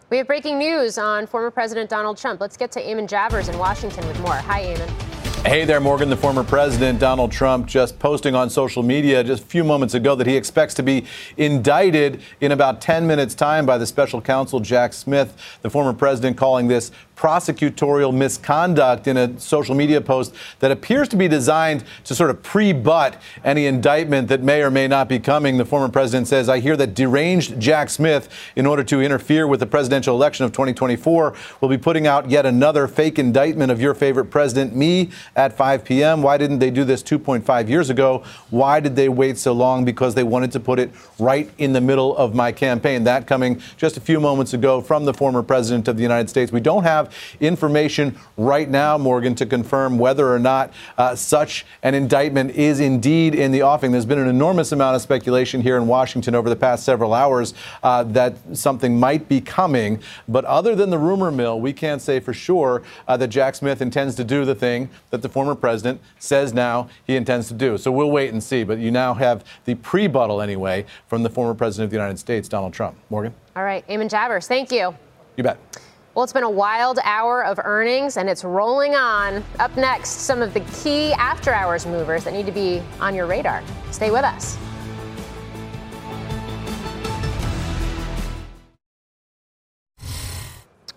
We 0.08 0.18
have 0.18 0.28
breaking 0.28 0.58
news 0.58 0.98
on 0.98 1.26
former 1.26 1.50
President 1.50 1.90
Donald 1.90 2.16
Trump. 2.16 2.40
Let's 2.40 2.56
get 2.56 2.70
to 2.72 2.82
Eamon 2.82 3.08
Javers 3.08 3.48
in 3.52 3.58
Washington 3.58 4.06
with 4.06 4.20
more. 4.20 4.34
Hi, 4.34 4.62
Eamon. 4.62 5.16
Hey 5.46 5.64
there, 5.64 5.78
Morgan. 5.78 6.10
The 6.10 6.16
former 6.16 6.42
president, 6.42 6.98
Donald 6.98 7.30
Trump, 7.30 7.66
just 7.66 8.00
posting 8.00 8.34
on 8.34 8.50
social 8.50 8.82
media 8.82 9.22
just 9.22 9.44
a 9.44 9.46
few 9.46 9.62
moments 9.62 9.94
ago 9.94 10.16
that 10.16 10.26
he 10.26 10.36
expects 10.36 10.74
to 10.74 10.82
be 10.82 11.06
indicted 11.36 12.20
in 12.40 12.50
about 12.50 12.80
10 12.80 13.06
minutes' 13.06 13.32
time 13.32 13.64
by 13.64 13.78
the 13.78 13.86
special 13.86 14.20
counsel, 14.20 14.58
Jack 14.58 14.92
Smith. 14.92 15.36
The 15.62 15.70
former 15.70 15.92
president 15.92 16.36
calling 16.36 16.66
this 16.66 16.90
prosecutorial 17.16 18.14
misconduct 18.14 19.06
in 19.06 19.16
a 19.16 19.40
social 19.40 19.74
media 19.74 20.00
post 20.00 20.34
that 20.60 20.70
appears 20.70 21.08
to 21.08 21.16
be 21.16 21.26
designed 21.26 21.82
to 22.04 22.14
sort 22.14 22.30
of 22.30 22.42
pre 22.42 22.72
butt 22.72 23.20
any 23.42 23.66
indictment 23.66 24.28
that 24.28 24.42
may 24.42 24.62
or 24.62 24.70
may 24.70 24.86
not 24.86 25.08
be 25.08 25.18
coming. 25.18 25.56
The 25.56 25.64
former 25.64 25.88
president 25.88 26.28
says, 26.28 26.48
I 26.48 26.60
hear 26.60 26.76
that 26.76 26.94
deranged 26.94 27.58
Jack 27.58 27.90
Smith, 27.90 28.28
in 28.54 28.66
order 28.66 28.84
to 28.84 29.00
interfere 29.00 29.46
with 29.46 29.60
the 29.60 29.66
presidential 29.66 30.14
election 30.14 30.44
of 30.44 30.52
2024, 30.52 31.34
will 31.60 31.68
be 31.68 31.78
putting 31.78 32.06
out 32.06 32.30
yet 32.30 32.44
another 32.44 32.86
fake 32.86 33.18
indictment 33.18 33.72
of 33.72 33.80
your 33.80 33.94
favorite 33.94 34.26
president, 34.26 34.76
me, 34.76 35.10
at 35.34 35.56
5 35.56 35.84
p.m. 35.84 36.22
Why 36.22 36.36
didn't 36.36 36.58
they 36.58 36.70
do 36.70 36.84
this 36.84 37.02
2.5 37.02 37.68
years 37.68 37.90
ago? 37.90 38.22
Why 38.50 38.80
did 38.80 38.94
they 38.94 39.08
wait 39.08 39.38
so 39.38 39.52
long? 39.52 39.84
Because 39.84 40.14
they 40.14 40.22
wanted 40.22 40.52
to 40.52 40.60
put 40.60 40.78
it 40.78 40.90
right 41.18 41.50
in 41.58 41.72
the 41.72 41.80
middle 41.80 42.16
of 42.16 42.34
my 42.34 42.52
campaign. 42.52 43.04
That 43.04 43.26
coming 43.26 43.62
just 43.76 43.96
a 43.96 44.00
few 44.00 44.20
moments 44.20 44.52
ago 44.52 44.80
from 44.80 45.04
the 45.04 45.14
former 45.14 45.42
president 45.42 45.88
of 45.88 45.96
the 45.96 46.02
United 46.02 46.28
States. 46.28 46.52
We 46.52 46.60
don't 46.60 46.82
have 46.82 47.05
have 47.06 47.36
information 47.40 48.18
right 48.36 48.68
now, 48.68 48.98
Morgan, 48.98 49.34
to 49.36 49.46
confirm 49.46 49.98
whether 49.98 50.32
or 50.32 50.38
not 50.38 50.72
uh, 50.98 51.14
such 51.14 51.64
an 51.82 51.94
indictment 51.94 52.52
is 52.52 52.80
indeed 52.80 53.34
in 53.34 53.52
the 53.52 53.62
offing. 53.62 53.92
There's 53.92 54.06
been 54.06 54.18
an 54.18 54.28
enormous 54.28 54.72
amount 54.72 54.96
of 54.96 55.02
speculation 55.02 55.60
here 55.60 55.76
in 55.76 55.86
Washington 55.86 56.34
over 56.34 56.48
the 56.48 56.56
past 56.56 56.84
several 56.84 57.14
hours 57.14 57.54
uh, 57.82 58.04
that 58.04 58.36
something 58.52 58.98
might 58.98 59.28
be 59.28 59.40
coming. 59.40 60.00
But 60.28 60.44
other 60.44 60.74
than 60.74 60.90
the 60.90 60.98
rumor 60.98 61.30
mill, 61.30 61.60
we 61.60 61.72
can't 61.72 62.02
say 62.02 62.20
for 62.20 62.32
sure 62.32 62.82
uh, 63.08 63.16
that 63.16 63.28
Jack 63.28 63.54
Smith 63.54 63.80
intends 63.80 64.14
to 64.16 64.24
do 64.24 64.44
the 64.44 64.54
thing 64.54 64.88
that 65.10 65.22
the 65.22 65.28
former 65.28 65.54
president 65.54 66.00
says 66.18 66.52
now 66.52 66.88
he 67.06 67.16
intends 67.16 67.48
to 67.48 67.54
do. 67.54 67.78
So 67.78 67.92
we'll 67.92 68.10
wait 68.10 68.32
and 68.32 68.42
see. 68.42 68.64
But 68.64 68.78
you 68.78 68.90
now 68.90 69.14
have 69.14 69.44
the 69.64 69.74
pre-buttal 69.76 70.40
anyway 70.40 70.86
from 71.08 71.22
the 71.22 71.30
former 71.30 71.54
president 71.54 71.86
of 71.86 71.90
the 71.90 71.96
United 71.96 72.18
States, 72.18 72.48
Donald 72.48 72.72
Trump. 72.72 72.96
Morgan? 73.10 73.34
All 73.54 73.64
right. 73.64 73.86
Eamon 73.88 74.08
Javers, 74.08 74.46
thank 74.46 74.70
you. 74.70 74.94
You 75.36 75.44
bet. 75.44 75.58
Well, 76.16 76.24
it's 76.24 76.32
been 76.32 76.44
a 76.44 76.50
wild 76.50 76.98
hour 77.04 77.44
of 77.44 77.60
earnings 77.62 78.16
and 78.16 78.26
it's 78.26 78.42
rolling 78.42 78.94
on. 78.94 79.44
Up 79.58 79.76
next, 79.76 80.08
some 80.22 80.40
of 80.40 80.54
the 80.54 80.60
key 80.82 81.12
after 81.12 81.52
hours 81.52 81.84
movers 81.84 82.24
that 82.24 82.32
need 82.32 82.46
to 82.46 82.52
be 82.52 82.80
on 83.00 83.14
your 83.14 83.26
radar. 83.26 83.62
Stay 83.90 84.10
with 84.10 84.24
us. 84.24 84.56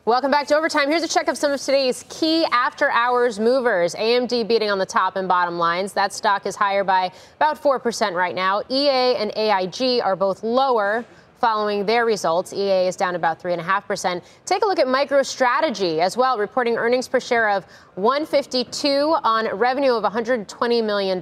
Welcome 0.06 0.32
back 0.32 0.48
to 0.48 0.56
Overtime. 0.56 0.90
Here's 0.90 1.04
a 1.04 1.08
check 1.10 1.28
of 1.28 1.38
some 1.38 1.52
of 1.52 1.60
today's 1.60 2.06
key 2.08 2.46
after 2.54 2.90
hours 2.90 3.42
movers. 3.42 3.96
AMD 3.96 4.48
beating 4.48 4.72
on 4.72 4.80
the 4.80 4.86
top 4.86 5.18
and 5.18 5.28
bottom 5.28 5.58
lines. 5.58 5.92
That 5.92 6.14
stock 6.14 6.46
is 6.46 6.56
higher 6.56 6.86
by 6.86 7.12
about 7.36 7.62
4% 7.62 8.14
right 8.14 8.34
now. 8.34 8.64
EA 8.70 9.18
and 9.18 9.34
AIG 9.36 10.00
are 10.02 10.16
both 10.16 10.44
lower 10.44 11.04
following 11.40 11.86
their 11.86 12.06
results. 12.06 12.54
EA 12.54 12.88
is 12.88 12.96
down 12.96 13.16
about 13.16 13.42
3.5%. 13.42 14.22
Take 14.46 14.64
a 14.64 14.66
look 14.66 14.80
at 14.80 14.88
MicroStrategy 14.88 16.00
as 16.00 16.18
well, 16.18 16.38
reporting 16.38 16.76
earnings 16.76 17.08
per 17.08 17.20
share 17.20 17.50
of 17.50 17.66
152 17.96 19.16
on 19.24 19.48
revenue 19.58 19.94
of 19.94 20.04
$120 20.04 20.84
million. 20.84 21.20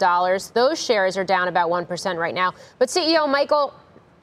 Those 0.54 0.84
shares 0.84 1.18
are 1.18 1.24
down 1.24 1.48
about 1.48 1.70
1% 1.70 2.18
right 2.18 2.36
now. 2.36 2.54
But 2.80 2.90
CEO 2.90 3.30
Michael 3.30 3.74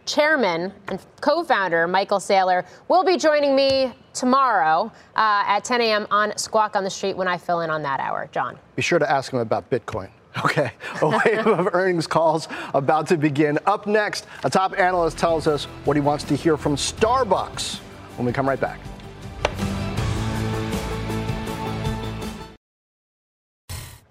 chairman 0.06 0.72
and 0.88 1.00
co-founder 1.20 1.88
Michael 1.88 2.18
Saylor 2.18 2.66
will 2.88 3.04
be 3.04 3.16
joining 3.16 3.56
me 3.56 3.94
tomorrow 4.12 4.92
uh, 5.16 5.44
at 5.46 5.64
10 5.64 5.80
a.m. 5.80 6.06
on 6.10 6.36
Squawk 6.36 6.76
on 6.76 6.84
the 6.84 6.90
Street 6.90 7.16
when 7.16 7.28
I 7.28 7.38
fill 7.38 7.60
in 7.60 7.70
on 7.70 7.82
that 7.82 8.00
hour. 8.00 8.28
Jon. 8.32 8.58
Be 8.76 8.82
sure 8.82 8.98
to 8.98 9.10
ask 9.10 9.32
him 9.32 9.38
about 9.38 9.70
Bitcoin. 9.70 10.10
Okay, 10.42 10.72
a 11.00 11.08
wave 11.08 11.46
of 11.46 11.68
earnings 11.74 12.06
calls 12.06 12.48
about 12.74 13.06
to 13.08 13.16
begin. 13.16 13.58
Up 13.66 13.86
next, 13.86 14.26
a 14.42 14.50
top 14.50 14.76
analyst 14.78 15.16
tells 15.16 15.46
us 15.46 15.66
what 15.84 15.96
he 15.96 16.00
wants 16.00 16.24
to 16.24 16.34
hear 16.34 16.56
from 16.56 16.74
Starbucks 16.74 17.78
when 18.16 18.26
we 18.26 18.32
come 18.32 18.48
right 18.48 18.60
back. 18.60 18.80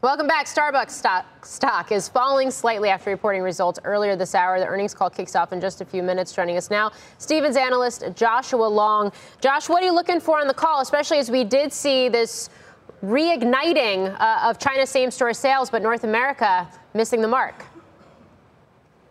Welcome 0.02 0.28
back. 0.28 0.48
Starbucks 0.48 0.90
stock, 0.90 1.46
stock, 1.46 1.94
is 1.94 2.10
falling 2.10 2.52
slightly 2.52 2.90
after 2.90 3.10
reporting 3.10 3.42
results 3.42 3.80
earlier 3.86 4.18
this 4.18 4.36
hour. 4.36 4.60
The 4.60 4.66
earnings 4.66 4.94
call 4.94 5.10
kicks 5.10 5.34
off 5.34 5.54
in 5.54 5.62
just 5.62 5.80
a 5.80 5.86
few 5.86 6.04
minutes. 6.04 6.34
Joining 6.34 6.58
us 6.58 6.70
now, 6.70 6.92
Stephens 7.20 7.56
analyst 7.56 8.04
Joshua 8.14 8.66
Long. 8.66 9.14
Josh, 9.40 9.70
what 9.70 9.82
are 9.82 9.86
you 9.86 9.94
looking 9.94 10.20
for 10.20 10.42
on 10.42 10.48
the 10.48 10.54
call, 10.54 10.82
especially 10.82 11.20
as 11.20 11.32
we 11.32 11.46
did 11.46 11.72
see 11.72 12.10
this 12.10 12.50
reigniting 13.04 14.16
uh, 14.20 14.50
of 14.50 14.60
China's 14.60 14.90
same 14.90 15.12
store 15.12 15.34
sales, 15.34 15.70
but 15.70 15.82
North 15.82 16.04
America 16.04 16.68
missing 16.94 17.22
the 17.22 17.28
mark. 17.28 17.66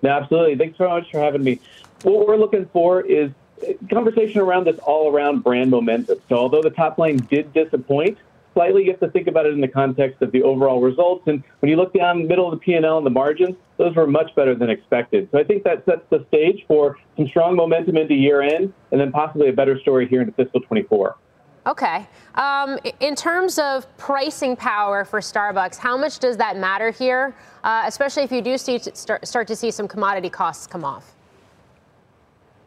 No, 0.02 0.10
absolutely. 0.10 0.56
Thanks 0.56 0.78
so 0.78 0.88
much 0.88 1.10
for 1.10 1.20
having 1.20 1.44
me. 1.44 1.60
What 2.02 2.26
we're 2.26 2.36
looking 2.36 2.68
for 2.72 3.02
is 3.02 3.30
conversation 3.90 4.40
around 4.40 4.66
this 4.66 4.78
all 4.78 5.12
around 5.12 5.44
brand 5.44 5.70
momentum. 5.70 6.18
So, 6.28 6.36
although 6.36 6.62
the 6.62 6.70
top 6.70 6.98
line 6.98 7.18
did 7.18 7.52
disappoint, 7.52 8.18
slightly 8.54 8.84
you 8.84 8.90
have 8.90 9.00
to 9.00 9.10
think 9.10 9.28
about 9.28 9.46
it 9.46 9.52
in 9.52 9.60
the 9.60 9.68
context 9.68 10.20
of 10.22 10.32
the 10.32 10.42
overall 10.42 10.80
results. 10.80 11.26
And 11.26 11.44
when 11.60 11.70
you 11.70 11.76
look 11.76 11.92
down 11.92 12.22
the 12.22 12.28
middle 12.28 12.50
of 12.50 12.58
the 12.58 12.64
P&L 12.64 12.96
and 12.96 13.06
the 13.06 13.10
margins, 13.10 13.54
those 13.76 13.94
were 13.94 14.06
much 14.06 14.34
better 14.34 14.54
than 14.54 14.70
expected. 14.70 15.28
So 15.30 15.38
I 15.38 15.44
think 15.44 15.62
that 15.64 15.84
sets 15.84 16.02
the 16.10 16.24
stage 16.28 16.64
for 16.66 16.98
some 17.16 17.28
strong 17.28 17.54
momentum 17.54 17.96
into 17.96 18.14
year 18.14 18.42
end 18.42 18.72
and 18.90 19.00
then 19.00 19.12
possibly 19.12 19.48
a 19.48 19.52
better 19.52 19.78
story 19.78 20.08
here 20.08 20.22
into 20.22 20.32
fiscal 20.32 20.60
24. 20.60 21.16
Okay. 21.66 22.06
Um, 22.34 22.78
in 23.00 23.14
terms 23.14 23.58
of 23.58 23.86
pricing 23.96 24.56
power 24.56 25.04
for 25.04 25.20
Starbucks, 25.20 25.76
how 25.76 25.96
much 25.96 26.18
does 26.18 26.36
that 26.38 26.56
matter 26.56 26.90
here, 26.90 27.34
uh, 27.62 27.84
especially 27.86 28.24
if 28.24 28.32
you 28.32 28.42
do 28.42 28.58
see 28.58 28.78
start, 28.78 29.26
start 29.26 29.46
to 29.48 29.54
see 29.54 29.70
some 29.70 29.86
commodity 29.86 30.28
costs 30.28 30.66
come 30.66 30.84
off? 30.84 31.14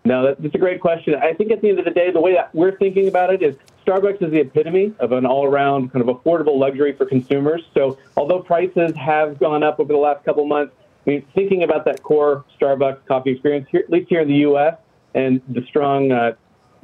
No, 0.06 0.36
that's 0.40 0.56
a 0.56 0.60
great 0.60 0.80
question. 0.80 1.16
I 1.16 1.34
think 1.34 1.52
at 1.52 1.62
the 1.62 1.70
end 1.70 1.80
of 1.80 1.86
the 1.86 1.92
day, 1.92 2.12
the 2.12 2.22
way 2.22 2.34
that 2.36 2.54
we're 2.54 2.78
thinking 2.78 3.08
about 3.08 3.34
it 3.34 3.42
is 3.42 3.56
Starbucks 3.86 4.22
is 4.22 4.32
the 4.32 4.40
epitome 4.40 4.94
of 5.00 5.12
an 5.12 5.26
all 5.26 5.46
around 5.46 5.92
kind 5.92 6.08
of 6.08 6.16
affordable 6.16 6.58
luxury 6.58 6.94
for 6.94 7.06
consumers. 7.06 7.64
So, 7.74 7.98
although 8.16 8.40
prices 8.40 8.96
have 8.96 9.40
gone 9.40 9.64
up 9.64 9.80
over 9.80 9.92
the 9.92 10.00
last 10.00 10.24
couple 10.24 10.46
months, 10.46 10.74
I 11.06 11.10
mean, 11.10 11.26
thinking 11.34 11.64
about 11.64 11.86
that 11.86 12.02
core 12.04 12.46
Starbucks 12.60 13.06
coffee 13.08 13.32
experience, 13.32 13.68
here, 13.70 13.82
at 13.82 13.90
least 13.90 14.10
here 14.10 14.22
in 14.22 14.28
the 14.28 14.38
U.S., 14.38 14.76
and 15.16 15.42
the 15.50 15.64
strong 15.64 16.12
uh, 16.12 16.34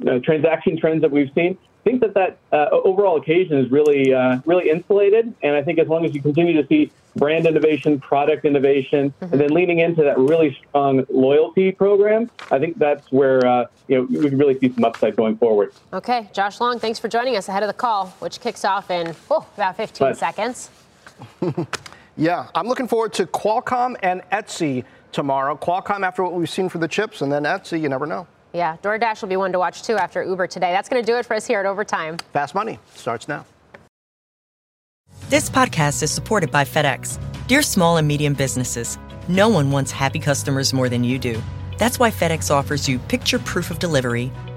uh, 0.06 0.18
transaction 0.20 0.78
trends 0.78 1.02
that 1.02 1.10
we've 1.10 1.30
seen, 1.34 1.56
think 1.84 2.00
that 2.00 2.14
that 2.14 2.38
uh, 2.52 2.68
overall 2.70 3.16
occasion 3.16 3.58
is 3.58 3.70
really 3.70 4.14
uh, 4.14 4.40
really 4.46 4.70
insulated, 4.70 5.34
and 5.42 5.56
I 5.56 5.62
think 5.62 5.78
as 5.78 5.88
long 5.88 6.04
as 6.04 6.14
you 6.14 6.22
continue 6.22 6.60
to 6.60 6.66
see 6.66 6.90
brand 7.16 7.46
innovation, 7.46 8.00
product 8.00 8.44
innovation, 8.44 9.12
mm-hmm. 9.20 9.32
and 9.32 9.40
then 9.40 9.50
leaning 9.50 9.80
into 9.80 10.02
that 10.02 10.18
really 10.18 10.58
strong 10.68 11.04
loyalty 11.10 11.72
program, 11.72 12.30
I 12.50 12.58
think 12.58 12.78
that's 12.78 13.10
where 13.10 13.44
uh, 13.46 13.66
you 13.88 13.98
know 13.98 14.02
we 14.04 14.28
can 14.28 14.38
really 14.38 14.58
see 14.58 14.72
some 14.72 14.84
upside 14.84 15.16
going 15.16 15.36
forward. 15.36 15.72
Okay, 15.92 16.28
Josh 16.32 16.60
Long, 16.60 16.78
thanks 16.78 16.98
for 16.98 17.08
joining 17.08 17.36
us 17.36 17.48
ahead 17.48 17.62
of 17.62 17.68
the 17.68 17.74
call, 17.74 18.08
which 18.20 18.40
kicks 18.40 18.64
off 18.64 18.90
in 18.90 19.14
oh, 19.30 19.46
about 19.56 19.76
15 19.76 20.08
but, 20.08 20.18
seconds. 20.18 20.70
yeah, 22.16 22.48
I'm 22.54 22.66
looking 22.66 22.88
forward 22.88 23.12
to 23.14 23.26
Qualcomm 23.26 23.96
and 24.02 24.22
Etsy 24.32 24.84
tomorrow. 25.12 25.56
Qualcomm 25.56 26.06
after 26.06 26.22
what 26.22 26.32
we've 26.32 26.50
seen 26.50 26.68
for 26.68 26.78
the 26.78 26.88
chips, 26.88 27.22
and 27.22 27.30
then 27.30 27.44
Etsy, 27.44 27.80
you 27.80 27.88
never 27.88 28.06
know. 28.06 28.26
Yeah, 28.52 28.76
DoorDash 28.82 29.22
will 29.22 29.28
be 29.28 29.36
one 29.36 29.52
to 29.52 29.58
watch 29.58 29.82
too 29.82 29.96
after 29.96 30.22
Uber 30.22 30.46
today. 30.46 30.72
That's 30.72 30.88
going 30.88 31.02
to 31.02 31.06
do 31.06 31.18
it 31.18 31.26
for 31.26 31.34
us 31.34 31.46
here 31.46 31.60
at 31.60 31.66
Overtime. 31.66 32.18
Fast 32.32 32.54
Money 32.54 32.78
starts 32.94 33.28
now. 33.28 33.44
This 35.28 35.48
podcast 35.48 36.02
is 36.02 36.10
supported 36.10 36.50
by 36.50 36.64
FedEx. 36.64 37.18
Dear 37.46 37.62
small 37.62 37.96
and 37.96 38.06
medium 38.06 38.34
businesses, 38.34 38.98
no 39.28 39.48
one 39.48 39.70
wants 39.70 39.90
happy 39.90 40.18
customers 40.18 40.74
more 40.74 40.88
than 40.88 41.04
you 41.04 41.18
do. 41.18 41.42
That's 41.78 41.98
why 41.98 42.10
FedEx 42.10 42.50
offers 42.50 42.88
you 42.88 42.98
picture 42.98 43.38
proof 43.38 43.70
of 43.70 43.78
delivery, 43.78 44.30